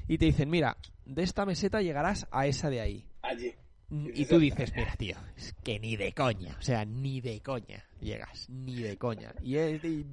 y 0.08 0.18
te 0.18 0.24
dicen, 0.24 0.50
mira, 0.50 0.76
de 1.04 1.22
esta 1.22 1.46
meseta 1.46 1.80
llegarás 1.82 2.26
a 2.30 2.46
esa 2.46 2.70
de 2.70 2.80
ahí. 2.80 3.06
Allí. 3.22 3.54
Y 3.90 4.26
tú 4.26 4.38
dices, 4.38 4.72
mira, 4.76 4.94
tío, 4.96 5.16
es 5.36 5.54
que 5.64 5.78
ni 5.78 5.96
de 5.96 6.12
coña, 6.12 6.56
o 6.58 6.62
sea, 6.62 6.84
ni 6.84 7.20
de 7.20 7.40
coña 7.40 7.84
llegas, 8.00 8.48
ni 8.50 8.74
de 8.76 8.98
coña. 8.98 9.32
Y 9.42 9.56
es 9.56 9.80
de... 9.82 10.04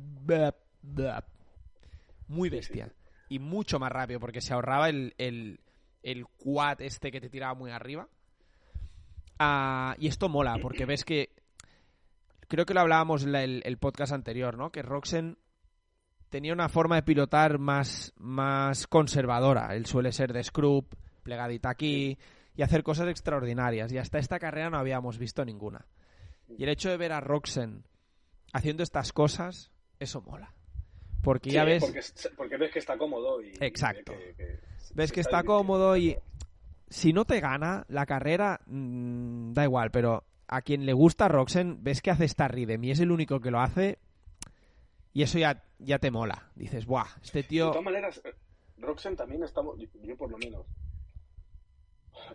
Muy 2.28 2.50
bestia. 2.50 2.92
Y 3.30 3.40
mucho 3.40 3.80
más 3.80 3.92
rápido, 3.92 4.20
porque 4.20 4.42
se 4.42 4.54
ahorraba 4.54 4.90
el, 4.90 5.14
el, 5.18 5.60
el 6.04 6.26
quad 6.28 6.82
este 6.82 7.12
que 7.12 7.20
te 7.20 7.30
tiraba 7.30 7.54
muy 7.54 7.72
arriba. 7.72 8.08
Ah, 9.40 9.96
y 10.00 10.08
esto 10.08 10.30
mola, 10.30 10.58
porque 10.62 10.86
ves 10.86 11.04
que... 11.04 11.34
Creo 12.48 12.66
que 12.66 12.74
lo 12.76 12.82
hablábamos 12.82 13.24
en 13.24 13.32
la- 13.32 13.44
el, 13.44 13.62
el 13.66 13.78
podcast 13.78 14.14
anterior, 14.14 14.56
¿no? 14.58 14.72
Que 14.72 14.84
Roxen 14.84 15.38
tenía 16.36 16.52
una 16.52 16.68
forma 16.68 16.98
de 16.98 17.04
pilotar 17.04 17.60
más, 17.60 18.12
más 18.18 18.88
conservadora. 18.88 19.74
Él 19.74 19.86
suele 19.86 20.12
ser 20.12 20.34
de 20.34 20.44
scrub, 20.44 20.86
plegadita 21.24 21.70
aquí 21.70 22.18
y 22.58 22.62
hacer 22.62 22.84
cosas 22.84 23.08
extraordinarias. 23.08 23.90
Y 23.94 23.98
hasta 23.98 24.20
esta 24.20 24.38
carrera 24.38 24.70
no 24.70 24.78
habíamos 24.78 25.18
visto 25.18 25.46
ninguna. 25.46 25.86
Y 26.58 26.64
el 26.64 26.70
hecho 26.70 26.90
de 26.90 26.98
ver 26.98 27.14
a 27.14 27.22
Roxen 27.22 27.86
haciendo 28.52 28.84
estas 28.84 29.14
cosas, 29.14 29.72
eso 29.98 30.22
mola. 30.24 30.52
Porque 31.22 31.52
ya 31.52 31.64
ves, 31.64 31.82
Porque, 31.82 32.02
porque 32.36 32.58
ves 32.58 32.72
que 32.74 32.80
está 32.80 32.98
cómodo 32.98 33.42
y. 33.42 33.54
Exacto. 33.62 34.12
y 34.12 34.18
que- 34.18 34.36
que- 34.36 34.60
ves 34.94 35.14
que 35.14 35.22
está 35.22 35.42
cómodo 35.44 35.96
y 35.96 36.18
si 36.90 37.14
no 37.14 37.24
te 37.24 37.40
gana 37.40 37.86
la 37.88 38.06
carrera, 38.06 38.60
mm, 38.66 39.54
da 39.54 39.64
igual, 39.64 39.90
pero 39.90 40.26
a 40.50 40.62
quien 40.62 40.86
le 40.86 40.92
gusta 40.92 41.30
Roxen, 41.30 41.82
ves 41.82 42.02
que 42.02 42.12
hace 42.12 42.26
esta 42.26 42.50
rhythm 42.50 42.84
y 42.84 42.92
es 42.92 43.00
el 43.00 43.12
único 43.12 43.40
que 43.40 43.52
lo 43.52 43.62
hace 43.62 44.00
y 45.16 45.24
eso 45.24 45.40
ya, 45.40 45.64
ya 45.80 45.98
te 45.98 46.12
mola. 46.12 46.52
Dices, 46.56 46.86
buah, 46.86 47.08
este 47.24 47.42
De 47.42 47.48
tío... 47.48 47.70
todas 47.72 47.84
maneras, 47.84 48.22
eh, 48.26 48.36
Roxen 48.78 49.16
también 49.16 49.42
estamos, 49.44 49.78
yo, 50.04 50.16
por 50.18 50.30
lo 50.30 50.38
menos, 50.38 50.68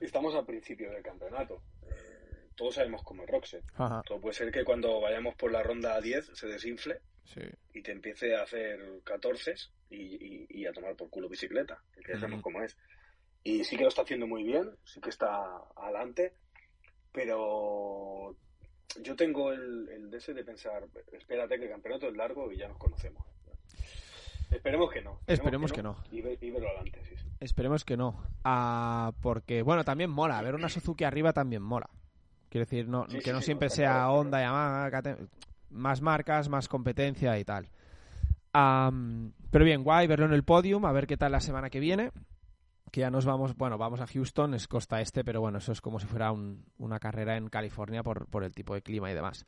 estamos 0.00 0.34
al 0.34 0.46
principio 0.46 0.90
del 0.90 1.02
campeonato. 1.02 1.62
Eh, 1.82 2.48
todos 2.56 2.74
sabemos 2.74 3.02
cómo 3.02 3.22
es 3.24 3.28
Roxen. 3.30 3.62
Todo 4.06 4.20
puede 4.20 4.34
ser 4.34 4.50
que 4.50 4.64
cuando 4.64 5.00
vayamos 5.00 5.34
por 5.34 5.52
la 5.52 5.62
ronda 5.62 6.00
10 6.00 6.30
se 6.34 6.46
desinfle 6.46 7.00
sí. 7.24 7.42
y 7.74 7.82
te 7.82 7.92
empiece 7.92 8.34
a 8.34 8.42
hacer 8.42 8.80
14 9.04 9.54
y, 9.90 9.96
y- 9.96 10.46
y 10.48 10.66
a 10.66 10.72
tomar 10.72 10.96
por 10.96 11.10
culo 11.10 11.28
bicicleta, 11.28 11.82
que 11.94 12.12
ya 12.14 12.18
sabemos 12.18 12.42
cómo 12.42 12.62
es. 12.62 12.76
Y 13.42 13.64
sí 13.64 13.76
que 13.76 13.82
lo 13.82 13.88
está 13.88 14.02
haciendo 14.02 14.26
muy 14.26 14.42
bien, 14.42 14.70
sí 14.84 15.00
que 15.00 15.10
está 15.10 15.28
adelante, 15.76 16.32
pero 17.12 18.36
yo 19.02 19.16
tengo 19.16 19.52
el, 19.52 19.88
el 19.88 20.10
deseo 20.10 20.34
de 20.34 20.44
pensar, 20.44 20.84
espérate 21.12 21.58
que 21.58 21.64
el 21.64 21.70
campeonato 21.70 22.08
es 22.08 22.16
largo 22.16 22.50
y 22.52 22.56
ya 22.58 22.68
nos 22.68 22.78
conocemos. 22.78 23.24
Esperemos 24.50 24.90
que 24.90 25.00
no. 25.02 25.20
Esperemos 25.26 25.72
que 25.72 25.82
no. 25.82 25.96
Y, 26.10 26.20
ve- 26.22 26.36
y 26.40 26.50
verlo 26.50 26.68
adelante, 26.68 27.00
sí, 27.08 27.14
sí. 27.16 27.24
Esperemos 27.38 27.84
que 27.84 27.96
no. 27.96 28.24
Ah, 28.44 29.12
porque, 29.22 29.62
bueno, 29.62 29.84
también 29.84 30.10
mola. 30.10 30.42
Ver 30.42 30.56
una 30.56 30.68
Suzuki 30.68 31.04
arriba 31.04 31.32
también 31.32 31.62
mola. 31.62 31.88
Quiero 32.48 32.64
decir, 32.64 32.88
no, 32.88 33.06
Sí, 33.08 33.20
que 33.20 33.32
no 33.32 33.40
siempre 33.42 33.68
no, 33.68 33.74
sea 33.74 33.92
claro, 33.92 34.12
Honda, 34.14 34.40
Yamaha, 34.40 34.90
KTM, 34.90 35.26
más 35.70 36.00
marcas, 36.02 36.48
más 36.48 36.66
competencia 36.66 37.38
y 37.38 37.44
tal. 37.44 37.68
Am, 38.52 39.32
pero 39.52 39.64
bien, 39.64 39.84
guay 39.84 40.08
verlo 40.08 40.26
en 40.26 40.32
el 40.32 40.42
podium, 40.42 40.84
a 40.84 40.90
ver 40.92 41.06
qué 41.06 41.16
tal 41.16 41.30
la 41.30 41.40
semana 41.40 41.70
que 41.70 41.78
viene. 41.78 42.10
Que 42.90 43.00
ya 43.02 43.10
nos 43.10 43.24
vamos, 43.24 43.56
bueno, 43.56 43.78
vamos 43.78 44.00
a 44.00 44.06
Houston, 44.06 44.54
es 44.54 44.66
costa 44.68 45.00
este, 45.00 45.24
pero 45.24 45.40
bueno, 45.40 45.58
eso 45.58 45.72
es 45.72 45.80
como 45.80 45.98
si 46.00 46.06
fuera 46.06 46.32
un- 46.32 46.64
una 46.78 46.98
carrera 46.98 47.36
en 47.36 47.48
California 47.48 48.02
por, 48.02 48.26
por 48.26 48.42
el 48.44 48.52
tipo 48.52 48.74
de 48.74 48.82
clima 48.82 49.10
y 49.10 49.14
demás. 49.14 49.46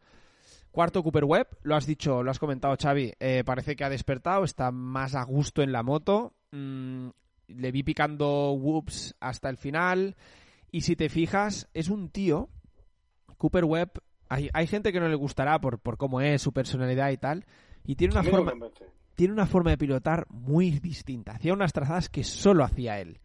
Cuarto, 0.70 1.02
Cooper 1.02 1.24
Webb, 1.24 1.48
lo 1.62 1.74
has 1.76 1.85
dicho, 1.87 2.22
lo 2.22 2.31
has 2.31 2.38
comentado, 2.38 2.74
Xavi, 2.81 3.12
eh, 3.20 3.42
parece 3.44 3.76
que 3.76 3.85
ha 3.85 3.90
despertado, 3.90 4.44
está 4.44 4.70
más 4.70 5.14
a 5.14 5.22
gusto 5.24 5.62
en 5.62 5.72
la 5.72 5.83
moto. 5.83 6.33
Mm, 6.52 7.09
le 7.48 7.72
vi 7.72 7.83
picando 7.83 8.52
whoops 8.52 9.14
hasta 9.20 9.50
el 9.50 9.57
final. 9.59 10.16
Y 10.70 10.81
si 10.83 10.96
te 10.96 11.11
fijas, 11.11 11.68
es 11.74 11.88
un 11.90 12.09
tío, 12.09 12.48
Cooper 13.37 13.64
Webb, 13.64 13.90
hay, 14.28 14.48
hay 14.55 14.66
gente 14.66 14.92
que 14.92 15.00
no 15.00 15.09
le 15.09 15.14
gustará 15.16 15.61
por, 15.61 15.78
por 15.78 15.98
cómo 15.98 16.20
es, 16.22 16.40
su 16.40 16.52
personalidad 16.52 17.11
y 17.11 17.18
tal. 17.18 17.44
Y 17.85 17.96
tiene 17.96 18.14
una 18.14 18.22
forma, 18.31 18.52
tiene 19.14 19.33
una 19.35 19.46
forma 19.46 19.70
de 19.72 19.78
pilotar 19.78 20.26
muy 20.31 20.70
distinta. 20.78 21.33
Hacía 21.33 21.52
unas 21.52 21.74
trazadas 21.74 22.09
que 22.09 22.24
solo 22.24 22.64
hacía 22.64 22.98
él. 23.00 23.18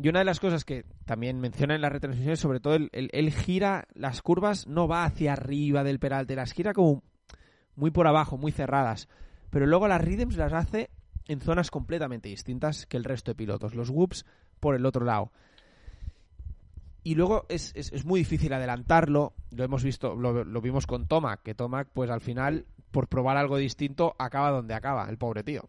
Y 0.00 0.08
una 0.08 0.20
de 0.20 0.24
las 0.24 0.38
cosas 0.38 0.64
que 0.64 0.84
también 1.06 1.40
menciona 1.40 1.74
en 1.74 1.80
las 1.80 1.90
retransmisiones, 1.90 2.38
sobre 2.38 2.60
todo, 2.60 2.76
él, 2.76 2.88
él 2.92 3.32
gira 3.32 3.88
las 3.94 4.22
curvas, 4.22 4.68
no 4.68 4.86
va 4.86 5.04
hacia 5.04 5.32
arriba 5.32 5.82
del 5.82 5.98
peralte, 5.98 6.36
las 6.36 6.52
gira 6.52 6.72
como 6.72 7.02
muy 7.74 7.90
por 7.90 8.06
abajo, 8.06 8.38
muy 8.38 8.52
cerradas. 8.52 9.08
Pero 9.50 9.66
luego 9.66 9.88
las 9.88 10.00
rhythms 10.00 10.36
las 10.36 10.52
hace 10.52 10.90
en 11.26 11.40
zonas 11.40 11.70
completamente 11.72 12.28
distintas 12.28 12.86
que 12.86 12.96
el 12.96 13.02
resto 13.04 13.32
de 13.32 13.36
pilotos. 13.36 13.74
Los 13.74 13.90
whoops 13.90 14.24
por 14.60 14.76
el 14.76 14.86
otro 14.86 15.04
lado. 15.04 15.32
Y 17.02 17.14
luego 17.14 17.46
es, 17.48 17.72
es- 17.74 17.92
es 17.92 18.04
muy 18.04 18.20
difícil 18.20 18.52
adelantarlo. 18.52 19.32
Lo 19.50 19.64
hemos 19.64 19.82
visto, 19.82 20.14
lo, 20.14 20.44
lo 20.44 20.60
vimos 20.60 20.86
con 20.86 21.06
Tomac, 21.08 21.42
que 21.42 21.54
Tomac, 21.54 21.88
pues 21.92 22.10
al 22.10 22.20
final, 22.20 22.66
por 22.92 23.08
probar 23.08 23.36
algo 23.36 23.56
distinto, 23.56 24.14
acaba 24.18 24.50
donde 24.50 24.74
acaba, 24.74 25.08
el 25.08 25.18
pobre 25.18 25.42
tío. 25.42 25.68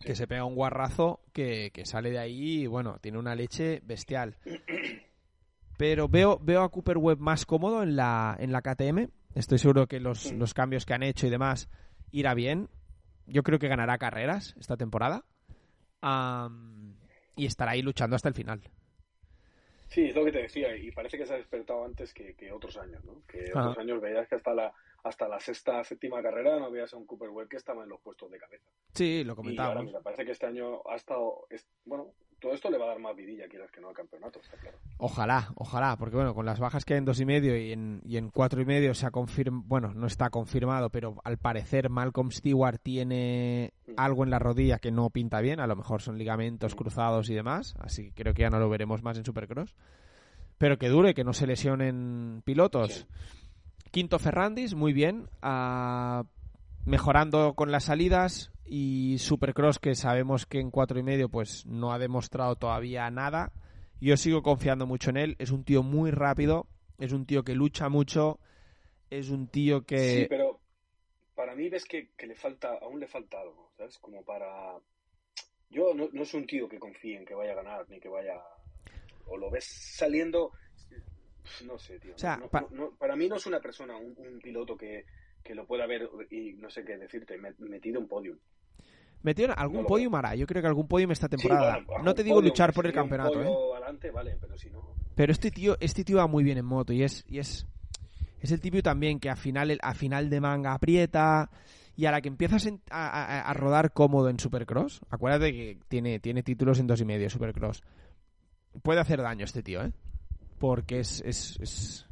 Que 0.00 0.14
se 0.14 0.26
pega 0.26 0.44
un 0.44 0.54
guarrazo 0.54 1.20
que, 1.32 1.70
que 1.72 1.86
sale 1.86 2.10
de 2.10 2.18
ahí 2.18 2.62
y 2.62 2.66
bueno, 2.66 2.98
tiene 3.00 3.18
una 3.18 3.34
leche 3.34 3.80
bestial. 3.84 4.36
Pero 5.78 6.08
veo, 6.08 6.38
veo 6.42 6.62
a 6.62 6.70
Cooper 6.70 6.98
Webb 6.98 7.18
más 7.18 7.44
cómodo 7.44 7.82
en 7.82 7.96
la, 7.96 8.36
en 8.38 8.52
la 8.52 8.62
KTM. 8.62 9.08
Estoy 9.34 9.58
seguro 9.58 9.86
que 9.86 10.00
los, 10.00 10.32
los 10.32 10.54
cambios 10.54 10.86
que 10.86 10.94
han 10.94 11.02
hecho 11.02 11.26
y 11.26 11.30
demás 11.30 11.68
irá 12.10 12.32
bien. 12.34 12.68
Yo 13.26 13.42
creo 13.42 13.58
que 13.58 13.68
ganará 13.68 13.98
carreras 13.98 14.54
esta 14.58 14.76
temporada. 14.76 15.24
Y 17.34 17.44
estará 17.44 17.72
ahí 17.72 17.82
luchando 17.82 18.16
hasta 18.16 18.28
el 18.28 18.34
final. 18.34 18.62
Sí, 19.88 20.06
es 20.06 20.14
lo 20.14 20.24
que 20.24 20.32
te 20.32 20.42
decía, 20.42 20.76
y 20.76 20.90
parece 20.90 21.16
que 21.16 21.26
se 21.26 21.34
ha 21.34 21.36
despertado 21.36 21.84
antes 21.84 22.12
que, 22.12 22.34
que 22.34 22.50
otros 22.52 22.76
años, 22.76 23.04
¿no? 23.04 23.22
Que 23.26 23.50
Ajá. 23.50 23.70
otros 23.70 23.78
años 23.78 24.00
veías 24.00 24.28
que 24.28 24.34
hasta 24.34 24.52
la, 24.52 24.72
hasta 25.06 25.28
la 25.28 25.38
sexta, 25.40 25.82
séptima 25.84 26.22
carrera 26.22 26.58
no 26.58 26.70
veías 26.70 26.92
a 26.92 26.96
un 26.96 27.06
Cooper 27.06 27.30
Webb 27.30 27.48
que 27.48 27.56
estaba 27.56 27.82
en 27.84 27.88
los 27.90 28.00
puestos 28.00 28.30
de 28.30 28.38
cabeza. 28.38 28.68
Sí, 28.92 29.22
lo 29.24 29.28
Y 29.28 29.28
ahora, 29.30 29.34
comentábamos. 29.36 29.84
mira, 29.86 30.00
parece 30.00 30.24
que 30.24 30.32
este 30.32 30.46
año 30.46 30.80
ha 30.90 30.96
estado... 30.96 31.46
es- 31.50 31.66
bueno, 31.84 32.08
todo 32.40 32.52
esto 32.52 32.70
le 32.70 32.76
va 32.76 32.84
a 32.84 32.88
dar 32.88 32.98
más 32.98 33.16
vidilla, 33.16 33.48
quieras 33.48 33.70
que 33.70 33.80
no, 33.80 33.88
al 33.88 33.94
campeonato, 33.94 34.40
está 34.40 34.56
claro. 34.58 34.76
Ojalá, 34.98 35.48
ojalá, 35.56 35.96
porque 35.96 36.16
bueno, 36.16 36.34
con 36.34 36.44
las 36.44 36.60
bajas 36.60 36.84
que 36.84 36.92
hay 36.94 36.98
en 36.98 37.04
dos 37.06 37.18
y 37.20 37.24
medio 37.24 37.56
y 37.56 37.72
en, 37.72 38.02
y 38.04 38.18
en 38.18 38.30
cuatro 38.30 38.60
y 38.60 38.66
medio 38.66 38.92
se 38.94 39.06
ha 39.06 39.10
confirmado, 39.10 39.64
bueno, 39.66 39.94
no 39.94 40.06
está 40.06 40.28
confirmado, 40.28 40.90
pero 40.90 41.16
al 41.24 41.38
parecer 41.38 41.88
Malcolm 41.88 42.30
Stewart 42.30 42.78
tiene 42.82 43.72
algo 43.96 44.22
en 44.24 44.30
la 44.30 44.38
rodilla 44.38 44.78
que 44.78 44.90
no 44.92 45.08
pinta 45.10 45.40
bien, 45.40 45.60
a 45.60 45.66
lo 45.66 45.76
mejor 45.76 46.02
son 46.02 46.18
ligamentos 46.18 46.74
cruzados 46.74 47.30
y 47.30 47.34
demás, 47.34 47.74
así 47.78 48.10
que 48.12 48.22
creo 48.22 48.34
que 48.34 48.42
ya 48.42 48.50
no 48.50 48.58
lo 48.58 48.68
veremos 48.68 49.02
más 49.02 49.16
en 49.16 49.24
Supercross. 49.24 49.74
Pero 50.58 50.78
que 50.78 50.88
dure, 50.88 51.14
que 51.14 51.24
no 51.24 51.32
se 51.34 51.46
lesionen 51.46 52.42
pilotos. 52.44 52.92
Sí. 52.92 53.06
Quinto 53.96 54.18
Ferrandis, 54.18 54.74
muy 54.74 54.92
bien, 54.92 55.30
ah, 55.40 56.24
mejorando 56.84 57.54
con 57.54 57.72
las 57.72 57.84
salidas 57.84 58.52
y 58.66 59.16
Supercross 59.16 59.78
que 59.78 59.94
sabemos 59.94 60.44
que 60.44 60.60
en 60.60 60.70
cuatro 60.70 60.98
y 60.98 61.02
medio 61.02 61.30
pues 61.30 61.64
no 61.64 61.94
ha 61.94 61.98
demostrado 61.98 62.56
todavía 62.56 63.10
nada. 63.10 63.54
Yo 63.98 64.18
sigo 64.18 64.42
confiando 64.42 64.84
mucho 64.86 65.08
en 65.08 65.16
él. 65.16 65.36
Es 65.38 65.50
un 65.50 65.64
tío 65.64 65.82
muy 65.82 66.10
rápido, 66.10 66.66
es 66.98 67.14
un 67.14 67.24
tío 67.24 67.42
que 67.42 67.54
lucha 67.54 67.88
mucho, 67.88 68.38
es 69.08 69.30
un 69.30 69.48
tío 69.48 69.86
que 69.86 69.96
Sí, 69.96 70.26
pero 70.28 70.60
para 71.34 71.54
mí 71.54 71.70
ves 71.70 71.86
que, 71.86 72.10
le 72.18 72.34
falta, 72.34 72.76
aún 72.82 73.00
le 73.00 73.06
falta 73.06 73.40
algo, 73.40 73.72
¿sabes? 73.78 73.96
Como 73.96 74.22
para... 74.22 74.78
Yo 75.70 75.94
no, 75.94 76.10
no 76.12 76.26
soy 76.26 76.42
un 76.42 76.46
tío 76.46 76.68
que 76.68 76.78
confíe 76.78 77.16
en 77.16 77.24
que 77.24 77.34
vaya 77.34 77.52
a 77.52 77.62
ganar, 77.62 77.88
ni 77.88 77.98
que 77.98 78.10
vaya... 78.10 78.42
O 79.24 79.38
lo 79.38 79.50
ves 79.50 79.64
saliendo... 79.64 80.52
No 81.66 81.78
sé, 81.78 81.98
tío. 81.98 82.14
O 82.14 82.18
sea, 82.18 82.36
No- 82.36 82.48
pa- 82.48 82.60
no- 82.62 82.68
no- 82.72 82.90
para 82.96 83.16
mí 83.16 83.28
no 83.28 83.36
es 83.36 83.46
una 83.46 83.60
persona, 83.60 83.96
un, 83.96 84.14
un 84.18 84.40
piloto 84.40 84.76
que, 84.76 85.04
que 85.42 85.54
lo 85.54 85.66
pueda 85.66 85.86
ver 85.86 86.08
y 86.30 86.54
no 86.54 86.68
sé 86.70 86.84
qué 86.84 86.96
decirte, 86.98 87.36
me- 87.38 87.54
metido 87.58 88.00
en 88.00 88.06
podium. 88.08 88.36
metió 89.22 89.46
algún 89.58 89.78
No 89.78 89.82
lo 89.82 89.88
podium 89.88 90.14
hará. 90.14 90.34
Yo 90.36 90.46
creo 90.46 90.62
que 90.62 90.68
algún 90.68 90.86
podium 90.86 91.10
esta 91.10 91.26
Sí, 91.26 91.36
temporada. 91.36 91.80
bueno, 91.86 92.04
no 92.04 92.14
te 92.14 92.22
digo 92.22 92.36
podium, 92.36 92.50
luchar 92.50 92.70
si 92.70 92.74
por 92.76 92.86
el 92.86 92.92
campeonato, 92.92 93.40
¿eh? 93.40 93.44
pollo 93.44 93.74
adelante, 93.74 94.10
vale, 94.10 94.36
pero 94.40 94.56
si 94.56 94.70
no... 94.70 94.94
Pero 95.14 95.32
este 95.32 95.50
tío, 95.50 95.76
este 95.80 96.04
tío 96.04 96.18
va 96.18 96.26
muy 96.28 96.44
bien 96.44 96.58
en 96.58 96.64
moto 96.64 96.92
y 96.92 97.02
es, 97.02 97.24
y 97.28 97.38
es, 97.38 97.66
es 98.40 98.52
el 98.52 98.60
típico 98.60 98.82
también 98.84 99.18
que 99.18 99.28
a 99.30 99.34
final, 99.36 99.78
a 99.82 99.94
final 99.94 100.30
de 100.30 100.40
manga 100.40 100.74
aprieta 100.74 101.50
y 101.96 102.04
a 102.04 102.10
la 102.12 102.20
que 102.20 102.28
empiezas 102.28 102.66
en- 102.66 102.82
a, 102.90 103.08
a- 103.08 103.40
a 103.50 103.54
rodar 103.54 103.92
cómodo 103.92 104.28
en 104.28 104.38
Supercross, 104.38 105.00
acuérdate 105.10 105.50
que 105.52 105.78
tiene, 105.88 106.20
tiene 106.20 106.42
títulos 106.42 106.78
en 106.78 106.86
dos 106.86 107.00
y 107.00 107.04
medio 107.06 107.28
Supercross, 107.30 107.82
puede 108.82 109.00
hacer 109.00 109.22
daño 109.22 109.44
este 109.44 109.62
tío, 109.62 109.82
¿eh? 109.82 109.92
Porque 110.58 111.00
es, 111.00 111.20
es, 111.24 111.58
es- 111.60 112.06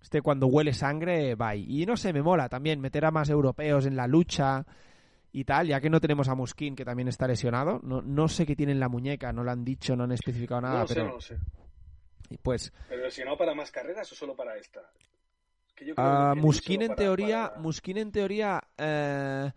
Este 0.00 0.22
cuando 0.22 0.46
huele 0.48 0.72
sangre, 0.72 1.34
va. 1.34 1.54
Y 1.54 1.84
no 1.86 1.96
sé, 1.96 2.12
me 2.12 2.22
mola 2.22 2.48
también 2.48 2.80
meter 2.80 3.04
a 3.04 3.10
más 3.10 3.28
europeos 3.30 3.86
en 3.86 3.96
la 3.96 4.06
lucha 4.06 4.66
y 5.32 5.44
tal, 5.44 5.68
ya 5.68 5.80
que 5.80 5.88
no 5.90 6.00
tenemos 6.00 6.26
a 6.28 6.34
Muskin, 6.34 6.74
que 6.74 6.84
también 6.84 7.06
está 7.08 7.28
lesionado. 7.28 7.78
No, 7.84 8.02
no 8.02 8.26
sé 8.28 8.44
qué 8.46 8.56
tiene 8.56 8.72
en 8.72 8.80
la 8.80 8.88
muñeca, 8.88 9.32
no 9.32 9.44
lo 9.44 9.50
han 9.52 9.64
dicho, 9.64 9.94
no 9.94 10.04
han 10.04 10.12
especificado 10.12 10.62
nada, 10.62 10.74
no 10.74 10.80
lo 10.82 10.88
sé, 10.88 10.94
pero 10.94 11.06
no 11.06 11.14
lo 11.14 11.20
sé. 11.20 11.38
pues 12.42 12.72
Pero 12.88 13.02
lesionado 13.04 13.36
para 13.38 13.54
más 13.54 13.70
carreras 13.70 14.10
o 14.10 14.14
solo 14.16 14.34
para 14.34 14.56
esta. 14.56 14.80
Es 15.68 15.74
que 15.74 15.84
yo 15.86 15.94
creo 15.94 16.06
Ah, 16.08 16.32
que 16.34 16.40
en 16.40 16.88
para- 16.88 16.96
teoría, 16.96 17.48
para- 17.50 17.60
Muskin 17.60 17.98
en 17.98 18.10
teoría, 18.10 18.60
eh, 18.78 19.52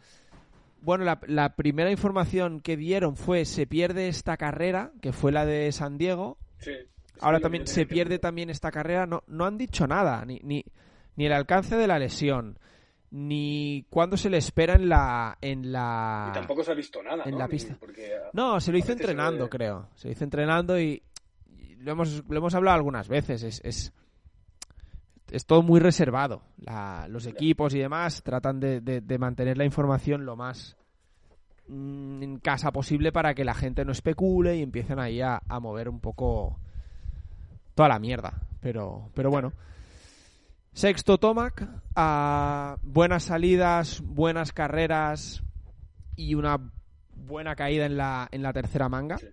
bueno, 0.82 1.04
la, 1.04 1.20
la 1.26 1.56
primera 1.56 1.90
información 1.90 2.62
que 2.62 2.78
dieron 2.78 3.16
fue 3.16 3.46
se 3.46 3.66
pierde 3.66 4.08
esta 4.08 4.38
carrera, 4.38 4.92
que 5.02 5.14
fue 5.14 5.32
la 5.32 5.46
de 5.46 5.72
San 5.72 5.98
Diego. 5.98 6.38
Sí, 6.60 6.74
Ahora 7.22 7.40
también 7.40 7.68
se 7.68 7.86
pierde 7.86 8.20
también 8.20 8.50
esta 8.50 8.72
carrera. 8.72 9.06
No, 9.06 9.24
no 9.28 9.46
han 9.46 9.58
dicho 9.58 9.88
nada, 9.88 10.26
ni, 10.26 10.40
ni, 10.44 10.64
ni 11.16 11.26
el 11.26 11.34
alcance 11.34 11.76
de 11.78 11.88
la 11.88 12.00
lesión, 12.00 12.58
ni 13.12 13.86
cuándo 13.90 14.18
se 14.18 14.30
le 14.30 14.38
espera 14.38 14.74
en 14.76 14.90
la, 14.90 15.38
en 15.42 15.72
la. 15.72 16.28
Y 16.32 16.34
tampoco 16.34 16.64
se 16.64 16.72
ha 16.72 16.76
visto 16.76 17.02
nada, 17.04 17.24
en 17.26 17.32
¿no? 17.32 17.38
la 17.38 17.48
pista. 17.48 17.78
Porque, 17.80 18.12
No, 18.34 18.60
se 18.60 18.72
lo 18.72 18.78
hizo 18.78 18.88
se 18.88 18.94
entrenando, 18.94 19.50
creo. 19.50 19.88
Se 19.96 20.08
lo 20.08 20.12
hizo 20.14 20.24
entrenando 20.24 20.80
y, 20.80 21.02
y 21.60 21.76
lo, 21.76 21.92
hemos, 21.92 22.24
lo 22.28 22.38
hemos 22.38 22.56
hablado 22.56 22.76
algunas 22.78 23.08
veces. 23.08 23.44
Es, 23.44 23.62
es, 23.64 23.94
es 25.32 25.46
todo 25.46 25.62
muy 25.62 25.80
reservado. 25.80 26.42
La- 26.58 27.08
los 27.10 27.26
equipos 27.28 27.74
y 27.76 27.80
demás 27.80 28.24
tratan 28.24 28.60
de, 28.60 28.82
de- 28.82 29.02
de 29.02 29.18
mantener 29.18 29.58
la 29.58 29.66
información 29.66 30.26
lo 30.26 30.36
más 30.36 30.76
mm, 31.68 32.24
en 32.24 32.40
casa 32.40 32.72
posible 32.72 33.12
para 33.12 33.34
que 33.34 33.46
la 33.46 33.54
gente 33.54 33.86
no 33.86 33.92
especule 33.92 34.58
y 34.58 34.62
empiecen 34.64 35.00
ahí 35.00 35.22
a, 35.22 35.42
a 35.48 35.60
mover 35.60 35.88
un 35.90 36.00
poco 36.00 36.60
toda 37.76 37.90
la 37.90 38.00
mierda. 38.00 38.34
Pero, 38.62 39.10
pero 39.14 39.30
bueno. 39.30 39.54
Sexto 40.74 41.20
Tomac, 41.20 41.68
a 41.96 42.78
buenas 42.82 43.26
salidas, 43.26 44.02
buenas 44.02 44.52
carreras 44.54 45.44
y 46.16 46.34
una 46.34 46.58
buena 47.16 47.56
caída 47.56 47.86
en 47.86 47.96
la, 47.98 48.28
en 48.32 48.42
la 48.42 48.54
tercera 48.54 48.90
manga. 48.90 49.18
Sí. 49.20 49.28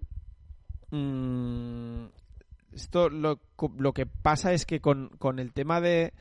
Mm, 0.90 2.06
esto 2.74 3.08
lo, 3.08 3.40
lo 3.78 3.92
que 3.92 4.06
pasa 4.06 4.52
es 4.52 4.66
que 4.66 4.80
con, 4.80 5.08
con 5.18 5.38
el 5.38 5.52
tema 5.52 5.80
de 5.80 6.12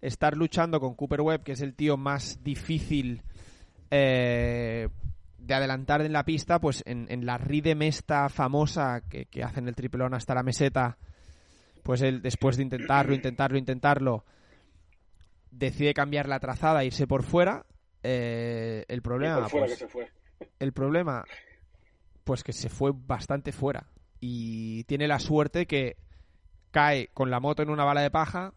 estar 0.00 0.36
luchando 0.36 0.80
con 0.80 0.94
Cooper 0.94 1.20
Webb, 1.20 1.42
que 1.42 1.52
es 1.52 1.62
el 1.62 1.74
tío 1.74 1.96
más 1.96 2.42
difícil 2.42 3.22
eh, 3.90 4.88
de 5.38 5.54
adelantar 5.54 6.02
en 6.02 6.12
la 6.12 6.24
pista, 6.24 6.60
pues 6.60 6.82
en, 6.86 7.06
en 7.10 7.26
la 7.26 7.38
Ridem 7.38 7.82
esta 7.82 8.28
famosa 8.28 9.02
que, 9.08 9.26
que 9.26 9.42
hacen 9.42 9.68
el 9.68 9.74
triplón 9.74 10.14
hasta 10.14 10.34
la 10.34 10.42
meseta, 10.42 10.96
pues 11.82 12.00
él 12.02 12.22
después 12.22 12.56
de 12.56 12.62
intentarlo, 12.64 13.14
intentarlo, 13.14 13.58
intentarlo, 13.58 14.24
decide 15.50 15.94
cambiar 15.94 16.28
la 16.28 16.40
trazada 16.40 16.82
e 16.82 16.86
irse 16.86 17.06
por 17.06 17.22
fuera. 17.22 17.66
Eh, 18.02 18.84
el 18.88 19.02
problema, 19.02 19.40
por 19.40 19.50
fuera 19.50 19.66
pues, 19.66 19.78
que 19.78 19.84
se 19.84 19.88
fue. 19.88 20.08
el 20.58 20.72
problema, 20.72 21.24
pues 22.24 22.42
que 22.44 22.52
se 22.52 22.68
fue 22.68 22.92
bastante 22.94 23.52
fuera. 23.52 23.86
Y 24.20 24.84
tiene 24.84 25.08
la 25.08 25.18
suerte 25.18 25.66
que 25.66 25.96
cae 26.70 27.08
con 27.14 27.30
la 27.30 27.40
moto 27.40 27.62
en 27.62 27.70
una 27.70 27.84
bala 27.84 28.02
de 28.02 28.10
paja. 28.10 28.52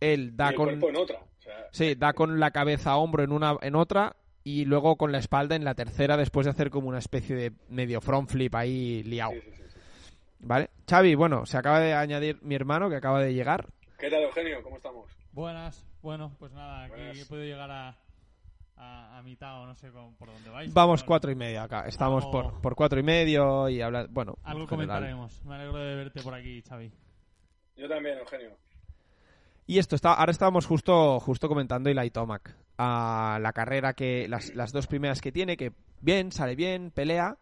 Él 0.00 0.32
Y 0.32 0.36
da 0.36 0.48
el 0.50 0.54
con. 0.54 0.68
en 0.70 0.96
otra. 0.96 1.18
O 1.20 1.42
sea, 1.42 1.68
Sí, 1.70 1.94
da 1.94 2.12
con 2.12 2.40
la 2.40 2.50
cabeza 2.50 2.90
a 2.92 2.96
hombro 2.96 3.22
en 3.22 3.32
una 3.32 3.56
en 3.62 3.76
otra 3.76 4.16
y 4.44 4.64
luego 4.64 4.96
con 4.96 5.10
la 5.12 5.18
espalda 5.18 5.56
en 5.56 5.64
la 5.64 5.74
tercera 5.74 6.16
después 6.16 6.44
de 6.44 6.50
hacer 6.50 6.70
como 6.70 6.88
una 6.88 6.98
especie 6.98 7.34
de 7.36 7.52
medio 7.68 8.00
front 8.00 8.28
flip 8.28 8.54
ahí 8.54 9.02
liado. 9.04 9.32
sí, 9.32 9.40
sí, 9.44 9.50
sí, 9.56 9.62
sí. 9.65 9.65
¿Vale? 10.38 10.70
Xavi, 10.88 11.14
bueno, 11.14 11.46
se 11.46 11.56
acaba 11.56 11.80
de 11.80 11.94
añadir 11.94 12.38
mi 12.42 12.54
hermano 12.54 12.88
que 12.88 12.96
acaba 12.96 13.20
de 13.20 13.34
llegar. 13.34 13.66
¿Qué 13.98 14.10
tal, 14.10 14.22
Eugenio? 14.22 14.62
¿Cómo 14.62 14.76
estamos? 14.76 15.06
Buenas, 15.32 15.84
bueno, 16.02 16.32
pues 16.38 16.52
nada, 16.52 16.84
aquí 16.84 16.94
Buenas. 16.96 17.18
he 17.20 17.26
podido 17.26 17.44
llegar 17.46 17.70
a, 17.70 17.96
a, 18.76 19.18
a 19.18 19.22
mitad 19.22 19.60
o 19.62 19.66
no 19.66 19.74
sé 19.74 19.90
cómo- 19.90 20.14
por 20.16 20.28
dónde 20.32 20.50
vais. 20.50 20.72
Vamos 20.72 21.00
pero 21.02 21.06
cuatro 21.08 21.30
y 21.30 21.34
medio 21.34 21.62
acá. 21.62 21.86
Estamos 21.86 22.24
Algo- 22.24 22.30
por, 22.52 22.60
por 22.60 22.74
cuatro 22.74 23.00
y 23.00 23.02
medio 23.02 23.68
y 23.68 23.80
habla. 23.80 24.06
Bueno, 24.10 24.36
Algo 24.44 24.66
comentaremos. 24.66 25.42
Me 25.44 25.54
alegro 25.56 25.78
de 25.78 25.94
verte 25.96 26.22
por 26.22 26.34
aquí, 26.34 26.62
Xavi. 26.62 26.92
Yo 27.76 27.88
también, 27.88 28.18
Eugenio. 28.18 28.56
Y 29.66 29.78
esto 29.78 29.96
está, 29.96 30.14
ahora 30.14 30.30
estábamos 30.30 30.64
justo, 30.66 31.18
justo 31.18 31.48
comentando 31.48 31.90
Eli 31.90 32.10
Tomac. 32.10 32.54
a 32.78 33.38
la 33.42 33.52
carrera 33.52 33.94
que, 33.94 34.28
las, 34.28 34.54
las 34.54 34.70
dos 34.72 34.86
primeras 34.86 35.20
que 35.20 35.32
tiene, 35.32 35.56
que 35.56 35.72
bien, 36.00 36.30
sale 36.30 36.54
bien, 36.54 36.90
pelea. 36.92 37.36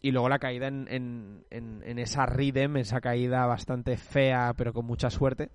Y 0.00 0.10
luego 0.10 0.28
la 0.28 0.38
caída 0.38 0.68
en, 0.68 0.86
en, 0.88 1.44
en- 1.50 1.82
en 1.84 1.98
esa 1.98 2.26
Ridem, 2.26 2.76
esa 2.78 3.00
caída 3.00 3.46
bastante 3.46 3.96
fea, 3.96 4.54
pero 4.56 4.72
con 4.72 4.86
mucha 4.86 5.10
suerte. 5.10 5.50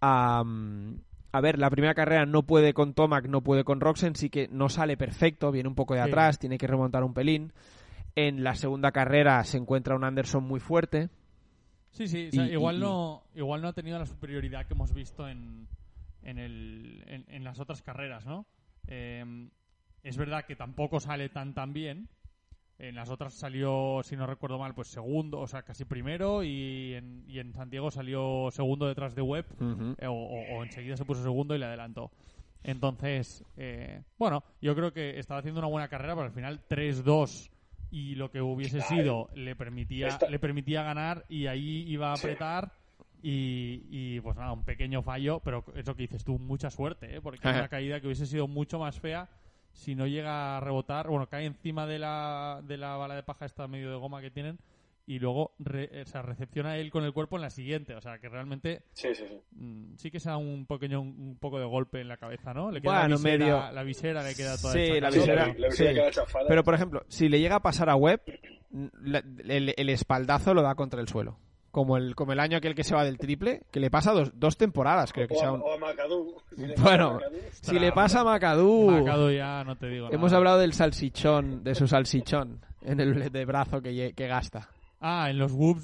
A 0.00 1.40
ver, 1.40 1.58
la 1.58 1.70
primera 1.70 1.94
carrera 1.94 2.26
no 2.26 2.44
puede 2.44 2.74
con 2.74 2.94
Tomac, 2.94 3.26
no 3.26 3.40
puede 3.42 3.64
con 3.64 3.80
Roxen, 3.80 4.14
sí 4.14 4.30
que 4.30 4.46
no 4.48 4.68
sale 4.68 4.96
perfecto, 4.96 5.50
viene 5.50 5.68
un 5.68 5.74
poco 5.74 5.94
de 5.94 6.02
Sí. 6.02 6.08
atrás, 6.08 6.38
tiene 6.38 6.58
que 6.58 6.66
remontar 6.66 7.02
un 7.02 7.12
pelín. 7.14 7.52
En 8.14 8.44
la 8.44 8.54
segunda 8.54 8.92
carrera 8.92 9.42
se 9.42 9.56
encuentra 9.58 9.96
un 9.96 10.04
Anderson 10.04 10.44
muy 10.44 10.60
fuerte. 10.60 11.08
Sí, 11.90 12.06
sí, 12.06 12.28
o 12.28 12.32
sea, 12.32 12.46
igual, 12.48 12.76
y- 12.76 12.80
no, 12.80 13.24
igual 13.34 13.62
no 13.62 13.68
ha 13.68 13.72
tenido 13.72 13.98
la 13.98 14.06
superioridad 14.06 14.66
que 14.66 14.74
hemos 14.74 14.92
visto 14.92 15.28
en, 15.28 15.66
en, 16.22 16.38
el, 16.38 17.02
en, 17.06 17.24
en 17.28 17.42
las 17.44 17.58
otras 17.58 17.82
carreras, 17.82 18.26
¿no? 18.26 18.46
Eh, 18.86 19.48
es 20.04 20.16
verdad 20.16 20.44
que 20.46 20.54
tampoco 20.54 21.00
sale 21.00 21.28
tan 21.30 21.54
tan 21.54 21.72
bien. 21.72 22.08
En 22.78 22.96
las 22.96 23.08
otras 23.08 23.34
salió, 23.34 24.00
si 24.02 24.16
no 24.16 24.26
recuerdo 24.26 24.58
mal, 24.58 24.74
pues 24.74 24.88
segundo, 24.88 25.38
o 25.38 25.46
sea, 25.46 25.62
casi 25.62 25.84
primero, 25.84 26.42
y 26.42 26.94
en, 26.94 27.24
y 27.28 27.38
en 27.38 27.52
Santiago 27.52 27.90
salió 27.92 28.48
segundo 28.50 28.88
detrás 28.88 29.14
de 29.14 29.22
Webb, 29.22 29.46
eh, 29.98 30.06
o, 30.08 30.12
o- 30.12 30.56
o 30.56 30.62
enseguida 30.64 30.96
se 30.96 31.04
puso 31.04 31.22
segundo 31.22 31.54
y 31.54 31.58
le 31.58 31.66
adelantó. 31.66 32.10
Entonces, 32.64 33.44
eh, 33.56 34.02
bueno, 34.18 34.42
yo 34.60 34.74
creo 34.74 34.92
que 34.92 35.18
estaba 35.18 35.38
haciendo 35.40 35.60
una 35.60 35.68
buena 35.68 35.88
carrera, 35.88 36.14
pero 36.14 36.26
al 36.26 36.32
final 36.32 36.62
3-2 36.68 37.50
y 37.90 38.16
lo 38.16 38.30
que 38.30 38.40
hubiese 38.40 38.80
sido 38.80 39.28
le 39.34 39.54
permitía, 39.54 40.18
le 40.28 40.38
permitía 40.40 40.82
ganar 40.82 41.24
y 41.28 41.46
ahí 41.46 41.84
iba 41.88 42.12
a 42.12 42.16
Sí. 42.16 42.22
apretar. 42.26 42.72
Y, 43.22 43.86
y, 43.90 44.20
pues 44.20 44.36
nada, 44.36 44.52
un 44.52 44.64
pequeño 44.64 45.02
fallo, 45.02 45.40
pero 45.40 45.64
eso 45.76 45.94
que 45.94 46.02
dices 46.02 46.24
tú, 46.24 46.38
mucha 46.38 46.70
suerte, 46.70 47.16
¿eh? 47.16 47.20
porque 47.22 47.48
es 47.48 47.54
una 47.56 47.68
caída 47.70 47.98
que 48.00 48.06
hubiese 48.06 48.26
sido 48.26 48.46
mucho 48.48 48.78
más 48.78 49.00
fea 49.00 49.30
si 49.74 49.94
no 49.94 50.06
llega 50.06 50.56
a 50.56 50.60
rebotar. 50.60 51.08
Bueno, 51.08 51.26
cae 51.28 51.44
encima 51.44 51.86
de 51.86 51.98
la, 51.98 52.60
de 52.64 52.76
la 52.78 52.96
bala 52.96 53.14
de 53.14 53.22
paja 53.22 53.44
esta 53.44 53.68
medio 53.68 53.90
de 53.90 53.96
goma 53.98 54.20
que 54.22 54.30
tienen 54.30 54.58
y 55.06 55.18
luego 55.18 55.52
re- 55.58 56.00
o 56.00 56.06
sea, 56.06 56.22
recepciona 56.22 56.78
él 56.78 56.90
con 56.90 57.04
el 57.04 57.12
cuerpo 57.12 57.36
en 57.36 57.42
la 57.42 57.50
siguiente. 57.50 57.94
O 57.94 58.00
sea, 58.00 58.18
que 58.18 58.30
realmente 58.30 58.80
Sí, 58.94 59.08
sí, 59.14 59.24
sí. 59.28 59.38
mm, 59.52 59.96
sí 59.96 60.10
que 60.10 60.18
se 60.18 60.30
da 60.30 60.38
un 60.38 60.64
pequeño 60.64 61.02
un 61.02 61.36
poco 61.38 61.58
de 61.58 61.66
golpe 61.66 62.00
en 62.00 62.08
la 62.08 62.16
cabeza, 62.16 62.54
¿no? 62.54 62.70
Le 62.70 62.80
queda 62.80 63.00
Bueno, 63.00 63.08
la, 63.08 63.16
visera, 63.16 63.38
medio- 63.38 63.72
la 63.72 63.82
visera 63.82 64.22
le 64.22 64.34
queda 64.34 64.56
toda 64.56 64.72
Sí, 64.72 64.78
hecha 64.80 65.00
la 65.00 65.10
visera- 65.10 65.46
La 65.58 65.68
visera 65.68 65.90
sí. 65.90 65.94
queda 65.94 66.10
chafada. 66.10 66.46
Pero, 66.48 66.64
por 66.64 66.74
ejemplo, 66.74 67.04
si 67.08 67.28
le 67.28 67.38
llega 67.40 67.56
a 67.56 67.60
pasar 67.60 67.90
a 67.90 67.96
Webb, 67.96 68.22
el 69.46 69.88
espaldazo 69.90 70.54
lo 70.54 70.62
da 70.62 70.74
contra 70.74 71.00
el 71.00 71.08
suelo. 71.08 71.36
Como 71.74 71.96
el, 71.96 72.14
como 72.14 72.32
el 72.32 72.38
año 72.38 72.56
aquel 72.58 72.76
que 72.76 72.84
se 72.84 72.94
va 72.94 73.02
del 73.04 73.18
triple, 73.18 73.62
que 73.72 73.80
le 73.80 73.90
pasa 73.90 74.12
dos, 74.12 74.30
dos 74.38 74.56
temporadas, 74.56 75.12
creo 75.12 75.26
que 75.26 75.34
sea 75.34 75.50
un- 75.50 75.60
o 75.60 75.72
a 75.72 75.76
Macadú. 75.76 76.36
Si 76.56 76.64
le 76.64 76.74
Bueno, 76.76 77.18
pasa 77.18 77.26
a 77.26 77.30
Macadú, 77.30 77.40
Si 77.62 77.78
le 77.80 77.92
pasa 77.92 78.20
a 78.20 78.24
Macadú... 78.24 78.90
Macado 78.92 79.30
ya 79.32 79.64
no 79.64 79.76
te 79.76 79.88
digo 79.88 80.06
Hemos 80.12 80.30
nada. 80.30 80.36
hablado 80.38 80.58
del 80.60 80.72
salsichón, 80.72 81.64
de 81.64 81.74
su 81.74 81.88
salsichón 81.88 82.60
en 82.82 83.00
el 83.00 83.32
de 83.32 83.44
brazo 83.44 83.82
que, 83.82 84.12
gasta. 84.28 84.68
Ah, 85.00 85.28
en 85.30 85.36
los 85.38 85.50
whoops 85.52 85.82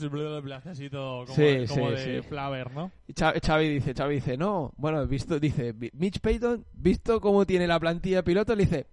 así 0.69 0.89
todo 0.89 1.25
como, 1.25 1.35
Sí, 1.35 1.43
de, 1.43 1.67
como 1.67 1.89
sí, 1.89 1.95
de 2.11 2.23
sí. 2.23 2.29
Flaver, 2.29 2.71
¿no? 2.73 2.93
Y 3.09 3.13
Xavi 3.13 3.69
dice, 3.69 3.93
Xavi 3.93 4.15
dice, 4.15 4.37
no, 4.37 4.73
bueno, 4.77 5.05
visto, 5.09 5.41
dice, 5.41 5.73
"Vi- 5.73 5.91
Mitch 5.95 6.21
Payton, 6.21 6.65
visto 6.73 7.21
cómo 7.21 7.45
tiene 7.45 7.67
la 7.67 7.81
plantilla 7.81 8.23
piloto, 8.23 8.55
le 8.55 8.63
dice, 8.65 8.87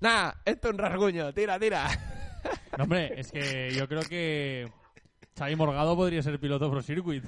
nah, 0.00 0.32
esto 0.44 0.68
es 0.68 0.74
un 0.74 0.78
rasguño, 0.78 1.32
tira, 1.32 1.58
tira. 1.58 1.88
No, 2.76 2.84
hombre, 2.84 3.18
es 3.18 3.32
que 3.32 3.70
yo 3.72 3.88
creo 3.88 4.02
que 4.02 4.68
Xavi 5.36 5.56
Morgado 5.56 5.96
podría 5.96 6.22
ser 6.22 6.38
piloto 6.38 6.70
Pro 6.70 6.82
Circuit. 6.82 7.24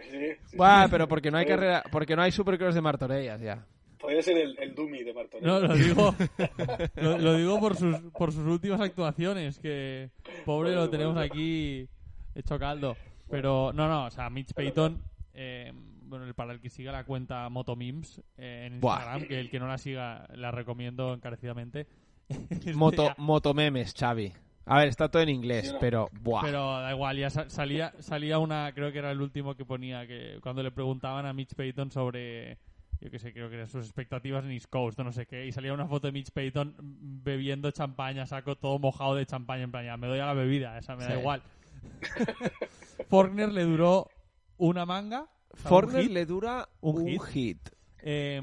Sí, 0.00 0.18
sí, 0.46 0.56
Buah, 0.56 0.84
sí. 0.84 0.88
pero 0.90 1.08
porque 1.08 1.30
no 1.30 1.38
hay 1.38 1.46
carrera, 1.46 1.82
porque 1.90 2.14
no 2.16 2.22
hay 2.22 2.32
supercross 2.32 2.74
de 2.74 2.80
Martorellas 2.80 3.40
ya. 3.40 3.64
Podría 3.98 4.20
ser 4.22 4.36
el, 4.36 4.58
el 4.58 4.74
Dummy 4.74 5.02
de 5.02 5.14
Martorell. 5.14 5.46
No, 5.46 5.60
lo 5.60 5.74
digo, 5.74 6.14
lo, 6.96 7.16
lo 7.18 7.36
digo 7.38 7.58
por 7.58 7.74
sus, 7.76 7.96
por 8.12 8.32
sus 8.32 8.44
últimas 8.46 8.80
actuaciones, 8.80 9.58
que 9.58 10.10
pobre 10.44 10.70
Bueno, 10.70 10.82
lo 10.82 10.90
tenemos 10.90 11.14
bueno. 11.14 11.32
aquí 11.32 11.88
hecho 12.34 12.58
caldo. 12.58 12.96
Pero 13.30 13.72
no, 13.72 13.88
no, 13.88 14.04
o 14.06 14.10
sea, 14.10 14.28
Mitch 14.28 14.52
Payton, 14.52 15.02
eh, 15.32 15.72
bueno, 16.02 16.32
para 16.34 16.52
el 16.52 16.60
que 16.60 16.68
siga 16.68 16.92
la 16.92 17.04
cuenta 17.04 17.48
Motomims 17.48 18.20
eh, 18.36 18.68
en 18.70 18.80
Buah. 18.80 18.96
Instagram, 18.96 19.26
que 19.26 19.40
el 19.40 19.48
que 19.50 19.58
no 19.58 19.68
la 19.68 19.78
siga 19.78 20.26
la 20.34 20.50
recomiendo 20.50 21.14
encarecidamente. 21.14 21.86
Moto, 22.74 23.04
Ya, 23.04 23.14
motomemes, 23.16 23.94
Xavi. 23.98 24.32
A 24.66 24.78
ver, 24.78 24.88
está 24.88 25.10
todo 25.10 25.22
en 25.22 25.28
inglés, 25.28 25.66
Sí, 25.68 25.72
no. 25.74 25.78
pero 25.78 26.08
buah. 26.22 26.42
Pero 26.42 26.80
da 26.80 26.90
igual, 26.92 27.16
ya 27.18 27.28
sa- 27.30 27.50
salía, 27.50 27.92
salía 27.98 28.38
una, 28.38 28.72
creo 28.74 28.90
que 28.92 28.98
era 28.98 29.10
el 29.10 29.20
último 29.20 29.54
que 29.54 29.64
ponía, 29.64 30.06
que 30.06 30.38
cuando 30.42 30.62
le 30.62 30.70
preguntaban 30.70 31.26
a 31.26 31.32
Mitch 31.32 31.54
Payton 31.54 31.90
sobre 31.90 32.56
yo 33.00 33.10
qué 33.10 33.18
sé, 33.18 33.34
creo 33.34 33.50
que 33.50 33.56
eran 33.56 33.68
sus 33.68 33.84
expectativas 33.84 34.44
en 34.44 34.52
East 34.52 34.70
Coast 34.70 34.98
o 34.98 35.04
no 35.04 35.12
sé 35.12 35.26
qué, 35.26 35.44
y 35.46 35.52
salía 35.52 35.74
una 35.74 35.86
foto 35.86 36.06
de 36.06 36.12
Mitch 36.12 36.30
Payton 36.30 36.74
bebiendo 36.78 37.70
champaña, 37.72 38.24
saco 38.24 38.56
todo 38.56 38.78
mojado 38.78 39.14
de 39.16 39.26
champaña, 39.26 39.64
en 39.64 39.70
plan, 39.72 39.84
ya, 39.84 39.96
me 39.98 40.06
doy 40.06 40.20
a 40.20 40.26
la 40.26 40.32
bebida, 40.32 40.78
esa 40.78 40.96
me 40.96 41.04
da 41.04 41.18
igual. 41.18 41.42
Forkner 43.08 43.52
le 43.52 43.64
duró 43.64 44.08
una 44.56 44.86
manga. 44.86 45.26
o 45.50 45.56
sea, 45.56 45.70
un 45.72 45.90
hit, 46.02 46.10
le 46.10 46.24
dura 46.26 46.68
un 46.80 47.02
un, 47.02 47.06
hit. 47.08 47.22
hit. 47.24 47.68
Eh, 48.06 48.40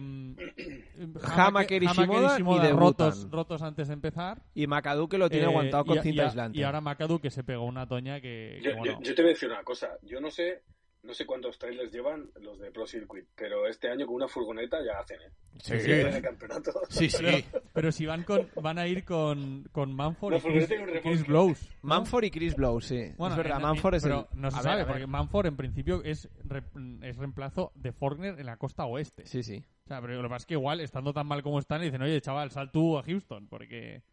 Hamaker 1.35 1.83
y 1.83 1.87
Shimoda 1.87 2.37
ni 2.39 2.43
debutan. 2.59 2.77
rotos, 2.79 3.27
rotos 3.31 3.61
antes 3.61 3.87
de 3.87 3.93
empezar. 3.93 4.41
Y 4.53 4.67
McAdoo 4.67 5.07
que 5.07 5.17
lo 5.17 5.29
tiene 5.29 5.45
Eh, 5.45 5.49
aguantado 5.49 5.85
con 5.85 5.97
y- 5.97 6.01
cinta 6.01 6.23
y, 6.23 6.25
aislante. 6.25 6.57
Y 6.59 6.63
ahora 6.63 6.81
McAdoo 6.81 7.19
que 7.19 7.29
se 7.29 7.43
pegó 7.43 7.63
una 7.65 7.87
toña 7.87 8.19
que, 8.21 8.59
que 8.61 8.69
Yo, 8.71 8.77
bueno, 8.77 8.99
yo- 8.99 9.01
yo 9.03 9.15
te 9.15 9.21
voy 9.21 9.31
a 9.31 9.33
decir 9.33 9.49
una 9.49 9.63
cosa. 9.63 9.89
Yo 10.03 10.19
no 10.19 10.31
sé 10.31 10.63
no 11.03 11.13
sé 11.13 11.25
cuántos 11.25 11.57
trailers 11.57 11.91
llevan 11.91 12.29
los 12.41 12.59
de 12.59 12.71
Pro 12.71 12.85
Circuit, 12.85 13.25
pero 13.35 13.67
este 13.67 13.89
año 13.89 14.05
con 14.05 14.15
una 14.15 14.27
furgoneta 14.27 14.77
ya 14.85 14.99
hacen, 14.99 15.19
¿eh? 15.21 15.31
Sí, 15.59 15.79
Sí, 15.79 15.91
en 15.91 16.07
el 16.07 16.21
campeonato. 16.21 16.71
sí, 16.89 17.09
sí. 17.09 17.45
Pero 17.73 17.91
si 17.91 18.05
van 18.05 18.23
con 18.23 18.47
van 18.61 18.77
a 18.79 18.87
ir 18.87 19.03
con, 19.03 19.67
con 19.71 19.93
Manford 19.93 20.33
No, 20.33 20.37
y 20.37 20.41
Chris. 21.01 21.25
Blows. 21.27 21.61
¿no? 21.83 21.89
Manford 21.89 22.23
y 22.25 22.31
Chris 22.31 22.55
Blow, 22.55 22.79
sí. 22.81 23.11
Bueno, 23.17 23.33
es 23.33 23.37
verdad, 23.37 23.57
en- 23.57 23.61
Manford 23.63 23.95
es 23.95 24.03
pero 24.03 24.29
el... 24.33 24.39
no 24.41 24.51
se 24.51 24.57
a 24.59 24.61
sabe, 24.61 24.77
ver. 24.77 24.87
porque 24.87 25.07
Manford 25.07 25.47
en 25.47 25.57
principio 25.57 26.01
es, 26.03 26.29
re- 26.45 26.63
es 27.01 27.17
reemplazo 27.17 27.71
de 27.75 27.91
Forkner 27.91 28.39
en 28.39 28.45
la 28.45 28.57
costa 28.57 28.85
oeste. 28.85 29.25
Sí, 29.25 29.43
sí. 29.43 29.63
O 29.85 29.87
sea, 29.87 29.99
pero 30.01 30.13
lo 30.15 30.21
que 30.23 30.29
pasa 30.29 30.43
es 30.43 30.45
que 30.45 30.53
igual, 30.53 30.79
estando 30.79 31.13
tan 31.13 31.27
mal 31.27 31.41
como 31.43 31.59
están, 31.59 31.79
le 31.79 31.85
dicen, 31.85 32.01
oye, 32.01 32.21
chaval, 32.21 32.51
sal 32.51 32.71
tú 32.71 32.97
a 32.97 33.03
Houston, 33.03 33.47
porque, 33.47 34.03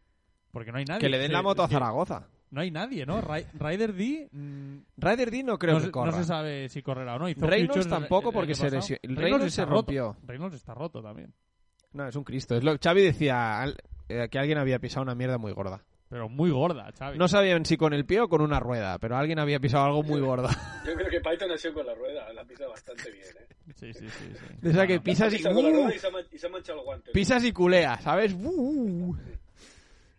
porque 0.51 0.71
no 0.71 0.79
hay 0.79 0.85
nadie. 0.85 0.99
Que 1.01 1.09
le 1.09 1.19
den 1.19 1.31
la 1.31 1.41
moto 1.41 1.63
a 1.63 1.69
Zaragoza. 1.69 2.27
No 2.51 2.61
hay 2.61 2.71
nadie, 2.71 3.05
¿no? 3.05 3.21
Ri- 3.21 3.45
Rider 3.53 3.93
D 3.93 4.27
mm, 4.31 4.77
Ryder 4.97 5.29
D 5.31 5.43
no 5.43 5.59
creo 5.59 5.79
no, 5.79 5.85
que 5.85 5.91
corra. 5.91 6.11
no 6.11 6.17
se 6.17 6.23
sabe 6.23 6.67
si 6.69 6.81
correrá 6.81 7.15
o 7.15 7.19
no. 7.19 7.29
Hizo 7.29 7.45
Reynolds 7.45 7.85
el- 7.85 7.89
tampoco 7.91 8.29
el 8.29 8.33
porque 8.33 8.55
se 8.55 8.69
lesionó. 8.71 8.99
Reynolds 9.03 9.53
se 9.53 9.63
roto. 9.65 9.75
rompió. 9.75 10.17
Reynolds 10.25 10.55
está 10.55 10.73
roto 10.73 11.01
también. 11.01 11.33
No, 11.93 12.07
es 12.07 12.15
un 12.15 12.23
Cristo. 12.23 12.55
Es 12.55 12.63
lo 12.63 12.75
Xavi 12.77 13.01
decía 13.03 13.61
al- 13.61 13.77
eh, 14.07 14.27
que 14.31 14.39
alguien 14.39 14.57
había 14.57 14.79
pisado 14.79 15.03
una 15.03 15.13
mierda 15.15 15.37
muy 15.37 15.51
gorda. 15.51 15.83
Pero 16.09 16.27
muy 16.27 16.49
gorda, 16.49 16.91
Xavi. 16.97 17.19
No 17.19 17.27
sabían 17.27 17.65
si 17.65 17.77
con 17.77 17.93
el 17.93 18.03
pie 18.03 18.21
o 18.21 18.27
con 18.29 18.41
una 18.41 18.59
rueda, 18.59 18.97
pero 18.97 19.15
alguien 19.15 19.37
había 19.37 19.59
pisado 19.59 19.85
algo 19.85 20.01
muy 20.01 20.19
gorda. 20.19 20.49
Yo 20.87 20.95
creo 20.95 21.07
que 21.07 21.21
Python 21.21 21.51
ha 21.51 21.57
sido 21.57 21.75
con 21.75 21.85
la 21.85 21.93
rueda, 21.93 22.33
la 22.33 22.43
pisa 22.45 22.67
bastante 22.67 23.11
bien, 23.11 23.27
¿eh? 23.27 23.45
Sí, 23.75 23.93
sí, 23.93 24.09
sí. 24.09 24.33
sí. 24.33 24.45
De 24.59 24.71
esa 24.71 24.87
que 24.87 24.99
pisas 24.99 25.31
y, 25.31 25.37
Pisa 25.37 25.51
con 25.53 25.61
la 25.63 25.69
¡uh! 25.69 25.73
rueda 25.83 25.95
y 25.95 25.99
se 25.99 26.07
ha, 26.07 26.09
man- 26.09 26.25
y 26.31 26.37
se 26.39 26.47
ha 26.47 26.49
manchado 26.49 26.79
el 26.79 26.85
guante. 26.85 27.11
pisas 27.11 27.43
y 27.43 27.51
culea, 27.51 28.01
¿sabes? 28.01 28.33
¡Uh! 28.33 29.15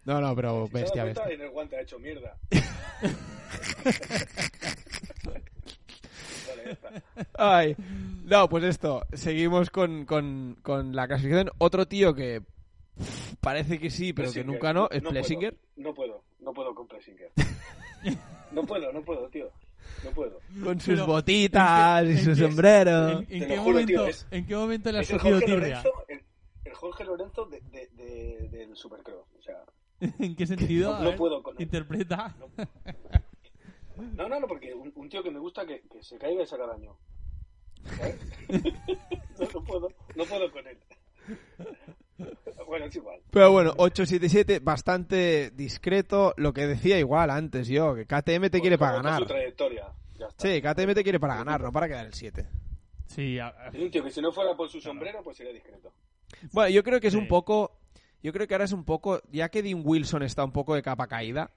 No, 0.04 0.20
no, 0.20 0.34
pero 0.34 0.66
Si 0.66 0.72
bestia, 0.72 1.04
bestia. 1.04 1.26
en 1.30 1.40
el 1.42 1.50
guante 1.50 1.76
ha 1.76 1.82
hecho 1.82 1.98
mierda. 1.98 2.36
Ay. 7.38 7.76
No, 8.24 8.48
pues 8.48 8.64
esto. 8.64 9.04
Seguimos 9.12 9.70
con, 9.70 10.04
con, 10.04 10.56
con 10.62 10.94
la 10.94 11.06
clasificación. 11.08 11.50
Otro 11.58 11.86
tío 11.86 12.14
que 12.14 12.42
pff, 12.98 13.34
parece 13.40 13.78
que 13.78 13.90
sí, 13.90 14.12
pero 14.12 14.32
que 14.32 14.44
nunca 14.44 14.72
no, 14.72 14.88
es 14.90 15.00
puedo, 15.00 15.10
Plessinger. 15.12 15.56
No 15.76 15.94
puedo, 15.94 16.22
no 16.40 16.52
puedo 16.52 16.74
con 16.74 16.86
Plessinger. 16.88 17.30
No 18.52 18.64
puedo, 18.64 18.92
no 18.92 19.00
puedo, 19.02 19.28
tío. 19.28 19.48
No 20.02 20.10
puedo. 20.10 20.40
Con 20.64 20.80
sus 20.80 20.94
Pero, 20.94 21.06
botitas 21.06 22.02
¿en 22.02 22.08
qué- 22.08 22.14
y 22.14 22.18
en 22.18 22.24
su 22.24 22.30
qué- 22.30 22.36
sombrero. 22.48 23.08
¿En, 23.20 23.26
qué 23.26 23.46
juro, 23.58 23.62
momento, 23.62 23.86
tío, 23.86 24.06
es- 24.06 24.26
¿En 24.32 24.44
qué 24.46 24.56
momento 24.56 24.90
le 24.90 24.98
has 24.98 25.04
Es 25.04 25.10
el 25.12 25.18
cogido 25.18 25.34
Jorge 25.38 25.46
tirria? 25.54 25.76
Lorenzo, 25.76 26.04
el, 26.08 26.22
el 26.64 26.74
Jorge 26.74 27.04
Lorenzo 27.04 27.44
de, 27.46 27.60
de, 27.60 27.86
de- 27.94 28.48
del 28.50 28.74
Supercross. 28.76 29.24
O 29.38 29.42
sea, 29.42 29.62
¿En 30.18 30.34
qué 30.36 30.46
sentido? 30.46 30.98
No- 31.02 31.14
puedo 31.16 31.42
con 31.42 31.56
él. 31.56 31.62
Interpreta. 31.62 32.34
no, 33.96 34.28
no, 34.28 34.40
no, 34.40 34.46
porque 34.46 34.74
un, 34.74 34.92
un 34.94 35.08
tío 35.08 35.22
que 35.22 35.30
me 35.30 35.38
gusta 35.38 35.66
que, 35.66 35.82
que 35.82 36.02
se 36.02 36.18
caiga 36.18 36.42
y 36.42 36.46
saca 36.46 36.66
daño. 36.66 36.96
¿Sabes? 37.96 38.16
no, 39.38 39.46
no 39.54 39.64
puedo, 39.64 39.88
no 40.16 40.24
puedo 40.24 40.50
con 40.50 40.66
él. 40.66 40.78
Bueno, 42.66 42.84
es 42.86 42.96
igual. 42.96 43.20
Pero 43.30 43.50
bueno, 43.52 43.70
877, 43.76 44.60
bastante 44.60 45.50
discreto. 45.50 46.34
Lo 46.36 46.52
que 46.52 46.66
decía 46.66 46.98
igual 46.98 47.30
antes 47.30 47.66
yo, 47.68 47.94
que 47.94 48.04
KTM 48.06 48.48
te 48.50 48.60
quiere 48.60 48.76
Pues 48.78 48.90
para 48.90 48.96
conozco 48.98 49.00
Su 49.00 49.02
ganar. 49.02 49.26
trayectoria. 49.26 49.86
Ya 50.18 50.26
está. 50.26 50.48
Sí, 50.48 50.60
KTM 50.62 50.94
te 50.94 51.02
quiere 51.02 51.18
para 51.18 51.36
ganar, 51.36 51.60
no 51.62 51.72
para 51.72 51.88
quedar 51.88 52.06
el 52.06 52.14
7. 52.14 52.46
Sí, 53.06 53.38
a- 53.38 53.54
un 53.74 53.90
tío 53.90 54.04
que 54.04 54.10
si 54.10 54.20
no 54.20 54.30
fuera 54.32 54.54
por 54.56 54.68
su 54.68 54.80
sombrero, 54.80 55.22
pues 55.24 55.36
sería 55.38 55.52
discreto. 55.52 55.92
Bueno, 56.52 56.70
yo 56.70 56.82
creo 56.84 57.00
que 57.00 57.08
es 57.08 57.12
Sí. 57.12 57.18
un 57.18 57.26
poco. 57.26 57.72
Yo 58.22 58.32
creo 58.32 58.46
que 58.46 58.54
ahora 58.54 58.64
es 58.64 58.72
un 58.72 58.84
poco. 58.84 59.20
Ya 59.32 59.48
que 59.48 59.62
Dean 59.62 59.82
Wilson 59.84 60.22
está 60.22 60.44
un 60.44 60.52
poco 60.52 60.74
de 60.74 60.82
capa 60.82 61.06
caída. 61.06 61.50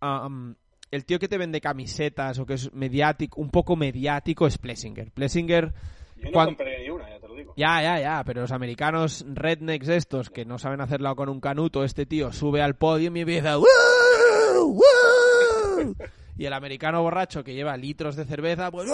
am, 0.00 0.54
el 0.90 1.04
tío 1.04 1.18
que 1.18 1.28
te 1.28 1.36
vende 1.38 1.60
camisetas 1.60 2.38
o 2.38 2.46
que 2.46 2.54
es 2.54 2.72
mediático, 2.72 3.40
un 3.40 3.50
poco 3.50 3.76
mediático 3.76 4.46
es 4.46 4.56
Plessinger. 4.58 5.10
Plessinger. 5.10 5.72
Yo 6.16 6.24
no 6.24 6.32
Cuan- 6.32 6.46
compraría 6.46 6.78
ni 6.80 6.90
una, 6.90 7.08
ya 7.10 7.20
te 7.20 7.28
lo 7.28 7.34
digo. 7.34 7.54
Ya, 7.56 7.82
ya, 7.82 8.00
ya, 8.00 8.24
pero 8.24 8.40
los 8.40 8.52
americanos 8.52 9.24
rednecks 9.28 9.88
estos 9.88 10.30
que 10.30 10.44
no 10.44 10.58
saben 10.58 10.80
hacerlo 10.80 11.14
con 11.14 11.28
un 11.28 11.40
canuto, 11.40 11.84
este 11.84 12.06
tío 12.06 12.32
sube 12.32 12.62
al 12.62 12.76
podio 12.76 13.12
y 13.14 13.20
empieza. 13.20 13.56
Y 16.36 16.46
el 16.46 16.52
americano 16.52 17.02
borracho 17.02 17.42
que 17.42 17.52
lleva 17.54 17.76
litros 17.76 18.14
de 18.14 18.24
cerveza, 18.24 18.70
pues, 18.70 18.88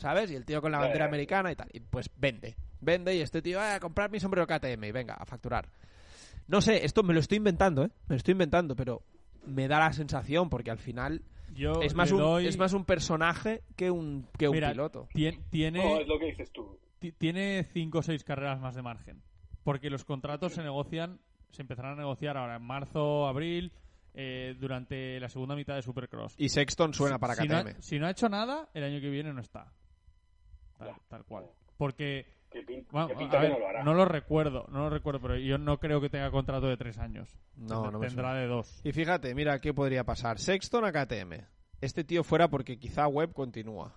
¿sabes? 0.00 0.30
Y 0.30 0.36
el 0.36 0.44
tío 0.44 0.60
con 0.62 0.70
la 0.70 0.78
bandera 0.78 1.04
ya. 1.04 1.08
americana 1.08 1.50
y 1.50 1.56
tal. 1.56 1.68
Y 1.72 1.80
pues 1.80 2.08
vende. 2.16 2.54
Vende 2.80 3.14
y 3.16 3.20
este 3.20 3.42
tío, 3.42 3.60
"Ah, 3.60 3.74
a 3.74 3.80
comprar 3.80 4.10
mi 4.10 4.20
sombrero 4.20 4.46
KTM 4.46 4.84
y 4.86 4.92
venga, 4.92 5.14
a 5.14 5.24
facturar. 5.26 5.68
No 6.50 6.60
sé, 6.60 6.84
esto 6.84 7.02
me 7.02 7.14
lo 7.14 7.20
estoy 7.20 7.36
inventando, 7.38 7.84
¿eh? 7.84 7.90
Me 8.08 8.14
lo 8.14 8.16
estoy 8.16 8.32
inventando, 8.32 8.74
pero 8.76 9.02
me 9.46 9.68
da 9.68 9.78
la 9.78 9.92
sensación 9.92 10.50
porque 10.50 10.70
al 10.70 10.78
final 10.78 11.22
yo 11.54 11.80
es 11.82 11.94
más, 11.94 12.10
un, 12.12 12.18
doy- 12.18 12.46
es 12.46 12.58
más 12.58 12.72
un 12.72 12.84
personaje 12.84 13.62
que 13.76 13.90
un, 13.90 14.26
que 14.38 14.48
un 14.48 14.58
piloto. 14.58 15.08
tien- 15.14 15.42
tiene, 15.50 15.82
No, 15.82 16.00
es 16.00 16.06
lo 16.08 16.18
que 16.18 16.26
dices 16.26 16.50
tú. 16.52 16.78
ti- 16.98 17.12
tiene 17.12 17.64
cinco 17.72 17.98
o 17.98 18.02
seis 18.02 18.24
carreras 18.24 18.60
más 18.60 18.74
de 18.74 18.82
margen. 18.82 19.22
Porque 19.64 19.90
los 19.90 20.04
contratos 20.04 20.54
se 20.54 20.62
negocian, 20.62 21.20
se 21.50 21.62
empezarán 21.62 21.92
a 21.92 21.96
negociar 21.96 22.36
ahora 22.36 22.56
en 22.56 22.62
marzo, 22.62 23.26
abril, 23.28 23.72
eh, 24.14 24.56
durante 24.58 25.20
la 25.20 25.28
segunda 25.28 25.54
mitad 25.54 25.76
de 25.76 25.82
Supercross. 25.82 26.34
Y 26.36 26.48
Sexton 26.48 26.94
suena 26.94 27.18
para 27.18 27.34
si, 27.36 27.46
no, 27.46 27.60
KTM. 27.62 27.68
ha- 27.78 27.82
si 27.82 27.98
no 27.98 28.06
ha 28.06 28.10
hecho 28.10 28.28
nada, 28.28 28.68
el 28.74 28.82
año 28.84 29.00
que 29.00 29.08
viene 29.10 29.32
no 29.32 29.40
está. 29.40 29.72
Tal 31.08 31.24
cual. 31.24 31.44
Porque, 31.76 32.26
Que, 32.50 32.62
pin- 32.66 32.84
bueno, 32.90 33.06
que 33.08 33.14
a 33.14 33.18
pinta 33.18 33.36
que 33.40 33.42
ver, 33.44 33.52
no 33.52 33.58
lo 33.60 33.68
hará. 33.68 33.84
no 33.84 33.94
lo 33.94 34.04
recuerdo, 34.04 34.66
no 34.70 34.80
lo 34.80 34.90
recuerdo, 34.90 35.20
pero 35.20 35.36
yo 35.36 35.56
no 35.56 35.78
creo 35.78 36.00
que 36.00 36.08
tenga 36.10 36.30
contrato 36.32 36.66
de 36.66 36.76
tres 36.76 36.98
años. 36.98 37.38
No, 37.56 37.90
no 37.90 37.98
me 38.00 38.08
Tendrá 38.08 38.34
de 38.34 38.46
dos. 38.48 38.80
Y 38.84 38.90
fíjate, 38.92 39.34
mira 39.36 39.60
qué 39.60 39.72
podría 39.72 40.02
pasar. 40.04 40.38
Sexton 40.40 40.84
a 40.84 40.92
KTM. 40.92 41.46
Este 41.80 42.02
tío 42.04 42.24
fuera 42.24 42.48
porque 42.48 42.78
quizá 42.78 43.06
Webb 43.06 43.32
continúa. 43.34 43.94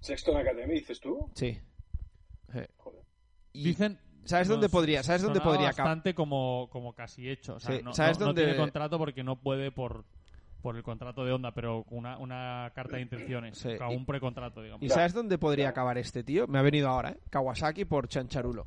Sexton 0.00 0.36
Academy, 0.36 0.74
dices 0.74 0.98
tú. 1.00 1.30
Sí. 1.34 1.58
Eh, 2.54 2.68
Joder. 2.76 3.02
y- 3.52 3.64
Dicen. 3.64 3.98
¿Sabes 4.24 4.48
no, 4.48 4.54
dónde 4.54 4.68
podría- 4.68 5.02
sabes 5.02 5.22
dónde 5.22 5.40
podría 5.40 5.70
acab- 5.70 5.78
bastante 5.78 6.14
como, 6.14 6.68
como 6.70 6.92
casi 6.94 7.28
hecho. 7.30 7.54
O 7.54 7.60
sea, 7.60 7.76
Sí, 7.78 7.82
no, 7.82 7.94
¿sabes 7.94 8.18
no- 8.18 8.26
no 8.26 8.26
dónde- 8.28 8.42
tiene 8.44 8.56
contrato 8.58 8.98
porque 8.98 9.24
no 9.24 9.36
puede 9.40 9.72
por, 9.72 10.04
por 10.60 10.76
el 10.76 10.82
contrato 10.82 11.24
de 11.24 11.32
onda, 11.32 11.52
pero 11.52 11.84
una, 11.90 12.18
una 12.18 12.70
carta 12.74 12.96
de 12.96 13.02
intenciones. 13.02 13.58
Sí, 13.58 13.70
o 13.80 13.90
un 13.90 14.04
precontrato, 14.06 14.62
digamos. 14.62 14.82
¿Y 14.82 14.88
sabes 14.88 15.12
dónde 15.14 15.38
podría 15.38 15.68
acabar 15.70 15.98
este 15.98 16.22
tío? 16.22 16.46
Me 16.46 16.58
ha 16.58 16.62
venido 16.62 16.88
ahora, 16.88 17.10
¿eh? 17.10 17.18
Kawasaki 17.30 17.84
por 17.84 18.08
Chancharulo. 18.08 18.66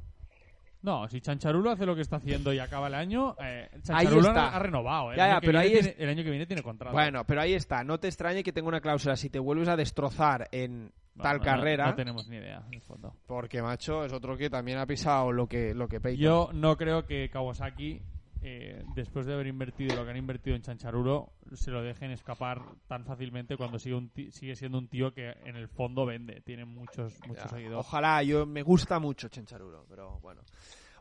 No, 0.82 1.08
si 1.08 1.22
Chancharulo 1.22 1.72
hace 1.72 1.86
lo 1.86 1.96
que 1.96 2.02
está 2.02 2.18
haciendo 2.18 2.52
y 2.52 2.60
acaba 2.60 2.88
el 2.88 2.94
año, 2.96 3.38
eh, 3.41 3.70
Chancharulo 3.84 4.28
está. 4.28 4.54
ha, 4.54 4.60
renovado. 4.60 5.12
eh. 5.12 5.14
El, 5.14 5.18
Ya, 5.18 5.24
año 5.26 5.34
ya, 5.36 5.39
pero 5.39 5.60
viene 5.62 5.66
ahí 5.78 5.82
tiene- 5.82 5.96
el 6.04 6.10
año 6.10 6.24
que 6.26 6.30
viene 6.30 6.46
tiene 6.46 6.62
contrato. 6.62 6.94
Bueno, 6.94 7.24
pero 7.26 7.39
ahí 7.39 7.54
está. 7.54 7.86
No 7.86 8.00
te 8.02 8.10
extrañe 8.10 8.44
que 8.44 8.52
tenga 8.52 8.68
una 8.68 8.82
cláusula. 8.82 9.16
Si 9.16 9.30
te 9.30 9.39
vuelves 9.39 9.70
a 9.70 9.78
destrozar 9.78 10.50
en 10.52 10.91
tal 11.22 11.38
no, 11.38 11.44
no, 11.44 11.44
carrera, 11.46 11.86
No, 11.88 11.96
tenemos 11.96 12.28
ni 12.28 12.36
idea, 12.36 12.64
en 12.68 12.74
el 12.74 12.82
fondo. 12.82 13.16
porque, 13.28 13.62
macho, 13.62 14.04
es 14.04 14.12
otro 14.12 14.36
que 14.36 14.50
también 14.50 14.78
ha 14.78 14.86
pisado 14.86 15.32
lo 15.32 15.48
que, 15.48 15.74
lo 15.74 15.88
que 15.88 16.02
Peyton. 16.02 16.22
Yo 16.22 16.50
no 16.54 16.76
creo 16.76 17.06
que 17.06 17.30
Kawasaki, 17.30 18.02
eh, 18.44 18.84
después 18.86 19.26
de 19.26 19.34
haber 19.34 19.48
invertido 19.48 19.96
lo 19.96 20.04
que 20.04 20.12
han 20.12 20.18
invertido 20.18 20.56
en 20.56 20.62
Chancharuro, 20.62 21.32
se 21.54 21.72
lo 21.72 21.82
dejen 21.82 22.12
escapar 22.12 22.66
tan 22.88 23.06
fácilmente 23.06 23.56
cuando 23.58 23.80
sigue, 23.80 23.96
un 23.96 24.10
ti- 24.10 24.32
sigue 24.32 24.56
siendo 24.56 24.78
un 24.78 24.89
tío 24.89 25.14
que 25.14 25.30
en 25.44 25.56
el 25.56 25.70
fondo 25.70 26.06
vende. 26.06 26.41
Tiene 26.41 26.66
muchos, 26.66 27.24
muchos 27.26 27.46
Ya, 27.46 27.50
seguidores. 27.50 27.86
Ojalá, 27.86 28.22
yo 28.24 28.46
me 28.46 28.62
gusta 28.62 29.00
mucho 29.00 29.30
Chancharulo, 29.30 29.86
pero 29.89 30.20
bueno. 30.20 30.41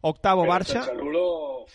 Octavo 0.02 0.42
Pero 0.42 0.52
Barça. 0.54 0.72
Chancharulo. 0.84 1.66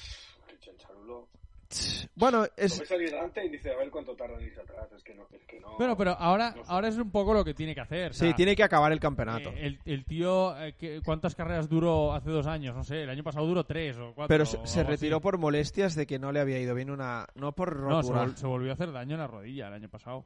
Bueno, 2.16 2.46
es, 2.56 2.80
ves 2.80 2.88
salir 2.88 3.12
delante 3.12 3.46
y 3.46 3.50
dice 3.50 3.72
a 3.72 3.78
ver 3.78 3.90
cuánto 3.92 4.16
tarda 4.16 4.36
en 4.40 4.46
irse 4.46 4.62
atrás. 4.62 4.88
Es 4.96 5.04
que 5.04 5.14
no. 5.14 5.28
Es 5.32 5.46
que 5.46 5.60
no 5.60 5.78
Bueno, 5.78 5.98
pero 5.98 6.12
ahora, 6.12 6.52
no 6.56 6.64
sé. 6.64 6.72
ahora 6.72 6.88
es 6.88 6.98
un 6.98 7.12
poco 7.12 7.34
lo 7.34 7.44
que 7.44 7.54
tiene 7.54 7.76
que 7.76 7.82
hacer. 7.82 8.12
o 8.12 8.14
sí, 8.14 8.34
tiene 8.36 8.56
que 8.56 8.64
acabar 8.64 8.92
el 8.92 9.00
campeonato. 9.00 9.50
eh, 9.50 9.68
el, 9.68 9.80
el 9.86 10.06
tío, 10.06 10.58
eh, 10.60 10.74
que- 10.74 11.02
¿cuántas 11.04 11.36
carreras 11.36 11.68
duró 11.70 12.14
hace 12.14 12.30
dos 12.30 12.48
años? 12.48 12.76
No 12.76 12.84
sé, 12.84 13.04
el 13.04 13.10
año 13.10 13.24
pasado 13.24 13.46
duró 13.46 13.66
tres 13.66 13.98
o 13.98 14.14
cuatro. 14.16 14.28
Pero 14.28 14.44
o 14.44 14.66
se, 14.66 14.84
retiró 14.84 15.18
así. 15.18 15.24
por 15.24 15.38
molestias 15.38 15.96
de 15.96 16.08
que 16.08 16.20
no 16.20 16.32
le 16.32 16.40
había 16.40 16.60
ido 16.60 16.74
bien 16.74 16.90
una... 16.90 17.28
No 17.36 17.52
por 17.52 17.76
No, 17.78 18.02
se, 18.02 18.10
rotura. 18.14 18.26
vol- 18.26 18.36
se 18.36 18.48
volvió 18.48 18.72
a 18.72 18.74
hacer 18.76 18.92
daño 18.92 19.16
en 19.16 19.20
la 19.20 19.28
rodilla 19.28 19.68
el 19.68 19.74
año 19.74 19.90
pasado. 19.90 20.26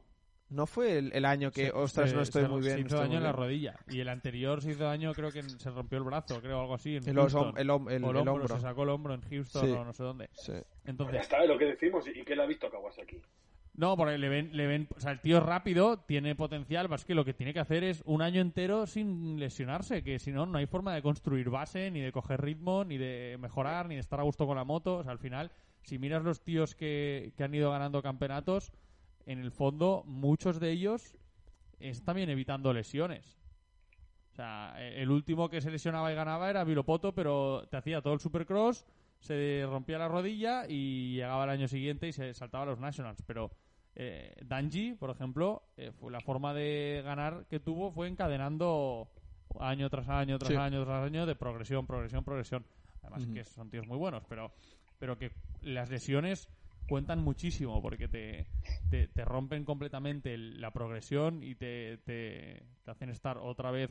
No 0.52 0.68
fue 0.68 0.98
el, 0.98 1.12
el 1.14 1.26
año 1.26 1.50
que, 1.50 1.68
Se- 1.68 1.72
ostras, 1.72 2.10
se- 2.10 2.16
no 2.16 2.22
estoy 2.22 2.44
se- 2.44 2.48
muy 2.50 2.62
bien. 2.62 2.76
Se 2.76 2.82
hizo 2.82 2.98
daño 2.98 3.18
en 3.18 3.24
la 3.24 3.32
rodilla. 3.32 3.76
Y 3.88 4.00
el 4.02 4.10
anterior 4.10 4.62
se 4.62 4.72
hizo 4.72 4.84
daño, 4.84 5.14
creo 5.14 5.32
que 5.32 5.42
se 5.44 5.70
rompió 5.72 5.98
el 5.98 6.04
brazo, 6.04 6.42
creo, 6.42 6.60
algo 6.62 6.74
así. 6.76 6.98
En 6.98 7.08
El, 7.10 7.18
os- 7.20 7.34
Houston. 7.34 7.58
el, 7.58 7.70
hom- 7.70 7.90
el- 7.92 8.04
O 8.04 8.10
el 8.12 8.16
el 8.18 8.28
hombro, 8.28 8.34
hombro. 8.34 8.56
se 8.56 8.60
sacó 8.62 8.84
el 8.84 8.90
hombro 8.90 9.14
en 9.14 9.22
Houston 9.22 9.66
Sí. 9.66 9.72
o 9.72 9.84
no 9.86 9.94
sé 9.94 10.04
dónde. 10.04 10.30
Sí. 10.34 10.52
Ya 10.52 10.62
Entonces, 10.86 11.22
está, 11.22 11.42
es 11.42 11.48
lo 11.50 11.58
que 11.58 11.66
decimos. 11.66 12.06
¿Y 12.08 12.24
qué 12.24 12.36
le 12.36 12.44
ha 12.44 12.46
visto 12.46 12.68
a 12.68 12.72
Kawasaki? 12.72 13.18
No, 13.74 13.96
porque 13.96 14.18
le 14.18 14.28
ven, 14.28 14.50
le 14.52 14.68
ven, 14.68 14.88
o 14.94 15.00
sea, 15.00 15.14
el 15.14 15.22
tío 15.22 15.38
es 15.38 15.44
rápido, 15.44 16.00
tiene 16.00 16.36
potencial, 16.36 16.90
más 16.90 17.06
que 17.06 17.16
lo 17.16 17.24
que 17.24 17.34
tiene 17.34 17.54
que 17.54 17.62
hacer 17.62 17.86
es 17.86 18.04
un 18.06 18.22
año 18.22 18.42
entero 18.42 18.86
sin 18.86 19.40
lesionarse, 19.40 20.04
que 20.04 20.20
si 20.20 20.34
no, 20.34 20.46
no 20.46 20.58
hay 20.58 20.66
forma 20.66 20.94
de 20.94 21.02
construir 21.02 21.50
base, 21.50 21.90
ni 21.90 22.02
de 22.02 22.12
coger 22.12 22.42
ritmo, 22.42 22.84
ni 22.84 22.98
de 22.98 23.38
mejorar, 23.40 23.88
ni 23.88 23.96
de 23.96 24.02
estar 24.02 24.20
a 24.20 24.24
gusto 24.24 24.46
con 24.46 24.58
la 24.58 24.66
moto. 24.66 24.98
O 24.98 25.04
sea, 25.04 25.14
al 25.14 25.20
final, 25.20 25.52
si 25.84 25.98
miras 25.98 26.22
los 26.24 26.44
tíos 26.44 26.76
que, 26.76 27.32
que 27.38 27.46
han 27.46 27.56
ido 27.56 27.72
ganando 27.72 28.02
campeonatos, 28.02 28.74
en 29.32 29.40
el 29.40 29.52
fondo, 29.52 30.04
muchos 30.06 30.60
de 30.60 30.72
ellos 30.72 31.16
están 31.80 32.06
también 32.06 32.30
evitando 32.30 32.74
lesiones. 32.74 33.40
O 34.32 34.36
sea, 34.36 34.74
e, 34.78 35.02
el 35.02 35.10
último 35.10 35.50
que 35.50 35.62
se 35.62 35.72
lesionaba 35.72 36.12
y 36.12 36.16
ganaba 36.16 36.50
era 36.50 36.64
Vilopoto, 36.64 37.14
pero 37.14 37.68
te 37.70 37.78
hacía 37.78 38.02
todo 38.02 38.14
el 38.14 38.20
supercross, 38.20 38.86
se 39.20 39.66
rompía 39.68 39.98
la 39.98 40.08
rodilla 40.08 40.66
y 40.68 41.16
llegaba 41.16 41.44
el 41.46 41.50
año 41.52 41.68
siguiente 41.68 42.08
y 42.08 42.14
se 42.14 42.34
saltaba 42.34 42.64
a 42.64 42.68
los 42.68 42.80
Nationals. 42.80 43.22
Pero 43.26 43.52
eh, 43.96 44.36
Danji, 44.46 44.94
por 44.94 45.10
ejemplo, 45.10 45.64
eh, 45.78 45.92
fue 45.92 46.12
la 46.12 46.22
forma 46.22 46.54
de 46.54 47.02
ganar 47.04 47.46
que 47.50 47.60
tuvo 47.60 47.92
fue 47.92 48.08
encadenando 48.08 49.10
año 49.60 49.90
tras 49.90 50.08
año, 50.08 50.40
tras 50.40 50.50
Sí. 50.50 50.56
año, 50.56 50.84
tras 50.86 51.06
año 51.06 51.26
de 51.26 51.36
progresión, 51.36 51.86
progresión, 51.86 52.24
progresión. 52.24 52.66
Además 53.02 53.28
que 53.34 53.44
son 53.44 53.70
tíos 53.70 53.88
muy 53.88 53.98
buenos, 53.98 54.24
pero, 54.30 54.54
pero 55.00 55.18
que 55.18 55.32
las 55.62 55.90
lesiones 55.90 56.48
cuentan 56.88 57.20
muchísimo 57.20 57.82
porque 57.82 58.08
te, 58.08 58.48
te, 58.90 59.26
rompen 59.26 59.66
completamente 59.66 60.38
la 60.38 60.72
progresión 60.72 61.44
y 61.44 61.56
te, 61.56 61.98
te, 62.00 62.64
te 62.84 62.92
hacen 62.92 63.10
estar 63.10 63.38
otra 63.38 63.72
vez 63.72 63.90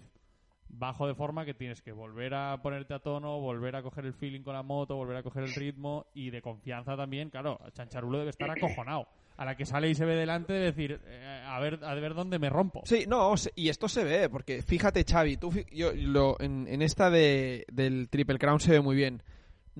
bajo 0.72 1.06
de 1.06 1.14
forma 1.14 1.44
que 1.44 1.54
tienes 1.54 1.82
que 1.82 1.92
volver 1.92 2.34
a 2.34 2.60
ponerte 2.62 2.94
a 2.94 3.00
tono, 3.00 3.40
volver 3.40 3.76
a 3.76 3.82
coger 3.82 4.06
el 4.06 4.14
feeling 4.14 4.42
con 4.42 4.54
la 4.54 4.62
moto, 4.62 4.96
volver 4.96 5.16
a 5.16 5.22
coger 5.22 5.44
el 5.44 5.54
ritmo 5.54 6.06
y 6.14 6.30
de 6.30 6.42
confianza 6.42 6.96
también. 6.96 7.30
Claro, 7.30 7.58
Chancharulo 7.72 8.18
debe 8.18 8.30
estar 8.30 8.50
acojonado. 8.50 9.06
A 9.36 9.44
la 9.46 9.56
que 9.56 9.64
sale 9.64 9.88
y 9.88 9.94
se 9.94 10.04
ve 10.04 10.16
delante 10.16 10.52
debe 10.52 10.66
decir, 10.66 11.00
eh, 11.06 11.42
a 11.46 11.58
ver 11.60 11.82
a 11.82 11.94
ver 11.94 12.12
dónde 12.12 12.38
me 12.38 12.50
rompo. 12.50 12.82
Sí, 12.84 13.06
no, 13.08 13.34
y 13.54 13.70
esto 13.70 13.88
se 13.88 14.04
ve, 14.04 14.28
porque 14.28 14.60
fíjate, 14.60 15.02
Xavi, 15.02 15.38
tú, 15.38 15.50
yo, 15.72 15.92
lo, 15.94 16.38
en, 16.40 16.68
en 16.68 16.82
esta 16.82 17.08
de, 17.08 17.64
del 17.72 18.10
Triple 18.10 18.38
Crown 18.38 18.60
se 18.60 18.72
ve 18.72 18.80
muy 18.82 18.96
bien. 18.96 19.22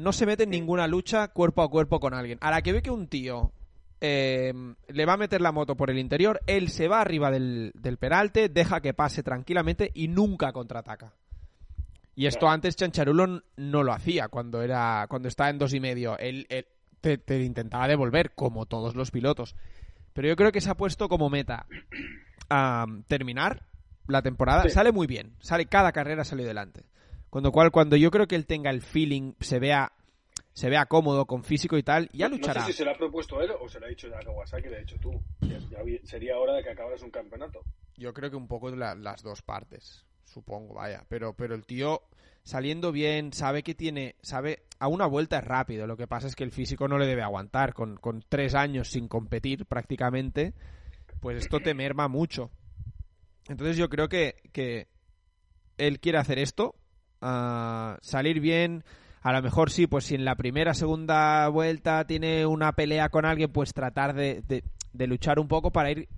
No 0.01 0.13
se 0.13 0.27
mete 0.27 0.45
en 0.45 0.51
ninguna 0.51 0.87
lucha 0.87 1.29
cuerpo 1.29 1.63
a 1.63 1.71
cuerpo 1.71 2.01
con 2.01 2.15
alguien. 2.15 2.39
A 2.41 2.51
la 2.51 2.63
que 2.63 2.73
ve 2.73 2.83
que 2.83 2.91
un 2.91 3.07
tío 3.07 3.53
eh, 4.01 4.53
le 4.89 5.07
va 5.07 5.13
a 5.13 5.19
meter 5.19 5.41
la 5.41 5.53
moto 5.53 5.77
por 5.77 5.91
el 5.91 5.99
interior, 5.99 6.41
él 6.47 6.71
se 6.71 6.89
va 6.89 7.01
arriba 7.01 7.31
del, 7.31 7.73
del 7.75 7.99
peralte, 7.99 8.49
deja 8.49 8.81
que 8.81 8.95
pase 8.95 9.23
tranquilamente 9.23 9.91
y 9.93 10.09
nunca 10.09 10.53
contraataca. 10.53 11.13
Y 12.15 12.27
esto 12.27 12.49
antes 12.49 12.77
Chancharulo 12.77 13.43
no 13.57 13.83
lo 13.83 13.93
hacía 13.93 14.29
cuando 14.29 14.63
era 14.63 15.07
cuando 15.09 15.29
estaba 15.29 15.51
en 15.51 15.59
dos 15.59 15.75
y 15.75 15.81
medio. 15.81 16.19
Él, 16.19 16.47
él 16.49 16.67
te, 17.01 17.19
te 17.19 17.43
intentaba 17.43 17.89
devolver, 17.89 18.33
como 18.35 18.67
todos 18.67 18.95
los 18.95 19.11
pilotos. 19.11 19.55
Pero 20.13 20.29
yo 20.29 20.37
creo 20.37 20.53
que 20.53 20.61
se 20.61 20.71
ha 20.71 20.77
puesto 20.77 21.09
como 21.09 21.31
meta 21.31 21.67
a 22.49 22.87
terminar 23.07 23.65
la 24.07 24.23
temporada. 24.23 24.63
Sí. 24.65 24.71
Sale 24.71 24.93
muy 24.93 25.07
bien. 25.07 25.35
Sale 25.41 25.67
cada 25.67 25.93
carrera 25.93 26.25
sale 26.25 26.45
delante. 26.45 26.85
Con 27.31 27.43
lo 27.45 27.53
cual, 27.53 27.71
cuando 27.71 27.97
yo 27.97 28.11
creo 28.11 28.27
que 28.27 28.35
él 28.37 28.47
tenga 28.47 28.71
el 28.71 28.83
feeling, 28.83 29.35
se 29.41 29.59
vea, 29.61 29.93
se 30.53 30.69
vea 30.69 30.87
cómodo 30.87 31.27
con 31.27 31.45
físico 31.45 31.79
y 31.79 31.83
tal, 31.83 32.09
ya 32.13 32.29
luchará. 32.29 32.61
No 32.61 32.67
sé 32.67 32.73
si 32.73 32.79
se 32.79 32.85
lo 32.85 32.91
ha 32.91 32.97
propuesto 32.99 33.41
él 33.41 33.51
o 33.61 33.69
se 33.69 33.79
lo 33.79 33.87
ha 33.87 33.89
dicho 33.89 34.09
ya 34.09 34.19
a 34.19 34.23
Kawasaki, 34.25 34.69
le 34.69 34.77
ha 34.77 34.81
dicho 34.81 34.97
tú. 35.01 35.13
Ya- 35.43 35.61
ya 35.71 35.83
vi- 35.85 36.01
sería 36.05 36.37
hora 36.39 36.55
de 36.55 36.63
que 36.65 36.71
acabaras 36.71 37.03
un 37.03 37.11
campeonato. 37.11 37.65
Yo 37.97 38.13
creo 38.13 38.31
que 38.31 38.37
un 38.37 38.49
poco 38.49 38.71
la- 38.71 38.95
las 38.97 39.23
dos 39.23 39.43
partes, 39.43 40.05
supongo, 40.25 40.75
vaya. 40.75 41.05
Pero, 41.09 41.35
pero 41.35 41.55
el 41.55 41.65
tío 41.67 42.03
saliendo 42.43 42.91
bien, 42.91 43.33
sabe 43.33 43.63
que 43.63 43.75
tiene, 43.75 44.17
sabe, 44.23 44.65
a 44.81 44.89
una 44.89 45.07
vuelta 45.07 45.39
es 45.39 45.45
rápido. 45.45 45.87
Lo 45.87 45.97
que 45.97 46.09
pasa 46.09 46.27
es 46.27 46.35
que 46.35 46.43
el 46.43 46.51
físico 46.51 46.89
no 46.89 46.99
le 46.99 47.07
debe 47.07 47.23
aguantar. 47.23 47.75
Con, 47.75 47.97
con 47.97 48.25
tres 48.29 48.55
años 48.57 48.89
sin 48.89 49.07
competir 49.07 49.67
prácticamente, 49.67 50.53
pues 51.21 51.37
esto 51.39 51.61
te 51.61 51.75
merma 51.75 52.09
mucho. 52.09 52.51
Entonces 53.49 53.77
yo 53.77 53.89
creo 53.89 54.09
que, 54.09 54.37
que 54.53 54.89
él 55.79 56.01
quiere 56.01 56.19
hacer 56.19 56.39
esto, 56.39 56.75
ah, 57.21 57.99
salir 58.03 58.41
bien. 58.41 58.85
A 59.23 59.33
lo 59.33 59.43
mejor 59.43 59.71
sí, 59.71 59.87
pues 59.87 60.05
si 60.05 60.15
en 60.15 60.25
la 60.25 60.35
primera, 60.35 60.73
segunda 60.73 61.47
vuelta 61.49 62.07
tiene 62.07 62.47
una 62.47 62.73
pelea 62.73 63.11
con 63.11 63.27
alguien, 63.27 63.53
pues 63.53 63.75
tratar 63.75 64.15
de, 64.15 64.63
luchar 64.95 65.39
un 65.39 65.47
poco 65.47 65.73
para 65.73 65.91
ir, 65.91 66.09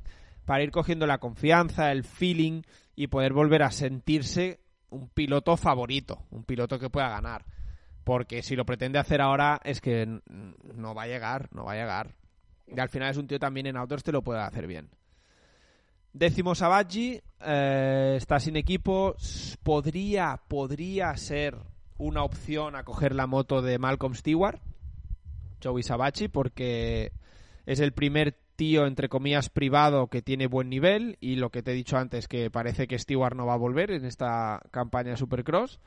para 0.45 0.63
ir 0.63 0.71
cogiendo 0.71 1.07
la 1.07 1.19
confianza, 1.19 1.91
el 1.91 2.05
feeling 2.05 2.63
y 2.95 3.09
poder 3.09 3.33
volver 3.33 3.65
a 3.65 3.71
sentirse 3.73 4.61
un 4.91 5.09
piloto 5.09 5.57
favorito, 5.57 6.27
un 6.31 6.45
piloto 6.45 6.79
que 6.79 6.91
pueda 6.91 7.09
ganar. 7.09 7.45
Porque 8.05 8.43
si 8.43 8.55
lo 8.55 8.65
pretende 8.65 8.99
hacer 8.99 9.21
ahora 9.21 9.61
es 9.65 9.81
que 9.81 10.07
no 10.07 10.95
va 10.95 11.03
a 11.03 11.07
llegar, 11.07 11.49
no 11.53 11.65
va 11.65 11.73
a 11.73 11.77
llegar. 11.77 12.15
Y 12.67 12.79
al 12.79 12.89
final 12.89 13.11
es 13.11 13.17
un 13.17 13.27
tío 13.27 13.39
también 13.39 13.67
en 13.67 13.77
autos 13.77 14.03
te 14.03 14.13
lo 14.13 14.23
puede 14.23 14.41
hacer 14.41 14.67
bien. 14.67 14.89
Décimo 16.13 16.55
Savaggi, 16.55 17.21
eh, 17.41 18.15
está 18.17 18.39
sin 18.39 18.57
equipo. 18.57 19.17
Podría, 19.63 20.41
podría 20.49 21.17
ser 21.17 21.57
una 21.99 22.23
opción 22.23 22.77
a 22.77 22.85
coger 22.85 23.15
la 23.15 23.27
moto 23.27 23.63
de 23.63 23.79
Malcolm 23.79 24.15
Stewart, 24.15 24.61
Joey 25.63 25.83
Savaggi, 25.83 26.29
porque 26.29 27.13
es 27.65 27.81
el 27.81 27.93
primer 27.93 28.37
tío, 28.57 28.87
entre 28.87 29.09
comillas, 29.09 29.49
privado 29.49 30.09
que 30.09 30.21
tiene 30.21 30.47
buen 30.47 30.69
nivel. 30.69 31.17
Y 31.21 31.37
lo 31.37 31.51
que 31.51 31.63
te 31.63 31.71
he 31.71 31.75
dicho 31.75 31.97
antes, 31.97 32.29
que 32.29 32.51
parece 32.51 32.87
que 32.87 32.99
Stewart 32.99 33.35
no 33.35 33.47
va 33.47 33.55
a 33.55 33.59
volver 33.59 33.91
en 33.91 34.05
esta 34.05 34.61
campaña 34.71 35.13
de 35.13 35.17
Supercross. 35.17 35.81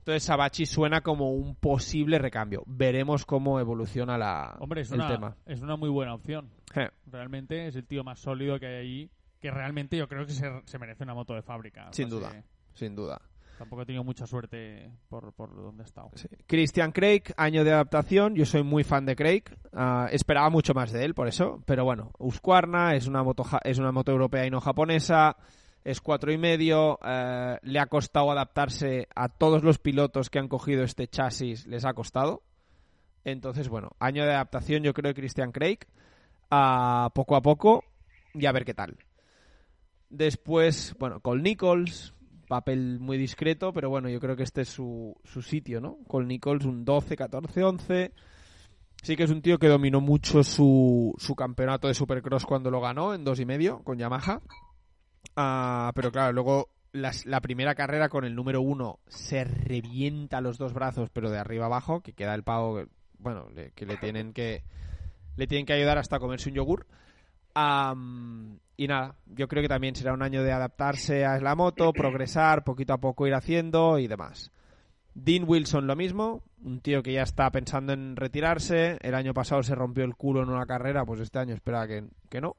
Entonces 0.00 0.24
Savaggi 0.24 0.66
suena 0.66 1.00
como 1.00 1.30
un 1.30 1.54
posible 1.54 2.18
recambio. 2.18 2.64
Veremos 2.66 3.24
cómo 3.24 3.60
evoluciona 3.60 4.18
la, 4.18 4.56
Hombre, 4.58 4.80
es 4.80 4.90
el 4.90 4.98
una, 4.98 5.08
tema. 5.08 5.36
es 5.46 5.60
una 5.60 5.76
muy 5.76 5.88
buena 5.88 6.12
opción. 6.12 6.50
Je. 6.74 6.90
Realmente 7.06 7.68
es 7.68 7.76
el 7.76 7.86
tío 7.86 8.02
más 8.02 8.18
sólido 8.18 8.58
que 8.58 8.66
hay 8.66 8.74
allí, 8.80 9.10
que 9.42 9.50
realmente 9.50 9.96
yo 9.96 10.08
creo 10.08 10.24
que 10.24 10.32
se, 10.32 10.48
se 10.64 10.78
merece 10.78 11.02
una 11.02 11.14
moto 11.14 11.34
de 11.34 11.42
fábrica. 11.42 11.88
Sin 11.90 12.08
duda. 12.08 12.32
Sin 12.74 12.94
duda. 12.94 13.20
Tampoco 13.58 13.82
he 13.82 13.86
tenido 13.86 14.04
mucha 14.04 14.26
suerte 14.26 14.90
por, 15.08 15.32
por 15.34 15.54
donde 15.54 15.82
he 15.82 15.86
estado. 15.86 16.10
Sí. 16.14 16.28
Christian 16.46 16.92
Craig, 16.92 17.22
año 17.36 17.64
de 17.64 17.72
adaptación. 17.72 18.34
Yo 18.34 18.46
soy 18.46 18.62
muy 18.62 18.84
fan 18.84 19.04
de 19.04 19.16
Craig. 19.16 19.42
Ah, 19.72 20.08
esperaba 20.10 20.48
mucho 20.48 20.74
más 20.74 20.92
de 20.92 21.04
él, 21.04 21.14
por 21.14 21.26
eso. 21.28 21.62
Pero 21.66 21.84
bueno, 21.84 22.12
Husqvarna 22.18 22.94
es 22.94 23.08
una 23.08 23.22
moto, 23.22 23.44
es 23.64 23.78
una 23.78 23.92
moto 23.92 24.12
europea 24.12 24.46
y 24.46 24.50
no 24.50 24.60
japonesa. 24.60 25.36
Es 25.84 26.00
cuatro 26.00 26.32
y 26.32 26.38
medio. 26.38 26.98
eh, 27.04 27.58
le 27.62 27.78
ha 27.80 27.86
costado 27.86 28.30
adaptarse 28.30 29.08
a 29.14 29.28
todos 29.28 29.64
los 29.64 29.78
pilotos 29.78 30.30
que 30.30 30.38
han 30.38 30.48
cogido 30.48 30.84
este 30.84 31.08
chasis. 31.08 31.66
Les 31.66 31.84
ha 31.84 31.94
costado. 31.94 32.42
Entonces, 33.24 33.68
bueno, 33.68 33.90
año 33.98 34.24
de 34.24 34.32
adaptación 34.32 34.82
yo 34.84 34.94
creo 34.94 35.10
de 35.10 35.20
Christian 35.20 35.52
Craig. 35.52 35.78
Ah, 36.50 37.10
poco 37.14 37.34
a 37.36 37.42
poco 37.42 37.84
y 38.34 38.46
a 38.46 38.52
ver 38.52 38.64
qué 38.64 38.74
tal. 38.74 38.96
Después, 40.12 40.94
bueno, 40.98 41.20
Cole 41.20 41.42
Nichols, 41.42 42.12
papel 42.46 43.00
muy 43.00 43.16
discreto, 43.16 43.72
pero 43.72 43.88
bueno, 43.88 44.10
yo 44.10 44.20
creo 44.20 44.36
que 44.36 44.42
este 44.42 44.60
es 44.60 44.68
su, 44.68 45.16
su 45.24 45.40
sitio, 45.40 45.80
¿no? 45.80 45.96
Cole 46.06 46.26
Nichols, 46.26 46.66
un 46.66 46.84
12, 46.84 47.16
14, 47.16 47.64
11. 47.64 48.12
Sí 49.02 49.16
que 49.16 49.22
es 49.22 49.30
un 49.30 49.40
tío 49.40 49.58
que 49.58 49.68
dominó 49.68 50.02
mucho 50.02 50.44
su, 50.44 51.14
su 51.16 51.34
campeonato 51.34 51.88
de 51.88 51.94
Supercross 51.94 52.44
cuando 52.44 52.70
lo 52.70 52.82
ganó 52.82 53.14
en 53.14 53.24
dos 53.24 53.40
y 53.40 53.46
medio 53.46 53.82
con 53.84 53.96
Yamaha. 53.96 54.42
Ah, 55.34 55.92
pero 55.94 56.12
claro, 56.12 56.34
luego 56.34 56.68
la 56.92 57.40
primera 57.40 57.74
carrera 57.74 58.10
con 58.10 58.26
el 58.26 58.34
número 58.34 58.60
uno 58.60 58.98
se 59.08 59.44
revienta 59.44 60.42
los 60.42 60.58
dos 60.58 60.74
brazos, 60.74 61.08
pero 61.10 61.30
de 61.30 61.38
arriba 61.38 61.64
abajo, 61.64 62.02
que 62.02 62.12
queda 62.12 62.34
el 62.34 62.42
pavo, 62.42 62.84
bueno, 63.18 63.48
que 63.74 63.86
le 63.86 63.96
tienen 63.96 64.34
que 64.34 64.62
le 65.36 65.46
tienen 65.46 65.64
que 65.64 65.72
ayudar 65.72 65.96
hasta 65.96 66.18
comerse 66.18 66.50
un 66.50 66.56
yogur. 66.56 66.86
Am, 67.54 68.58
y 68.76 68.88
nada, 68.88 69.16
yo 69.26 69.48
creo 69.48 69.62
que 69.62 69.68
también 69.68 69.94
será 69.94 70.12
un 70.12 70.22
año 70.22 70.42
de 70.42 70.52
adaptarse 70.52 71.24
a 71.24 71.38
la 71.40 71.54
moto, 71.54 71.92
progresar, 71.94 72.64
poquito 72.64 72.92
a 72.92 72.98
poco 72.98 73.26
ir 73.26 73.34
haciendo 73.34 73.98
y 73.98 74.06
demás. 74.06 74.50
Dean 75.14 75.44
Wilson 75.46 75.86
lo 75.86 75.94
mismo, 75.94 76.42
un 76.64 76.80
tío 76.80 77.02
que 77.02 77.12
ya 77.12 77.22
está 77.22 77.50
pensando 77.50 77.92
en 77.92 78.16
retirarse. 78.16 78.98
El 79.02 79.14
año 79.14 79.34
pasado 79.34 79.62
se 79.62 79.74
rompió 79.74 80.04
el 80.04 80.14
culo 80.14 80.42
en 80.42 80.48
una 80.48 80.66
carrera, 80.66 81.04
pues 81.04 81.20
este 81.20 81.38
año 81.38 81.54
espera 81.54 81.86
que, 81.86 82.04
que 82.30 82.40
no. 82.40 82.56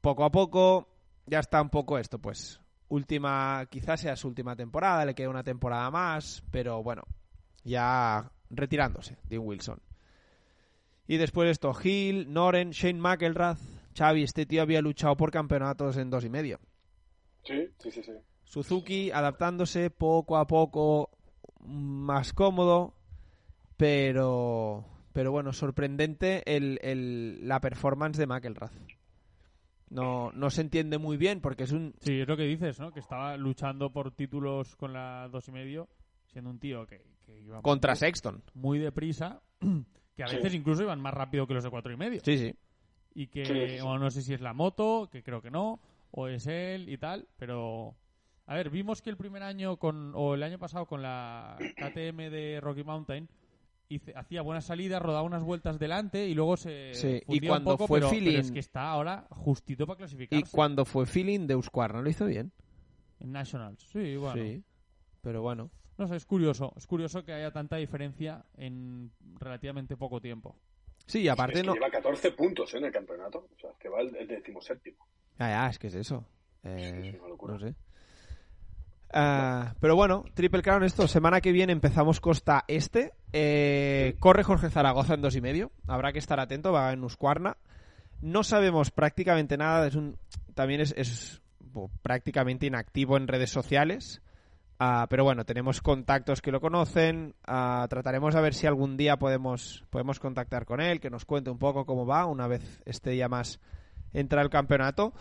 Poco 0.00 0.24
a 0.24 0.30
poco, 0.30 0.88
ya 1.26 1.40
está 1.40 1.60
un 1.60 1.68
poco 1.68 1.98
esto, 1.98 2.18
pues. 2.18 2.60
Última, 2.88 3.66
quizás 3.68 4.00
sea 4.00 4.16
su 4.16 4.28
última 4.28 4.56
temporada, 4.56 5.04
le 5.04 5.14
queda 5.14 5.28
una 5.28 5.42
temporada 5.42 5.90
más, 5.90 6.44
pero 6.50 6.82
bueno, 6.82 7.02
ya 7.64 8.30
retirándose, 8.48 9.18
Dean 9.24 9.42
Wilson. 9.44 9.80
Y 11.08 11.18
después 11.18 11.50
esto, 11.50 11.72
Hill, 11.82 12.32
Noren, 12.32 12.70
Shane 12.70 13.00
McElrath, 13.00 13.58
Xavi, 13.96 14.22
este 14.22 14.46
tío 14.46 14.62
había 14.62 14.80
luchado 14.82 15.16
por 15.16 15.30
campeonatos 15.30 15.96
en 15.96 16.10
dos 16.10 16.24
y 16.24 16.28
medio. 16.30 16.58
Sí, 17.44 17.68
sí, 17.78 17.90
sí, 17.90 18.02
sí. 18.02 18.12
Suzuki 18.44 19.10
adaptándose 19.10 19.90
poco 19.90 20.36
a 20.36 20.46
poco, 20.46 21.10
más 21.64 22.32
cómodo, 22.32 22.94
pero 23.76 24.84
pero 25.12 25.32
bueno, 25.32 25.52
sorprendente 25.52 26.42
el, 26.56 26.78
el- 26.82 27.48
la 27.48 27.60
performance 27.60 28.18
de 28.18 28.26
McElrath. 28.26 28.72
No, 29.88 30.30
no 30.32 30.50
se 30.50 30.60
entiende 30.60 30.98
muy 30.98 31.16
bien 31.16 31.40
porque 31.40 31.62
es 31.64 31.72
un... 31.72 31.94
Sí, 32.00 32.20
es 32.20 32.28
lo 32.28 32.36
que 32.36 32.42
dices, 32.42 32.78
¿no? 32.80 32.92
Que 32.92 33.00
estaba 33.00 33.36
luchando 33.38 33.90
por 33.92 34.10
títulos 34.10 34.74
con 34.76 34.92
la 34.92 35.28
dos 35.28 35.48
y 35.48 35.52
medio, 35.52 35.88
siendo 36.26 36.50
un 36.50 36.58
tío 36.58 36.86
que, 36.86 37.02
que 37.24 37.40
iba 37.40 37.62
Contra 37.62 37.92
muy, 37.92 37.98
Sexton. 37.98 38.42
muy 38.54 38.78
deprisa, 38.78 39.40
que 40.16 40.22
a 40.24 40.26
Sí. 40.28 40.36
veces 40.36 40.54
incluso 40.54 40.82
iban 40.82 41.00
más 41.00 41.14
rápido 41.14 41.46
que 41.46 41.54
los 41.54 41.64
de 41.64 41.70
cuatro 41.70 41.92
y 41.92 41.96
medio. 41.96 42.20
Sí, 42.22 42.36
sí. 42.36 42.54
Y 43.18 43.28
que 43.28 43.44
Sí, 43.46 43.52
sí, 43.52 43.76
sí. 43.78 43.82
bueno, 43.82 43.98
no 44.00 44.10
sé 44.10 44.20
si 44.22 44.34
es 44.34 44.40
la 44.42 44.52
moto, 44.52 45.08
que 45.10 45.22
creo 45.22 45.40
que 45.40 45.50
no, 45.50 45.80
o 46.10 46.28
es 46.28 46.46
él 46.46 46.88
y 46.88 46.98
tal, 46.98 47.26
pero 47.38 47.94
a 48.46 48.54
ver, 48.54 48.68
vimos 48.70 49.00
que 49.00 49.08
el 49.10 49.16
primer 49.16 49.42
año 49.42 49.78
con 49.78 50.12
o 50.14 50.34
el 50.34 50.42
año 50.42 50.58
pasado 50.58 50.86
con 50.86 51.00
la 51.02 51.56
KTM 51.76 52.28
de 52.30 52.60
Rocky 52.60 52.84
Mountain 52.84 53.26
hice- 53.88 54.12
hacía 54.14 54.42
buenas 54.42 54.66
salidas, 54.66 55.00
rodaba 55.00 55.22
unas 55.22 55.42
vueltas 55.42 55.78
delante 55.78 56.28
y 56.28 56.34
luego 56.34 56.56
se 56.58 56.92
Sí, 56.94 57.22
y 57.28 57.40
cuando 57.46 57.70
un 57.72 57.76
poco, 57.78 57.86
fue 57.88 58.00
pero, 58.00 58.10
pero 58.10 58.20
feeling- 58.20 58.38
es 58.40 58.50
que 58.50 58.58
está 58.60 58.90
ahora 58.90 59.26
justito 59.30 59.86
para 59.86 59.96
Y 59.96 59.98
clasificarse 59.98 60.50
cuando 60.54 60.84
fue 60.84 61.06
feeling 61.06 61.46
de 61.46 61.56
Husqvarna 61.56 62.02
lo 62.02 62.10
hizo 62.10 62.26
bien. 62.26 62.52
en 63.18 63.32
Nationals. 63.32 63.80
Sí, 63.90 64.16
bueno. 64.16 64.42
Sí, 64.42 64.62
pero 65.22 65.40
bueno. 65.40 65.70
No 65.96 66.06
sé, 66.06 66.16
es 66.16 66.26
curioso, 66.26 66.74
es 66.76 66.86
curioso 66.86 67.24
que 67.24 67.32
haya 67.32 67.50
tanta 67.50 67.76
diferencia 67.76 68.44
en 68.58 69.10
relativamente 69.40 69.96
poco 69.96 70.20
tiempo. 70.20 70.54
Sí, 71.06 71.20
y 71.20 71.28
aparte 71.28 71.54
es 71.54 71.60
que 71.60 71.66
no... 71.66 71.74
lleva 71.74 71.90
14 71.90 72.32
puntos 72.32 72.74
¿eh? 72.74 72.78
en 72.78 72.84
el 72.86 72.92
campeonato. 72.92 73.48
O 73.54 73.60
sea, 73.60 73.70
es 73.70 73.76
que 73.78 73.88
va 73.88 74.00
el, 74.00 74.14
el 74.16 74.26
decimoséptimo. 74.26 75.06
Ya, 75.38 75.48
ya, 75.50 75.68
es 75.68 75.78
que 75.78 75.86
es 75.86 75.94
eso. 75.94 76.26
Eh, 76.64 77.12
es 77.14 77.20
una 77.20 77.28
locura. 77.28 77.54
no 77.54 77.60
sé. 77.60 77.74
Ah, 79.12 79.74
pero 79.80 79.94
bueno, 79.94 80.24
Triple 80.34 80.62
Crown 80.62 80.82
esto, 80.82 81.06
semana 81.06 81.40
que 81.40 81.52
viene 81.52 81.72
empezamos 81.72 82.20
costa 82.20 82.64
este. 82.66 83.12
Eh, 83.32 84.16
corre 84.18 84.42
Jorge 84.42 84.68
Zaragoza 84.68 85.14
en 85.14 85.22
dos 85.22 85.36
y 85.36 85.40
medio. 85.40 85.70
Habrá 85.86 86.12
que 86.12 86.18
estar 86.18 86.40
atento, 86.40 86.72
va 86.72 86.92
en 86.92 87.04
Husqvarna. 87.04 87.56
No 88.20 88.42
sabemos 88.42 88.90
prácticamente 88.90 89.56
nada, 89.56 89.86
es 89.86 89.94
un, 89.94 90.18
también 90.54 90.80
es, 90.80 90.92
es, 90.96 91.40
prácticamente 92.02 92.66
inactivo 92.66 93.16
en 93.16 93.28
redes 93.28 93.50
sociales. 93.50 94.22
Ah, 94.78 95.06
pero 95.08 95.24
bueno, 95.24 95.44
tenemos 95.44 95.80
contactos 95.80 96.42
que 96.42 96.52
lo 96.52 96.60
conocen. 96.60 97.34
ah, 97.46 97.86
trataremos 97.88 98.34
a 98.34 98.40
ver 98.40 98.54
si 98.54 98.66
algún 98.66 98.96
día 98.96 99.18
podemos, 99.18 99.84
podemos 99.90 100.20
contactar 100.20 100.66
con 100.66 100.80
él, 100.80 101.00
que 101.00 101.10
nos 101.10 101.24
cuente 101.24 101.50
un 101.50 101.58
poco 101.58 101.86
cómo 101.86 102.04
va 102.04 102.26
una 102.26 102.46
vez 102.46 102.82
esté 102.84 103.16
ya 103.16 103.28
más 103.28 103.58
entra 104.12 104.42
el 104.42 104.50
campeonato. 104.50 105.14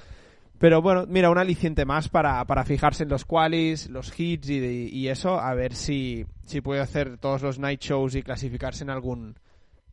Pero 0.58 0.82
bueno, 0.82 1.06
mira, 1.08 1.30
un 1.30 1.38
aliciente 1.38 1.86
más 1.86 2.08
para, 2.08 2.44
para 2.46 2.64
fijarse 2.64 3.04
en 3.04 3.10
los 3.10 3.26
qualis, 3.26 3.90
los 3.90 4.18
hits 4.18 4.50
y, 4.50 4.90
y 4.90 5.10
eso, 5.10 5.40
a 5.40 5.54
ver 5.54 5.74
si, 5.74 6.26
si 6.46 6.62
puede 6.62 6.82
hacer 6.82 7.18
todos 7.18 7.42
los 7.42 7.60
night 7.60 7.82
shows 7.82 8.16
y 8.16 8.24
clasificarse 8.24 8.84
en 8.84 8.90
algún, 8.90 9.38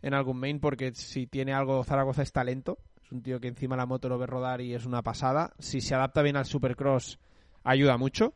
en 0.03 0.15
algún 0.15 0.39
main, 0.39 0.61
porque 0.61 0.93
si 0.95 1.27
tiene 1.27 1.53
algo, 1.53 1.83
Zaragoza 1.85 2.23
es 2.23 2.33
talento. 2.33 2.79
Es 3.05 3.11
un 3.11 3.23
tío 3.23 3.41
que 3.41 3.49
encima 3.49 3.77
la 3.77 3.87
moto 3.87 4.09
lo 4.09 4.19
ve 4.19 4.27
rodar 4.27 4.61
y 4.61 4.75
es 4.75 4.87
una 4.87 5.03
pasada. 5.03 5.53
Si 5.59 5.81
se 5.81 5.95
adapta 5.97 6.23
bien 6.23 6.37
al 6.37 6.47
supercross, 6.47 7.19
ayuda 7.65 7.97
mucho. 7.97 8.35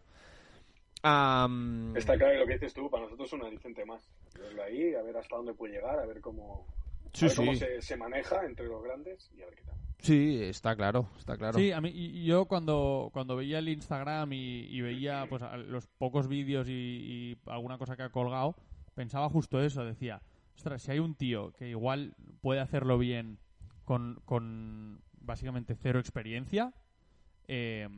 Está 1.97 2.17
claro 2.17 2.33
que 2.35 2.39
lo 2.41 2.47
que 2.47 2.53
dices 2.55 2.75
tú, 2.75 2.91
para 2.91 3.05
nosotros 3.05 3.29
es 3.29 3.33
un 3.33 3.45
aliciente 3.45 3.85
más. 3.85 4.09
Verlo 4.39 4.63
ahí, 4.63 4.95
a 4.95 5.03
ver 5.03 5.17
hasta 5.17 5.37
dónde 5.37 5.55
puede 5.55 5.75
llegar, 5.75 5.99
a 5.99 6.07
ver 6.07 6.21
cómo, 6.21 6.67
a 7.07 7.11
sí, 7.17 7.27
ver 7.27 7.37
cómo 7.37 7.53
sí. 7.53 7.59
se, 7.59 7.81
se 7.83 7.97
maneja 7.97 8.45
entre 8.45 8.67
los 8.67 8.83
grandes 8.83 9.31
y 9.37 9.43
a 9.43 9.47
ver 9.47 9.55
qué 9.55 9.63
tal. 9.65 9.75
Sí, 10.01 10.43
está 10.43 10.77
claro, 10.77 11.09
está 11.19 11.37
claro. 11.37 11.59
Sí, 11.59 11.73
a 11.73 11.81
mí, 11.81 11.91
y- 11.91 12.19
y 12.21 12.25
yo 12.27 12.45
cuando, 12.47 13.11
cuando 13.13 13.35
veía 13.37 13.59
el 13.59 13.69
Instagram 13.69 14.33
y, 14.33 14.67
y 14.69 14.81
veía 14.83 15.27
pues 15.29 15.43
a- 15.43 15.57
los 15.57 15.87
pocos 15.87 16.29
vídeos 16.29 16.69
y, 16.69 16.73
y 16.73 17.39
alguna 17.47 17.79
cosa 17.79 17.97
que 17.97 18.03
ha 18.03 18.11
colgado, 18.11 18.57
pensaba 18.95 19.29
justo 19.31 19.63
eso, 19.63 19.85
decía, 19.85 20.21
ostras, 20.55 20.83
si 20.83 20.91
hay 20.93 20.99
un 20.99 21.15
tío 21.15 21.53
que 21.53 21.69
igual 21.71 22.15
puede 22.43 22.61
hacerlo 22.61 22.99
bien 22.99 23.39
con, 23.85 24.21
con 24.25 25.01
básicamente 25.21 25.75
cero 25.75 25.99
experiencia, 25.99 26.73
eh, 27.49 27.89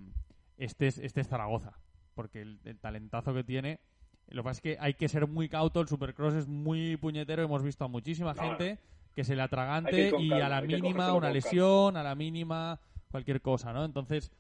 este, 0.56 0.86
es, 0.86 0.98
este 0.98 1.20
es 1.22 1.28
Zaragoza, 1.28 1.78
porque 2.18 2.42
el, 2.42 2.58
el 2.64 2.80
talentazo 2.80 3.32
que 3.32 3.44
tiene... 3.44 3.78
Lo 4.26 4.42
que 4.42 4.46
pasa 4.48 4.58
es 4.58 4.60
que 4.60 4.76
hay 4.80 4.94
que 4.94 5.08
ser 5.08 5.28
muy 5.28 5.48
cauto, 5.48 5.80
el 5.80 5.86
Supercross 5.86 6.34
es 6.34 6.48
muy 6.48 6.96
puñetero, 6.96 7.44
hemos 7.44 7.62
visto 7.62 7.84
a 7.84 7.88
muchísima 7.88 8.34
gente 8.34 8.80
que 9.14 9.22
se 9.22 9.36
le 9.36 9.42
atragante 9.42 10.08
y 10.18 10.28
calma, 10.30 10.46
a 10.46 10.48
la 10.48 10.60
mínima 10.62 11.14
una 11.14 11.30
lesión, 11.30 11.96
a 11.96 12.02
la 12.02 12.16
mínima 12.16 12.80
cualquier 13.12 13.40
cosa, 13.40 13.72
¿no? 13.72 13.84
Entonces, 13.84 14.32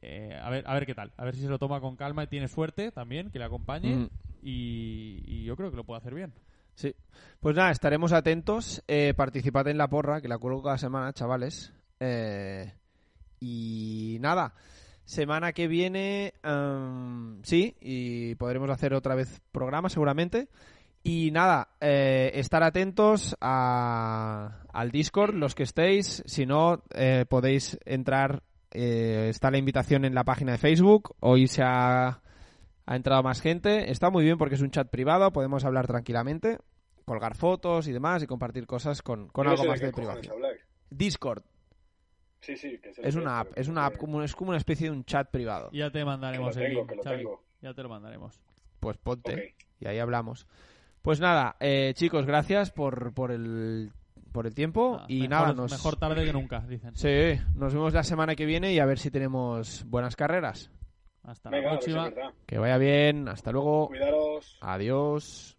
eh, 0.00 0.34
a 0.42 0.48
ver 0.48 0.64
a 0.66 0.72
ver 0.72 0.86
qué 0.86 0.94
tal, 0.94 1.12
a 1.18 1.24
ver 1.26 1.34
si 1.34 1.42
se 1.42 1.48
lo 1.48 1.58
toma 1.58 1.78
con 1.82 1.94
calma 1.94 2.24
y 2.24 2.26
tiene 2.28 2.48
suerte 2.48 2.90
también, 2.90 3.30
que 3.30 3.38
le 3.38 3.44
acompañe 3.44 3.94
Mm. 3.96 4.08
y, 4.42 5.22
y 5.26 5.44
yo 5.44 5.56
creo 5.56 5.70
que 5.70 5.76
lo 5.76 5.84
puede 5.84 5.98
hacer 5.98 6.14
bien. 6.14 6.32
Sí. 6.74 6.94
Pues 7.38 7.54
nada, 7.54 7.70
estaremos 7.70 8.12
atentos. 8.12 8.82
Eh, 8.88 9.12
participad 9.14 9.68
en 9.68 9.76
la 9.78 9.88
porra, 9.88 10.22
que 10.22 10.28
la 10.28 10.38
cuelgo 10.38 10.62
cada 10.62 10.78
semana, 10.78 11.12
chavales. 11.12 11.72
Eh, 12.00 12.72
y 13.40 14.18
nada, 14.20 14.54
semana 15.06 15.52
que 15.54 15.66
viene, 15.68 16.34
em, 16.42 17.42
sí, 17.42 17.74
y 17.80 18.34
podremos 18.34 18.68
hacer 18.68 18.92
otra 18.92 19.14
vez 19.14 19.40
programa 19.52 19.88
seguramente. 19.88 20.48
Y 21.02 21.30
nada, 21.30 21.68
eh, 21.80 22.32
estar 22.34 22.62
atentos 22.64 23.36
a- 23.40 24.62
al 24.72 24.90
Discord, 24.90 25.34
los 25.34 25.54
que 25.54 25.62
estéis. 25.62 26.22
Si 26.26 26.44
no, 26.44 26.82
eh, 26.94 27.24
podéis 27.28 27.78
entrar. 27.86 28.42
eh, 28.78 29.28
está 29.30 29.50
la 29.50 29.56
invitación 29.56 30.04
en 30.04 30.14
la 30.14 30.24
página 30.24 30.52
de 30.52 30.58
Facebook. 30.58 31.14
Hoy 31.20 31.46
se 31.46 31.62
ha, 31.62 32.20
ha 32.84 32.96
entrado 32.96 33.22
más 33.22 33.40
gente. 33.40 33.90
Está 33.90 34.10
muy 34.10 34.22
bien 34.24 34.36
porque 34.36 34.56
es 34.56 34.60
un 34.60 34.70
chat 34.70 34.90
privado. 34.90 35.32
Podemos 35.32 35.64
hablar 35.64 35.86
tranquilamente, 35.86 36.58
colgar 37.06 37.36
fotos 37.36 37.86
y 37.88 37.92
demás 37.92 38.22
y 38.22 38.26
compartir 38.26 38.66
cosas 38.66 39.00
con, 39.00 39.28
con 39.28 39.44
no 39.46 39.52
algo 39.52 39.64
más 39.64 39.80
de 39.80 39.92
cojones 39.92 40.18
privacidad. 40.26 40.56
Discord 40.90 41.42
Sí, 42.46 42.56
sí, 42.56 42.78
que 42.78 42.94
sé 42.94 43.00
es 43.06 43.16
una 43.16 43.40
app, 43.40 43.48
es 43.56 43.66
una 43.66 43.86
app 43.86 43.96
como 43.96 44.22
es 44.22 44.34
como 44.36 44.50
una 44.50 44.58
especie 44.58 44.86
de 44.88 44.92
un 44.96 45.04
chat 45.04 45.28
privado. 45.30 45.68
Ya 45.72 45.86
te 45.86 45.94
Que 45.94 45.98
lo 46.00 46.06
mandaremos 46.06 46.56
el 46.56 46.72
link, 46.74 46.88
que 46.88 46.94
lo 46.96 47.02
Xavi. 47.02 47.16
tengo. 47.18 47.42
Ya 47.60 47.74
te 47.74 47.82
lo 47.82 47.88
mandaremos. 47.88 48.40
Pues 48.78 48.96
ponte 48.98 49.54
y 49.80 49.86
ahí 49.88 49.98
hablamos. 49.98 50.46
Pues 51.02 51.18
nada, 51.20 51.56
eh, 51.60 51.92
chicos, 51.96 52.24
gracias 52.26 52.70
por, 52.70 53.12
por 53.14 53.32
el 53.32 53.90
por 54.32 54.46
el 54.46 54.54
tiempo 54.54 54.98
Ah, 55.00 55.06
y 55.08 55.22
mejor, 55.22 55.30
nada, 55.30 55.52
nos 55.54 55.72
mejor 55.72 55.96
tarde 55.96 56.24
que 56.24 56.32
nunca, 56.32 56.60
dicen. 56.60 56.94
Sí, 56.94 57.40
nos 57.54 57.72
vemos 57.74 57.94
la 57.94 58.02
semana 58.02 58.36
que 58.36 58.44
viene 58.46 58.72
y 58.72 58.78
a 58.78 58.84
ver 58.86 58.98
si 58.98 59.10
tenemos 59.10 59.84
buenas 59.88 60.14
carreras. 60.14 60.70
Hasta 61.22 61.50
Venga, 61.50 61.64
la 61.64 61.70
próxima. 61.78 62.12
Que 62.46 62.58
vaya 62.58 62.78
bien, 62.78 63.28
hasta 63.28 63.50
luego. 63.50 63.88
Cuidaros. 63.88 64.58
Adiós. 64.60 65.55